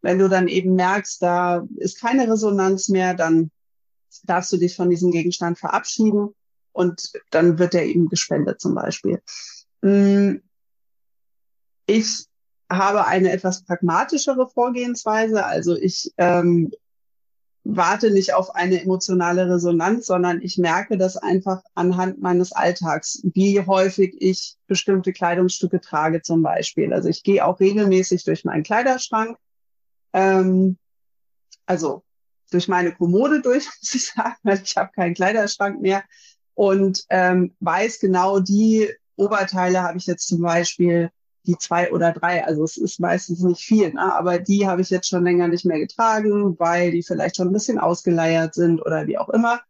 wenn 0.00 0.20
du 0.20 0.28
dann 0.28 0.46
eben 0.46 0.76
merkst, 0.76 1.20
da 1.20 1.66
ist 1.78 2.00
keine 2.00 2.30
Resonanz 2.30 2.88
mehr, 2.88 3.14
dann 3.14 3.50
darfst 4.22 4.52
du 4.52 4.56
dich 4.56 4.76
von 4.76 4.90
diesem 4.90 5.10
Gegenstand 5.10 5.58
verabschieden 5.58 6.34
und 6.72 7.12
dann 7.30 7.58
wird 7.58 7.74
er 7.74 7.84
eben 7.84 8.08
gespendet 8.08 8.60
zum 8.60 8.74
Beispiel. 8.74 9.22
Mm, 9.82 10.36
ich 11.86 12.26
habe 12.70 13.06
eine 13.06 13.30
etwas 13.30 13.64
pragmatischere 13.64 14.48
Vorgehensweise. 14.48 15.44
Also 15.44 15.76
ich 15.76 16.12
ähm, 16.16 16.72
warte 17.64 18.10
nicht 18.10 18.34
auf 18.34 18.54
eine 18.54 18.82
emotionale 18.82 19.48
Resonanz, 19.48 20.06
sondern 20.06 20.42
ich 20.42 20.58
merke 20.58 20.98
das 20.98 21.16
einfach 21.16 21.62
anhand 21.74 22.20
meines 22.20 22.52
Alltags, 22.52 23.22
wie 23.32 23.60
häufig 23.60 24.16
ich 24.20 24.56
bestimmte 24.66 25.12
Kleidungsstücke 25.12 25.80
trage 25.80 26.22
zum 26.22 26.42
Beispiel. 26.42 26.92
Also 26.92 27.08
ich 27.08 27.22
gehe 27.22 27.44
auch 27.44 27.60
regelmäßig 27.60 28.24
durch 28.24 28.44
meinen 28.44 28.62
Kleiderschrank, 28.62 29.38
ähm, 30.12 30.76
also 31.66 32.03
durch 32.54 32.68
meine 32.68 32.92
Kommode 32.92 33.42
durch, 33.42 33.66
muss 33.82 33.94
ich 33.94 34.06
sagen, 34.06 34.36
weil 34.42 34.60
ich 34.64 34.76
habe 34.76 34.92
keinen 34.94 35.14
Kleiderschrank 35.14 35.80
mehr 35.80 36.04
und 36.54 37.04
ähm, 37.10 37.54
weiß 37.60 38.00
genau, 38.00 38.40
die 38.40 38.88
Oberteile 39.16 39.82
habe 39.82 39.98
ich 39.98 40.06
jetzt 40.06 40.28
zum 40.28 40.40
Beispiel 40.40 41.10
die 41.46 41.58
zwei 41.58 41.92
oder 41.92 42.12
drei. 42.12 42.44
Also 42.44 42.64
es 42.64 42.76
ist 42.76 43.00
meistens 43.00 43.40
nicht 43.40 43.62
viel, 43.62 43.92
ne? 43.92 44.14
aber 44.14 44.38
die 44.38 44.66
habe 44.66 44.80
ich 44.80 44.90
jetzt 44.90 45.08
schon 45.08 45.24
länger 45.24 45.48
nicht 45.48 45.66
mehr 45.66 45.78
getragen, 45.78 46.58
weil 46.58 46.90
die 46.90 47.02
vielleicht 47.02 47.36
schon 47.36 47.48
ein 47.48 47.52
bisschen 47.52 47.78
ausgeleiert 47.78 48.54
sind 48.54 48.80
oder 48.80 49.06
wie 49.06 49.18
auch 49.18 49.28
immer. 49.28 49.60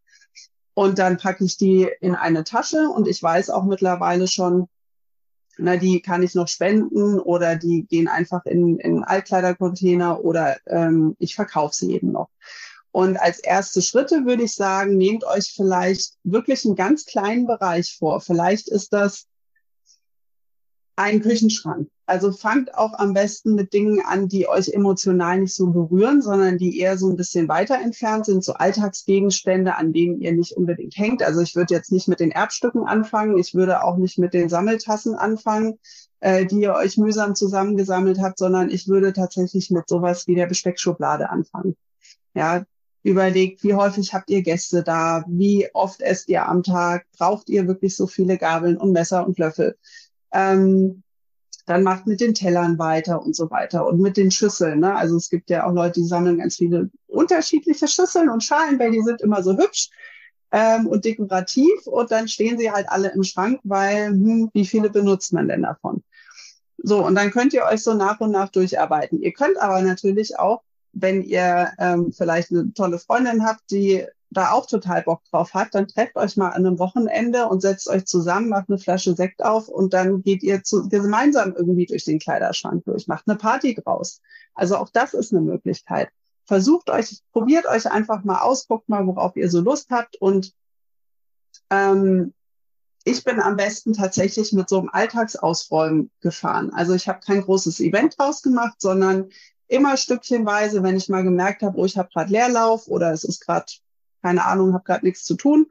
Und 0.73 0.99
dann 0.99 1.17
packe 1.17 1.43
ich 1.43 1.57
die 1.57 1.89
in 2.01 2.15
eine 2.15 2.43
Tasche 2.43 2.89
und 2.89 3.07
ich 3.07 3.21
weiß 3.21 3.49
auch 3.49 3.63
mittlerweile 3.63 4.27
schon, 4.27 4.67
na, 5.57 5.77
die 5.77 6.01
kann 6.01 6.21
ich 6.21 6.35
noch 6.35 6.49
spenden 6.49 7.19
oder 7.19 7.55
die 7.55 7.85
gehen 7.87 8.09
einfach 8.09 8.45
in, 8.45 8.77
in 8.79 9.03
Altkleidercontainer 9.03 10.23
oder 10.23 10.57
ähm, 10.67 11.15
ich 11.19 11.35
verkaufe 11.35 11.73
sie 11.75 11.93
eben 11.93 12.11
noch. 12.11 12.29
Und 12.95 13.17
als 13.17 13.39
erste 13.39 13.81
Schritte 13.81 14.25
würde 14.25 14.43
ich 14.43 14.55
sagen, 14.55 14.95
nehmt 14.95 15.25
euch 15.25 15.51
vielleicht 15.53 16.13
wirklich 16.23 16.63
einen 16.63 16.77
ganz 16.77 17.03
kleinen 17.05 17.45
Bereich 17.45 17.97
vor. 17.99 18.21
Vielleicht 18.21 18.69
ist 18.69 18.93
das 18.93 19.25
ein 20.95 21.19
Küchenschrank. 21.21 21.89
Also 22.05 22.31
fangt 22.31 22.73
auch 22.73 22.93
am 22.93 23.13
besten 23.13 23.53
mit 23.53 23.73
Dingen 23.73 23.99
an, 24.05 24.29
die 24.29 24.47
euch 24.47 24.69
emotional 24.69 25.41
nicht 25.41 25.53
so 25.53 25.71
berühren, 25.71 26.21
sondern 26.21 26.57
die 26.57 26.79
eher 26.79 26.97
so 26.97 27.09
ein 27.09 27.17
bisschen 27.17 27.49
weiter 27.49 27.77
entfernt 27.81 28.27
sind, 28.27 28.45
so 28.45 28.53
Alltagsgegenstände, 28.53 29.75
an 29.75 29.91
denen 29.91 30.21
ihr 30.21 30.31
nicht 30.31 30.55
unbedingt 30.55 30.95
hängt. 30.95 31.21
Also 31.21 31.41
ich 31.41 31.53
würde 31.53 31.73
jetzt 31.73 31.91
nicht 31.91 32.07
mit 32.07 32.21
den 32.21 32.31
Erbstücken 32.31 32.85
anfangen, 32.85 33.37
ich 33.37 33.53
würde 33.53 33.83
auch 33.83 33.97
nicht 33.97 34.19
mit 34.19 34.33
den 34.33 34.47
Sammeltassen 34.47 35.15
anfangen, 35.15 35.79
äh, 36.21 36.45
die 36.45 36.61
ihr 36.61 36.75
euch 36.75 36.95
mühsam 36.95 37.35
zusammengesammelt 37.35 38.21
habt, 38.21 38.37
sondern 38.37 38.69
ich 38.69 38.87
würde 38.87 39.11
tatsächlich 39.11 39.69
mit 39.69 39.89
sowas 39.89 40.27
wie 40.27 40.35
der 40.35 40.47
Besteckschublade 40.47 41.29
anfangen. 41.29 41.75
Ja, 42.33 42.63
überlegt, 43.05 43.63
wie 43.63 43.75
häufig 43.75 44.13
habt 44.15 44.31
ihr 44.31 44.41
Gäste 44.41 44.81
da, 44.81 45.23
wie 45.27 45.69
oft 45.73 46.01
esst 46.01 46.27
ihr 46.27 46.47
am 46.47 46.63
Tag, 46.63 47.05
braucht 47.15 47.49
ihr 47.49 47.67
wirklich 47.67 47.95
so 47.95 48.07
viele 48.07 48.37
Gabeln 48.37 48.77
und 48.77 48.93
Messer 48.93 49.25
und 49.27 49.37
Löffel? 49.37 49.77
Ähm, 50.33 51.03
dann 51.67 51.83
macht 51.83 52.07
mit 52.07 52.19
den 52.19 52.33
Tellern 52.33 52.79
weiter 52.79 53.21
und 53.21 53.35
so 53.35 53.51
weiter 53.51 53.85
und 53.85 53.99
mit 53.99 54.17
den 54.17 54.31
Schüsseln. 54.31 54.79
Ne? 54.79 54.95
Also 54.95 55.17
es 55.17 55.29
gibt 55.29 55.51
ja 55.51 55.67
auch 55.67 55.71
Leute, 55.71 55.99
die 55.99 56.07
sammeln 56.07 56.39
ganz 56.39 56.55
viele 56.55 56.89
unterschiedliche 57.05 57.87
Schüsseln 57.87 58.27
und 58.29 58.43
Schalen, 58.43 58.79
weil 58.79 58.91
die 58.91 59.01
sind 59.01 59.21
immer 59.21 59.43
so 59.43 59.55
hübsch 59.55 59.89
ähm, 60.51 60.87
und 60.87 61.05
dekorativ 61.05 61.85
und 61.85 62.09
dann 62.09 62.27
stehen 62.27 62.57
sie 62.57 62.71
halt 62.71 62.89
alle 62.89 63.09
im 63.09 63.23
Schrank, 63.23 63.59
weil 63.63 64.07
hm, 64.07 64.49
wie 64.53 64.65
viele 64.65 64.89
benutzt 64.89 65.31
man 65.31 65.47
denn 65.47 65.61
davon? 65.61 66.03
So, 66.77 67.05
und 67.05 67.13
dann 67.13 67.29
könnt 67.29 67.53
ihr 67.53 67.65
euch 67.65 67.83
so 67.83 67.93
nach 67.93 68.19
und 68.19 68.31
nach 68.31 68.49
durcharbeiten. 68.49 69.21
Ihr 69.21 69.31
könnt 69.31 69.59
aber 69.59 69.81
natürlich 69.81 70.39
auch, 70.39 70.63
wenn 70.95 71.21
ihr 71.21 71.71
ähm, 71.77 72.11
vielleicht 72.11 72.51
eine 72.51 72.73
tolle 72.73 72.97
Freundin 72.97 73.45
habt, 73.45 73.69
die 73.69 74.05
da 74.31 74.51
auch 74.51 74.65
total 74.65 75.03
Bock 75.03 75.23
drauf 75.29 75.53
hat, 75.53 75.75
dann 75.75 75.87
trefft 75.87 76.15
euch 76.15 76.35
mal 76.35 76.49
an 76.49 76.65
einem 76.65 76.79
Wochenende 76.79 77.47
und 77.47 77.61
setzt 77.61 77.87
euch 77.87 78.05
zusammen, 78.05 78.49
macht 78.49 78.69
eine 78.69 78.77
Flasche 78.77 79.15
Sekt 79.15 79.43
auf 79.43 79.67
und 79.67 79.93
dann 79.93 80.23
geht 80.23 80.41
ihr 80.41 80.63
zu, 80.63 80.89
gemeinsam 80.89 81.53
irgendwie 81.55 81.85
durch 81.85 82.05
den 82.05 82.19
Kleiderschrank 82.19 82.83
durch, 82.85 83.07
macht 83.07 83.27
eine 83.27 83.37
Party 83.37 83.75
draus. 83.75 84.21
Also 84.53 84.77
auch 84.77 84.89
das 84.89 85.13
ist 85.13 85.31
eine 85.31 85.41
Möglichkeit. 85.41 86.09
Versucht 86.45 86.89
euch, 86.89 87.21
probiert 87.31 87.65
euch 87.65 87.89
einfach 87.89 88.23
mal 88.23 88.41
aus, 88.41 88.67
guckt 88.67 88.89
mal, 88.89 89.05
worauf 89.05 89.35
ihr 89.35 89.49
so 89.49 89.61
Lust 89.61 89.89
habt 89.91 90.15
und 90.17 90.53
ähm, 91.69 92.33
ich 93.03 93.23
bin 93.23 93.39
am 93.39 93.55
besten 93.55 93.93
tatsächlich 93.93 94.51
mit 94.51 94.67
so 94.67 94.79
einem 94.79 94.89
Alltagsausräumen 94.91 96.09
gefahren. 96.21 96.71
Also 96.73 96.93
ich 96.93 97.07
habe 97.07 97.19
kein 97.19 97.41
großes 97.41 97.79
Event 97.79 98.17
draus 98.17 98.41
gemacht, 98.41 98.77
sondern 98.79 99.29
immer 99.67 99.97
stückchenweise, 99.97 100.83
wenn 100.83 100.95
ich 100.95 101.09
mal 101.09 101.23
gemerkt 101.23 101.63
habe, 101.63 101.77
oh, 101.77 101.85
ich 101.85 101.97
habe 101.97 102.09
gerade 102.13 102.31
Leerlauf 102.31 102.87
oder 102.87 103.11
es 103.11 103.23
ist 103.23 103.45
gerade 103.45 103.65
keine 104.25 104.43
Ahnung, 104.45 104.73
habe 104.73 104.83
gerade 104.83 105.05
nichts 105.05 105.23
zu 105.23 105.35
tun. 105.35 105.67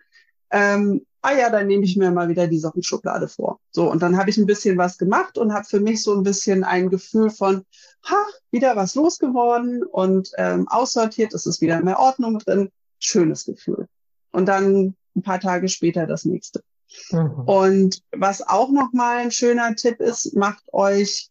Ähm, 0.51 1.05
ah 1.23 1.33
ja, 1.33 1.51
dann 1.51 1.67
nehme 1.67 1.85
ich 1.85 1.97
mir 1.97 2.13
mal 2.13 2.29
wieder 2.29 2.47
die 2.47 2.61
Sockenschublade 2.61 3.27
vor. 3.27 3.59
So, 3.73 3.91
und 3.91 4.01
dann 4.01 4.17
habe 4.17 4.31
ich 4.31 4.37
ein 4.37 4.47
bisschen 4.47 4.79
was 4.79 4.97
gemacht 4.97 5.39
und 5.39 5.53
habe 5.53 5.65
für 5.65 5.81
mich 5.81 6.03
so 6.05 6.15
ein 6.15 6.23
bisschen 6.23 6.63
ein 6.63 6.89
Gefühl 6.89 7.31
von, 7.31 7.65
ha, 8.09 8.25
wieder 8.53 8.77
was 8.77 8.95
losgeworden 8.95 9.83
und 9.83 10.31
ähm, 10.37 10.69
aussortiert, 10.69 11.35
es 11.35 11.47
ist 11.47 11.61
wieder 11.61 11.83
mehr 11.83 11.99
Ordnung 11.99 12.39
drin. 12.39 12.71
Schönes 13.01 13.45
Gefühl. 13.45 13.89
Und 14.31 14.47
dann 14.47 14.95
ein 15.17 15.23
paar 15.23 15.41
Tage 15.41 15.69
später 15.69 16.07
das 16.07 16.25
nächste. 16.25 16.63
Mhm. 17.11 17.41
Und 17.47 18.03
was 18.13 18.47
auch 18.47 18.71
nochmal 18.71 19.19
ein 19.19 19.33
schöner 19.33 19.75
Tipp 19.75 20.01
ist, 20.01 20.37
macht 20.37 20.63
euch 20.73 21.31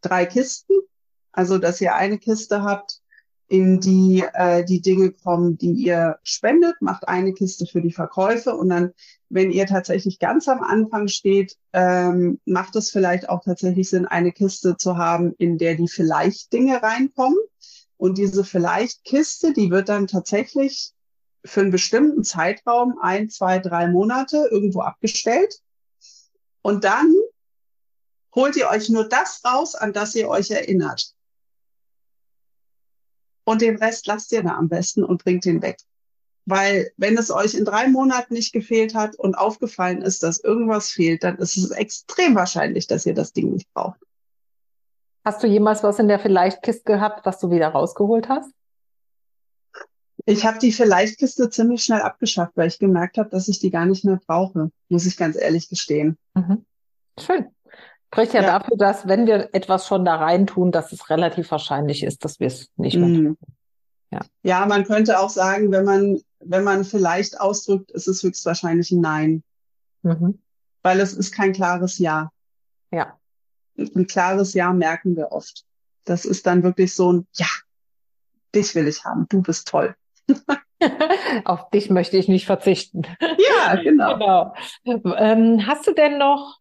drei 0.00 0.24
Kisten. 0.24 0.74
Also, 1.38 1.58
dass 1.58 1.80
ihr 1.80 1.94
eine 1.94 2.18
Kiste 2.18 2.64
habt, 2.64 3.00
in 3.46 3.78
die 3.78 4.24
äh, 4.32 4.64
die 4.64 4.80
Dinge 4.80 5.12
kommen, 5.12 5.56
die 5.56 5.70
ihr 5.70 6.18
spendet, 6.24 6.74
macht 6.80 7.06
eine 7.06 7.32
Kiste 7.32 7.64
für 7.64 7.80
die 7.80 7.92
Verkäufe 7.92 8.56
und 8.56 8.70
dann, 8.70 8.92
wenn 9.28 9.52
ihr 9.52 9.66
tatsächlich 9.66 10.18
ganz 10.18 10.48
am 10.48 10.64
Anfang 10.64 11.06
steht, 11.06 11.56
ähm, 11.72 12.40
macht 12.44 12.74
es 12.74 12.90
vielleicht 12.90 13.28
auch 13.28 13.44
tatsächlich 13.44 13.88
Sinn, 13.88 14.04
eine 14.04 14.32
Kiste 14.32 14.76
zu 14.78 14.96
haben, 14.96 15.32
in 15.38 15.58
der 15.58 15.76
die 15.76 15.86
vielleicht 15.86 16.52
Dinge 16.52 16.82
reinkommen. 16.82 17.38
Und 17.98 18.18
diese 18.18 18.42
vielleicht 18.42 19.04
Kiste, 19.04 19.52
die 19.52 19.70
wird 19.70 19.88
dann 19.88 20.08
tatsächlich 20.08 20.90
für 21.44 21.60
einen 21.60 21.70
bestimmten 21.70 22.24
Zeitraum, 22.24 22.98
ein, 23.00 23.30
zwei, 23.30 23.60
drei 23.60 23.86
Monate, 23.86 24.48
irgendwo 24.50 24.80
abgestellt. 24.80 25.60
Und 26.62 26.82
dann 26.82 27.14
holt 28.34 28.56
ihr 28.56 28.68
euch 28.70 28.88
nur 28.88 29.08
das 29.08 29.40
raus, 29.44 29.76
an 29.76 29.92
das 29.92 30.16
ihr 30.16 30.28
euch 30.28 30.50
erinnert. 30.50 31.14
Und 33.48 33.62
den 33.62 33.76
Rest 33.76 34.06
lasst 34.06 34.30
ihr 34.32 34.42
da 34.42 34.58
am 34.58 34.68
besten 34.68 35.02
und 35.02 35.24
bringt 35.24 35.46
ihn 35.46 35.62
weg. 35.62 35.78
Weil 36.44 36.90
wenn 36.98 37.16
es 37.16 37.30
euch 37.30 37.54
in 37.54 37.64
drei 37.64 37.88
Monaten 37.88 38.34
nicht 38.34 38.52
gefehlt 38.52 38.94
hat 38.94 39.16
und 39.16 39.38
aufgefallen 39.38 40.02
ist, 40.02 40.22
dass 40.22 40.38
irgendwas 40.38 40.90
fehlt, 40.90 41.24
dann 41.24 41.38
ist 41.38 41.56
es 41.56 41.70
extrem 41.70 42.34
wahrscheinlich, 42.34 42.88
dass 42.88 43.06
ihr 43.06 43.14
das 43.14 43.32
Ding 43.32 43.54
nicht 43.54 43.72
braucht. 43.72 43.98
Hast 45.24 45.42
du 45.42 45.46
jemals 45.46 45.82
was 45.82 45.98
in 45.98 46.08
der 46.08 46.18
Vielleicht-Kiste 46.18 46.92
gehabt, 46.92 47.24
was 47.24 47.38
du 47.38 47.50
wieder 47.50 47.68
rausgeholt 47.68 48.28
hast? 48.28 48.50
Ich 50.26 50.44
habe 50.44 50.58
die 50.58 50.70
Vielleicht-Kiste 50.70 51.48
ziemlich 51.48 51.82
schnell 51.82 52.02
abgeschafft, 52.02 52.52
weil 52.54 52.68
ich 52.68 52.78
gemerkt 52.78 53.16
habe, 53.16 53.30
dass 53.30 53.48
ich 53.48 53.60
die 53.60 53.70
gar 53.70 53.86
nicht 53.86 54.04
mehr 54.04 54.20
brauche, 54.26 54.70
muss 54.90 55.06
ich 55.06 55.16
ganz 55.16 55.40
ehrlich 55.40 55.70
gestehen. 55.70 56.18
Mhm. 56.34 56.66
Schön. 57.18 57.46
Spricht 58.12 58.32
ja, 58.32 58.40
ja, 58.40 58.58
dafür, 58.58 58.76
dass 58.78 59.06
wenn 59.06 59.26
wir 59.26 59.50
etwas 59.52 59.86
schon 59.86 60.04
da 60.04 60.16
rein 60.16 60.46
tun, 60.46 60.72
dass 60.72 60.92
es 60.92 61.10
relativ 61.10 61.50
wahrscheinlich 61.50 62.02
ist, 62.02 62.24
dass 62.24 62.40
wir 62.40 62.46
es 62.46 62.68
nicht 62.76 62.96
mehr 62.96 63.08
tun. 63.08 63.22
Mhm. 63.22 63.36
Ja. 64.10 64.20
ja, 64.42 64.66
man 64.66 64.84
könnte 64.84 65.20
auch 65.20 65.28
sagen, 65.28 65.70
wenn 65.70 65.84
man, 65.84 66.20
wenn 66.40 66.64
man 66.64 66.84
vielleicht 66.84 67.38
ausdrückt, 67.38 67.90
ist 67.90 68.08
es 68.08 68.22
höchstwahrscheinlich 68.22 68.90
ein 68.90 69.02
Nein. 69.02 69.42
Mhm. 70.02 70.40
Weil 70.82 71.00
es 71.00 71.12
ist 71.12 71.32
kein 71.32 71.52
klares 71.52 71.98
Ja. 71.98 72.30
Ja. 72.90 73.18
Ein 73.76 74.06
klares 74.06 74.54
Ja 74.54 74.72
merken 74.72 75.14
wir 75.14 75.30
oft. 75.30 75.64
Das 76.04 76.24
ist 76.24 76.46
dann 76.46 76.62
wirklich 76.62 76.94
so 76.94 77.12
ein 77.12 77.26
Ja, 77.34 77.46
dich 78.54 78.74
will 78.74 78.88
ich 78.88 79.04
haben, 79.04 79.26
du 79.28 79.42
bist 79.42 79.68
toll. 79.68 79.94
Auf 81.44 81.68
dich 81.70 81.90
möchte 81.90 82.16
ich 82.16 82.28
nicht 82.28 82.46
verzichten. 82.46 83.02
Ja, 83.20 83.74
genau. 83.74 84.54
genau. 84.84 85.14
Ähm, 85.16 85.66
hast 85.66 85.86
du 85.86 85.92
denn 85.92 86.16
noch 86.16 86.58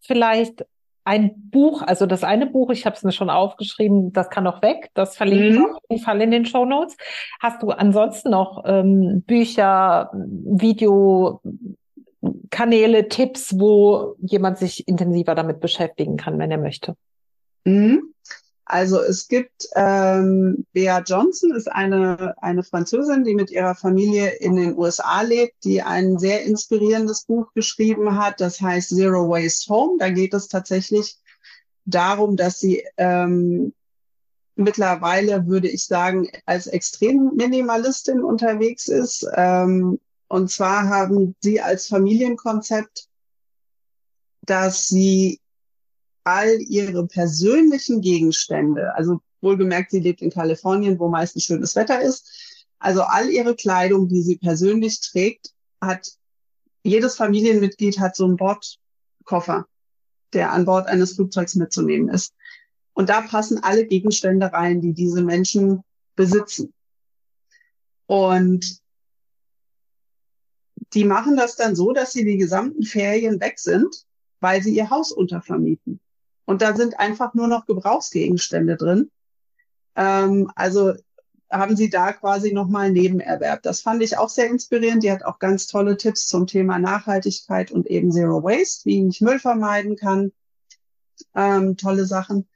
vielleicht 0.00 0.66
ein 1.08 1.50
Buch, 1.50 1.80
also 1.80 2.04
das 2.04 2.22
eine 2.22 2.44
Buch, 2.44 2.68
ich 2.68 2.84
habe 2.84 2.94
es 2.94 3.02
mir 3.02 3.12
schon 3.12 3.30
aufgeschrieben, 3.30 4.12
das 4.12 4.28
kann 4.28 4.44
noch 4.44 4.60
weg, 4.60 4.90
das 4.92 5.16
verlinke 5.16 5.48
ich 5.48 5.58
mhm. 5.58 5.74
auf 5.74 5.80
jeden 5.88 6.02
Fall 6.02 6.20
in 6.20 6.30
den 6.30 6.44
Show 6.44 6.66
Notes. 6.66 6.98
Hast 7.40 7.62
du 7.62 7.70
ansonsten 7.70 8.28
noch 8.30 8.64
ähm, 8.66 9.22
Bücher, 9.26 10.10
Videokanäle, 10.12 13.08
Tipps, 13.08 13.58
wo 13.58 14.16
jemand 14.20 14.58
sich 14.58 14.86
intensiver 14.86 15.34
damit 15.34 15.60
beschäftigen 15.60 16.18
kann, 16.18 16.38
wenn 16.38 16.50
er 16.50 16.58
möchte? 16.58 16.94
Mhm. 17.64 18.12
Also 18.70 19.00
es 19.00 19.28
gibt 19.28 19.66
ähm, 19.76 20.66
Bea 20.74 21.00
Johnson, 21.00 21.54
ist 21.56 21.72
eine, 21.72 22.34
eine 22.42 22.62
Französin, 22.62 23.24
die 23.24 23.34
mit 23.34 23.50
ihrer 23.50 23.74
Familie 23.74 24.28
in 24.40 24.56
den 24.56 24.76
USA 24.76 25.22
lebt, 25.22 25.64
die 25.64 25.80
ein 25.80 26.18
sehr 26.18 26.44
inspirierendes 26.44 27.24
Buch 27.24 27.50
geschrieben 27.54 28.18
hat, 28.18 28.42
das 28.42 28.60
heißt 28.60 28.90
Zero 28.90 29.26
Waste 29.30 29.72
Home. 29.72 29.96
Da 29.98 30.10
geht 30.10 30.34
es 30.34 30.48
tatsächlich 30.48 31.16
darum, 31.86 32.36
dass 32.36 32.60
sie 32.60 32.84
ähm, 32.98 33.72
mittlerweile, 34.54 35.46
würde 35.46 35.68
ich 35.68 35.86
sagen, 35.86 36.28
als 36.44 36.66
extrem 36.66 37.30
Minimalistin 37.36 38.22
unterwegs 38.22 38.88
ist. 38.88 39.26
Ähm, 39.34 39.98
und 40.28 40.50
zwar 40.50 40.90
haben 40.90 41.34
sie 41.40 41.62
als 41.62 41.86
Familienkonzept, 41.86 43.08
dass 44.42 44.88
sie 44.88 45.40
all 46.28 46.60
ihre 46.60 47.06
persönlichen 47.06 48.02
Gegenstände, 48.02 48.94
also 48.94 49.20
wohlgemerkt, 49.40 49.92
sie 49.92 50.00
lebt 50.00 50.20
in 50.20 50.30
Kalifornien, 50.30 50.98
wo 50.98 51.08
meistens 51.08 51.44
schönes 51.44 51.74
Wetter 51.74 52.02
ist, 52.02 52.28
also 52.78 53.02
all 53.02 53.30
ihre 53.30 53.56
Kleidung, 53.56 54.08
die 54.08 54.20
sie 54.20 54.36
persönlich 54.36 55.00
trägt, 55.00 55.54
hat 55.80 56.12
jedes 56.82 57.16
Familienmitglied 57.16 57.98
hat 57.98 58.14
so 58.14 58.26
einen 58.26 58.36
Bordkoffer, 58.36 59.66
der 60.34 60.52
an 60.52 60.66
Bord 60.66 60.86
eines 60.86 61.14
Flugzeugs 61.14 61.54
mitzunehmen 61.54 62.10
ist. 62.10 62.34
Und 62.92 63.08
da 63.08 63.22
passen 63.22 63.62
alle 63.62 63.86
Gegenstände 63.86 64.52
rein, 64.52 64.82
die 64.82 64.92
diese 64.92 65.22
Menschen 65.22 65.82
besitzen. 66.14 66.74
Und 68.06 68.80
die 70.92 71.04
machen 71.04 71.36
das 71.36 71.56
dann 71.56 71.74
so, 71.74 71.92
dass 71.92 72.12
sie 72.12 72.24
die 72.26 72.36
gesamten 72.36 72.82
Ferien 72.82 73.40
weg 73.40 73.58
sind, 73.58 74.04
weil 74.40 74.62
sie 74.62 74.74
ihr 74.74 74.90
Haus 74.90 75.10
untervermieten. 75.10 76.00
Und 76.48 76.62
da 76.62 76.74
sind 76.74 76.98
einfach 76.98 77.34
nur 77.34 77.46
noch 77.46 77.66
Gebrauchsgegenstände 77.66 78.78
drin. 78.78 79.10
Ähm, 79.96 80.50
also 80.56 80.94
haben 81.50 81.76
sie 81.76 81.90
da 81.90 82.14
quasi 82.14 82.54
nochmal 82.54 82.90
Nebenerwerb. 82.90 83.62
Das 83.62 83.82
fand 83.82 84.02
ich 84.02 84.16
auch 84.16 84.30
sehr 84.30 84.46
inspirierend. 84.46 85.02
Die 85.02 85.12
hat 85.12 85.26
auch 85.26 85.40
ganz 85.40 85.66
tolle 85.66 85.98
Tipps 85.98 86.26
zum 86.26 86.46
Thema 86.46 86.78
Nachhaltigkeit 86.78 87.70
und 87.70 87.86
eben 87.86 88.10
Zero 88.12 88.42
Waste, 88.42 88.86
wie 88.86 89.06
ich 89.06 89.20
Müll 89.20 89.38
vermeiden 89.38 89.96
kann. 89.96 90.32
Ähm, 91.34 91.76
tolle 91.76 92.06
Sachen. 92.06 92.48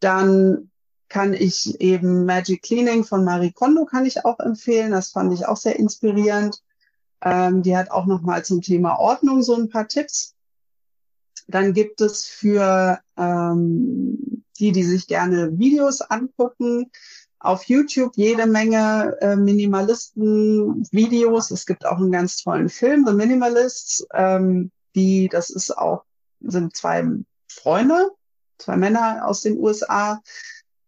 Dann 0.00 0.70
kann 1.10 1.34
ich 1.34 1.78
eben 1.78 2.24
Magic 2.24 2.62
Cleaning 2.62 3.04
von 3.04 3.22
Marie 3.22 3.52
Kondo 3.52 3.84
kann 3.84 4.06
ich 4.06 4.24
auch 4.24 4.40
empfehlen. 4.40 4.92
Das 4.92 5.10
fand 5.10 5.34
ich 5.34 5.46
auch 5.46 5.58
sehr 5.58 5.78
inspirierend. 5.78 6.62
Ähm, 7.20 7.62
die 7.62 7.76
hat 7.76 7.90
auch 7.90 8.06
nochmal 8.06 8.46
zum 8.46 8.62
Thema 8.62 8.98
Ordnung 8.98 9.42
so 9.42 9.56
ein 9.56 9.68
paar 9.68 9.88
Tipps. 9.88 10.35
Dann 11.48 11.72
gibt 11.72 12.00
es 12.00 12.24
für 12.24 12.98
ähm, 13.16 14.42
die, 14.58 14.72
die 14.72 14.84
sich 14.84 15.06
gerne 15.06 15.58
Videos 15.58 16.00
angucken, 16.00 16.90
auf 17.38 17.64
YouTube 17.64 18.12
jede 18.16 18.46
Menge 18.46 19.16
äh, 19.20 19.36
Minimalisten-Videos. 19.36 21.50
Es 21.50 21.66
gibt 21.66 21.84
auch 21.86 21.98
einen 21.98 22.10
ganz 22.10 22.42
tollen 22.42 22.68
Film, 22.68 23.06
The 23.06 23.12
Minimalists. 23.12 24.04
Ähm, 24.14 24.72
die, 24.94 25.28
das 25.28 25.50
ist 25.50 25.76
auch, 25.76 26.04
sind 26.40 26.74
zwei 26.74 27.04
Freunde, 27.48 28.10
zwei 28.58 28.76
Männer 28.76 29.26
aus 29.26 29.42
den 29.42 29.58
USA, 29.58 30.20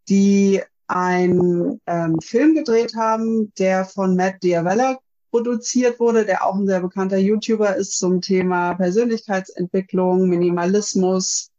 die 0.08 0.62
einen 0.86 1.80
ähm, 1.86 2.18
Film 2.20 2.54
gedreht 2.54 2.94
haben, 2.96 3.52
der 3.58 3.84
von 3.84 4.16
Matt 4.16 4.42
Diavella 4.42 4.98
produziert 5.30 6.00
wurde, 6.00 6.24
der 6.24 6.44
auch 6.44 6.54
ein 6.54 6.66
sehr 6.66 6.80
bekannter 6.80 7.18
YouTuber 7.18 7.76
ist 7.76 7.98
zum 7.98 8.20
Thema 8.20 8.74
Persönlichkeitsentwicklung, 8.74 10.28
Minimalismus. 10.28 11.50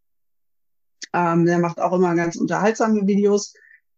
Ähm, 1.14 1.46
der 1.46 1.60
macht 1.60 1.80
auch 1.80 1.94
immer 1.94 2.16
ganz 2.16 2.36
unterhaltsame 2.36 3.08
Videos. 3.08 3.54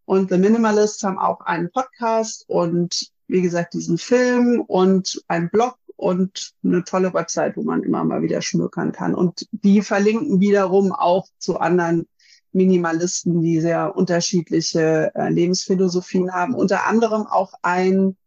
Und 0.06 0.30
The 0.30 0.38
Minimalists 0.38 1.04
haben 1.04 1.20
auch 1.20 1.42
einen 1.42 1.72
Podcast 1.72 2.46
und 2.48 3.12
wie 3.28 3.42
gesagt 3.42 3.74
diesen 3.74 3.98
Film 3.98 4.62
und 4.62 5.24
einen 5.28 5.50
Blog 5.50 5.78
und 5.96 6.52
eine 6.64 6.84
tolle 6.84 7.14
Website, 7.14 7.56
wo 7.56 7.62
man 7.62 7.84
immer 7.84 8.04
mal 8.04 8.22
wieder 8.22 8.42
schmökern 8.42 8.92
kann. 8.92 9.16
Und 9.16 9.48
die 9.52 9.82
verlinken 9.82 10.40
wiederum 10.40 10.92
auch 10.92 11.28
zu 11.38 11.60
anderen 11.60 12.08
Minimalisten, 12.52 13.42
die 13.42 13.62
sehr 13.62 13.96
unterschiedliche 13.96 15.12
äh, 15.16 15.30
Lebensphilosophien 15.30 16.34
haben. 16.34 16.56
Unter 16.56 16.88
anderem 16.88 17.26
auch 17.26 17.54
ein 17.62 18.18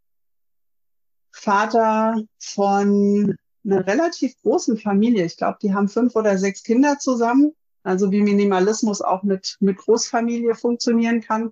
Vater 1.34 2.22
von 2.38 3.36
einer 3.64 3.86
relativ 3.86 4.40
großen 4.42 4.78
Familie. 4.78 5.24
Ich 5.24 5.36
glaube, 5.36 5.58
die 5.60 5.74
haben 5.74 5.88
fünf 5.88 6.14
oder 6.14 6.38
sechs 6.38 6.62
Kinder 6.62 6.98
zusammen. 6.98 7.52
Also 7.82 8.10
wie 8.12 8.22
Minimalismus 8.22 9.02
auch 9.02 9.24
mit, 9.24 9.56
mit 9.60 9.76
Großfamilie 9.76 10.54
funktionieren 10.54 11.20
kann. 11.20 11.50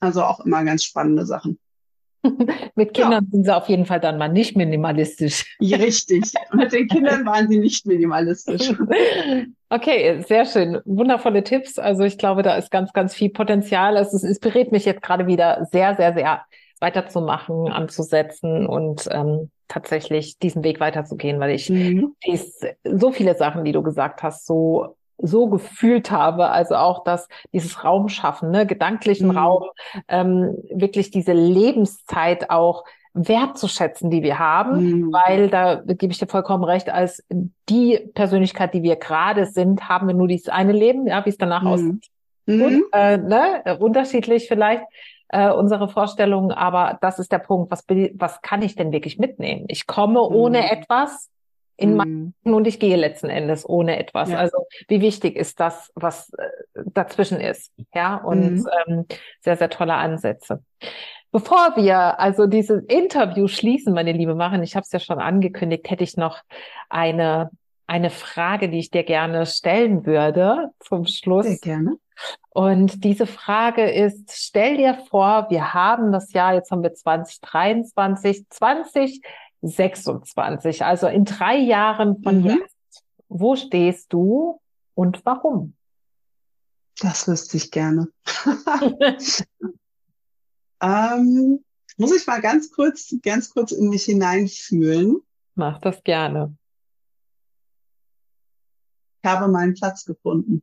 Also 0.00 0.22
auch 0.22 0.40
immer 0.40 0.64
ganz 0.64 0.84
spannende 0.84 1.26
Sachen. 1.26 1.58
Mit 2.74 2.94
Kindern 2.94 3.24
ja. 3.24 3.30
sind 3.30 3.44
sie 3.44 3.54
auf 3.54 3.68
jeden 3.68 3.84
Fall 3.84 4.00
dann 4.00 4.16
mal 4.16 4.28
nicht 4.28 4.56
minimalistisch. 4.56 5.44
Richtig. 5.60 6.32
Mit 6.54 6.72
den 6.72 6.88
Kindern 6.88 7.26
waren 7.26 7.48
sie 7.48 7.58
nicht 7.58 7.84
minimalistisch. 7.86 8.72
Okay, 9.68 10.24
sehr 10.26 10.46
schön. 10.46 10.80
Wundervolle 10.86 11.44
Tipps. 11.44 11.78
Also 11.78 12.04
ich 12.04 12.16
glaube, 12.16 12.42
da 12.42 12.56
ist 12.56 12.70
ganz, 12.70 12.94
ganz 12.94 13.14
viel 13.14 13.28
Potenzial. 13.28 13.98
Also 13.98 14.16
es 14.16 14.24
inspiriert 14.24 14.72
mich 14.72 14.86
jetzt 14.86 15.02
gerade 15.02 15.26
wieder 15.26 15.68
sehr, 15.70 15.94
sehr, 15.96 16.14
sehr 16.14 16.46
weiterzumachen, 16.84 17.68
anzusetzen 17.68 18.66
und 18.66 19.08
ähm, 19.10 19.50
tatsächlich 19.68 20.38
diesen 20.38 20.62
Weg 20.62 20.78
weiterzugehen, 20.78 21.40
weil 21.40 21.54
ich 21.54 21.70
mhm. 21.70 22.14
dies, 22.26 22.60
so 22.84 23.10
viele 23.10 23.34
Sachen, 23.34 23.64
die 23.64 23.72
du 23.72 23.82
gesagt 23.82 24.22
hast, 24.22 24.46
so 24.46 24.94
so 25.16 25.46
gefühlt 25.46 26.10
habe, 26.10 26.50
also 26.50 26.74
auch 26.74 27.04
das, 27.04 27.28
dieses 27.52 27.84
Raum 27.84 28.08
schaffen, 28.08 28.50
ne, 28.50 28.66
gedanklichen 28.66 29.28
mhm. 29.28 29.38
Raum, 29.38 29.62
ähm, 30.08 30.56
wirklich 30.72 31.12
diese 31.12 31.32
Lebenszeit 31.32 32.50
auch 32.50 32.84
wertzuschätzen, 33.14 34.10
die 34.10 34.24
wir 34.24 34.40
haben, 34.40 35.06
mhm. 35.06 35.12
weil 35.12 35.48
da 35.48 35.76
gebe 35.86 36.12
ich 36.12 36.18
dir 36.18 36.26
vollkommen 36.26 36.64
recht, 36.64 36.90
als 36.90 37.24
die 37.68 38.10
Persönlichkeit, 38.14 38.74
die 38.74 38.82
wir 38.82 38.96
gerade 38.96 39.46
sind, 39.46 39.88
haben 39.88 40.08
wir 40.08 40.14
nur 40.14 40.26
dieses 40.26 40.48
eine 40.48 40.72
Leben, 40.72 41.06
ja, 41.06 41.24
wie 41.24 41.30
es 41.30 41.38
danach 41.38 41.62
mhm. 41.62 41.68
aussieht. 41.68 42.06
Mhm. 42.46 42.62
Und, 42.62 42.84
äh, 42.92 43.16
ne, 43.16 43.78
unterschiedlich 43.78 44.48
vielleicht 44.48 44.82
äh, 45.34 45.50
unsere 45.50 45.88
Vorstellungen, 45.88 46.52
aber 46.52 46.98
das 47.00 47.18
ist 47.18 47.32
der 47.32 47.40
Punkt, 47.40 47.72
was, 47.72 47.84
was 48.14 48.40
kann 48.40 48.62
ich 48.62 48.76
denn 48.76 48.92
wirklich 48.92 49.18
mitnehmen? 49.18 49.64
Ich 49.68 49.88
komme 49.88 50.20
ohne 50.20 50.60
mhm. 50.60 50.68
etwas, 50.70 51.28
in 51.76 51.90
mhm. 51.90 51.96
meinen 51.96 52.34
und 52.44 52.68
ich 52.68 52.78
gehe 52.78 52.94
letzten 52.94 53.28
Endes 53.28 53.68
ohne 53.68 53.98
etwas. 53.98 54.30
Ja. 54.30 54.38
Also 54.38 54.58
wie 54.86 55.00
wichtig 55.00 55.34
ist 55.34 55.58
das, 55.58 55.90
was 55.96 56.32
äh, 56.34 56.82
dazwischen 56.86 57.40
ist? 57.40 57.72
Ja, 57.92 58.16
und 58.16 58.58
mhm. 58.58 58.68
ähm, 58.86 59.06
sehr, 59.40 59.56
sehr 59.56 59.70
tolle 59.70 59.94
Ansätze. 59.94 60.62
Bevor 61.32 61.74
wir 61.74 62.20
also 62.20 62.46
dieses 62.46 62.84
Interview 62.84 63.48
schließen, 63.48 63.92
meine 63.92 64.12
liebe 64.12 64.36
Marin, 64.36 64.62
ich 64.62 64.76
habe 64.76 64.84
es 64.84 64.92
ja 64.92 65.00
schon 65.00 65.18
angekündigt, 65.18 65.90
hätte 65.90 66.04
ich 66.04 66.16
noch 66.16 66.42
eine, 66.88 67.50
eine 67.88 68.10
Frage, 68.10 68.68
die 68.68 68.78
ich 68.78 68.92
dir 68.92 69.02
gerne 69.02 69.44
stellen 69.46 70.06
würde 70.06 70.70
zum 70.78 71.06
Schluss. 71.06 71.46
Sehr 71.46 71.58
gerne. 71.58 71.96
Und 72.50 73.04
diese 73.04 73.26
Frage 73.26 73.90
ist, 73.90 74.30
stell 74.32 74.76
dir 74.76 74.94
vor, 75.10 75.46
wir 75.50 75.74
haben 75.74 76.12
das 76.12 76.32
Jahr, 76.32 76.54
jetzt 76.54 76.70
haben 76.70 76.82
wir 76.82 76.94
2023, 76.94 78.48
20 78.48 79.20
26, 79.64 80.84
also 80.84 81.06
in 81.06 81.24
drei 81.24 81.56
Jahren 81.56 82.22
von 82.22 82.40
mhm. 82.42 82.46
jetzt. 82.46 83.04
Wo 83.28 83.56
stehst 83.56 84.12
du 84.12 84.60
und 84.94 85.24
warum? 85.24 85.74
Das 87.00 87.26
wüsste 87.26 87.56
ich 87.56 87.70
gerne. 87.70 88.08
ähm, 90.80 91.64
muss 91.96 92.14
ich 92.14 92.26
mal 92.26 92.40
ganz 92.40 92.70
kurz, 92.70 93.14
ganz 93.22 93.50
kurz 93.50 93.72
in 93.72 93.88
mich 93.88 94.04
hineinfühlen. 94.04 95.20
Mach 95.54 95.80
das 95.80 96.02
gerne. 96.04 96.56
Ich 99.22 99.30
habe 99.30 99.48
meinen 99.50 99.74
Platz 99.74 100.04
gefunden. 100.04 100.62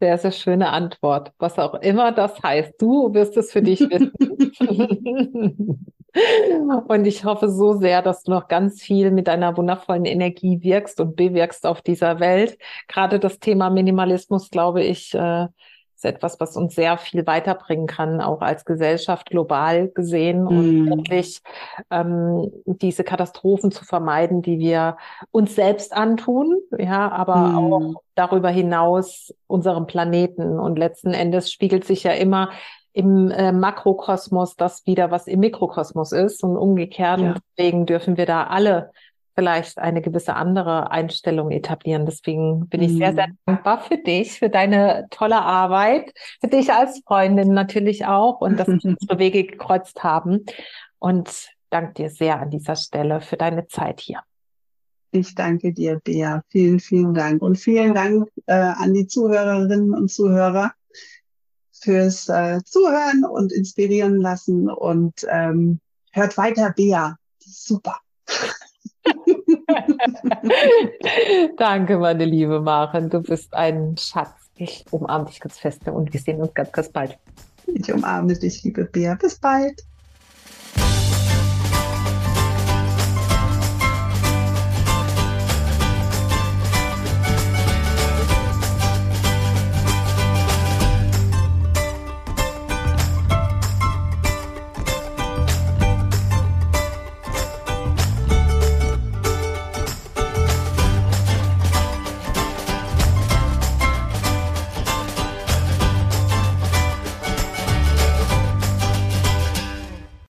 Sehr, 0.00 0.16
sehr 0.16 0.32
schöne 0.32 0.70
Antwort. 0.70 1.32
Was 1.38 1.58
auch 1.58 1.74
immer 1.74 2.10
das 2.12 2.42
heißt. 2.42 2.80
Du 2.80 3.12
wirst 3.12 3.36
es 3.36 3.52
für 3.52 3.60
dich 3.62 3.80
wissen. 3.80 4.12
Und 6.88 7.06
ich 7.06 7.24
hoffe 7.24 7.48
so 7.50 7.74
sehr, 7.74 8.02
dass 8.02 8.24
du 8.24 8.32
noch 8.32 8.48
ganz 8.48 8.82
viel 8.82 9.10
mit 9.10 9.28
deiner 9.28 9.56
wundervollen 9.56 10.06
Energie 10.06 10.60
wirkst 10.62 11.00
und 11.00 11.14
bewirkst 11.14 11.66
auf 11.66 11.82
dieser 11.82 12.18
Welt. 12.18 12.58
Gerade 12.88 13.20
das 13.20 13.38
Thema 13.38 13.70
Minimalismus, 13.70 14.50
glaube 14.50 14.82
ich, 14.82 15.14
äh, 15.14 15.46
ist 16.00 16.06
etwas, 16.06 16.40
was 16.40 16.56
uns 16.56 16.74
sehr 16.74 16.96
viel 16.96 17.26
weiterbringen 17.26 17.86
kann, 17.86 18.22
auch 18.22 18.40
als 18.40 18.64
Gesellschaft 18.64 19.28
global 19.28 19.88
gesehen 19.88 20.46
und 20.46 20.84
mm. 20.84 20.88
wirklich 20.88 21.42
ähm, 21.90 22.50
diese 22.64 23.04
Katastrophen 23.04 23.70
zu 23.70 23.84
vermeiden, 23.84 24.40
die 24.40 24.58
wir 24.58 24.96
uns 25.30 25.54
selbst 25.54 25.92
antun, 25.92 26.56
ja, 26.78 27.10
aber 27.10 27.36
mm. 27.36 27.56
auch 27.56 28.02
darüber 28.14 28.48
hinaus 28.48 29.34
unserem 29.46 29.86
Planeten. 29.86 30.58
Und 30.58 30.78
letzten 30.78 31.12
Endes 31.12 31.52
spiegelt 31.52 31.84
sich 31.84 32.02
ja 32.02 32.12
immer 32.12 32.50
im 32.92 33.30
äh, 33.30 33.52
Makrokosmos 33.52 34.56
das 34.56 34.86
wieder, 34.86 35.10
was 35.10 35.26
im 35.26 35.40
Mikrokosmos 35.40 36.12
ist 36.12 36.42
und 36.42 36.56
umgekehrt. 36.56 37.20
Ja. 37.20 37.28
Und 37.28 37.40
deswegen 37.58 37.84
dürfen 37.84 38.16
wir 38.16 38.24
da 38.24 38.44
alle 38.44 38.90
vielleicht 39.40 39.78
eine 39.78 40.02
gewisse 40.02 40.34
andere 40.34 40.90
Einstellung 40.90 41.50
etablieren. 41.50 42.04
Deswegen 42.04 42.68
bin 42.68 42.82
ich 42.82 42.92
sehr, 42.92 43.14
sehr 43.14 43.28
mhm. 43.28 43.38
dankbar 43.46 43.80
für 43.80 43.96
dich, 43.96 44.38
für 44.38 44.50
deine 44.50 45.06
tolle 45.08 45.40
Arbeit, 45.40 46.12
für 46.42 46.48
dich 46.48 46.70
als 46.70 47.00
Freundin 47.06 47.54
natürlich 47.54 48.04
auch 48.04 48.42
und 48.42 48.58
dass 48.58 48.68
wir 48.68 48.74
unsere 48.84 49.18
Wege 49.18 49.44
gekreuzt 49.44 50.04
haben. 50.04 50.44
Und 50.98 51.48
danke 51.70 51.94
dir 51.94 52.10
sehr 52.10 52.38
an 52.38 52.50
dieser 52.50 52.76
Stelle 52.76 53.22
für 53.22 53.38
deine 53.38 53.66
Zeit 53.66 54.00
hier. 54.00 54.20
Ich 55.10 55.34
danke 55.34 55.72
dir, 55.72 55.98
Bea. 56.04 56.42
Vielen, 56.50 56.78
vielen 56.78 57.14
Dank. 57.14 57.40
Und 57.40 57.56
vielen 57.56 57.94
Dank 57.94 58.28
äh, 58.44 58.52
an 58.52 58.92
die 58.92 59.06
Zuhörerinnen 59.06 59.94
und 59.94 60.10
Zuhörer 60.10 60.72
fürs 61.72 62.28
äh, 62.28 62.60
Zuhören 62.62 63.24
und 63.24 63.52
inspirieren 63.52 64.16
lassen 64.16 64.68
und 64.68 65.26
ähm, 65.30 65.80
hört 66.12 66.36
weiter, 66.36 66.74
Bea. 66.76 67.16
Super. 67.38 68.00
Danke, 71.56 71.98
meine 71.98 72.24
liebe 72.24 72.60
Maren. 72.60 73.10
Du 73.10 73.20
bist 73.20 73.52
ein 73.54 73.96
Schatz. 73.96 74.50
Ich 74.56 74.84
umarme 74.90 75.26
dich 75.26 75.40
ganz 75.40 75.58
fest 75.58 75.86
und 75.88 76.12
wir 76.12 76.20
sehen 76.20 76.40
uns 76.40 76.54
ganz, 76.54 76.72
ganz 76.72 76.90
bald. 76.90 77.18
Ich 77.66 77.92
umarme 77.92 78.34
dich, 78.34 78.62
liebe 78.62 78.84
Bea. 78.84 79.14
Bis 79.14 79.38
bald. 79.38 79.82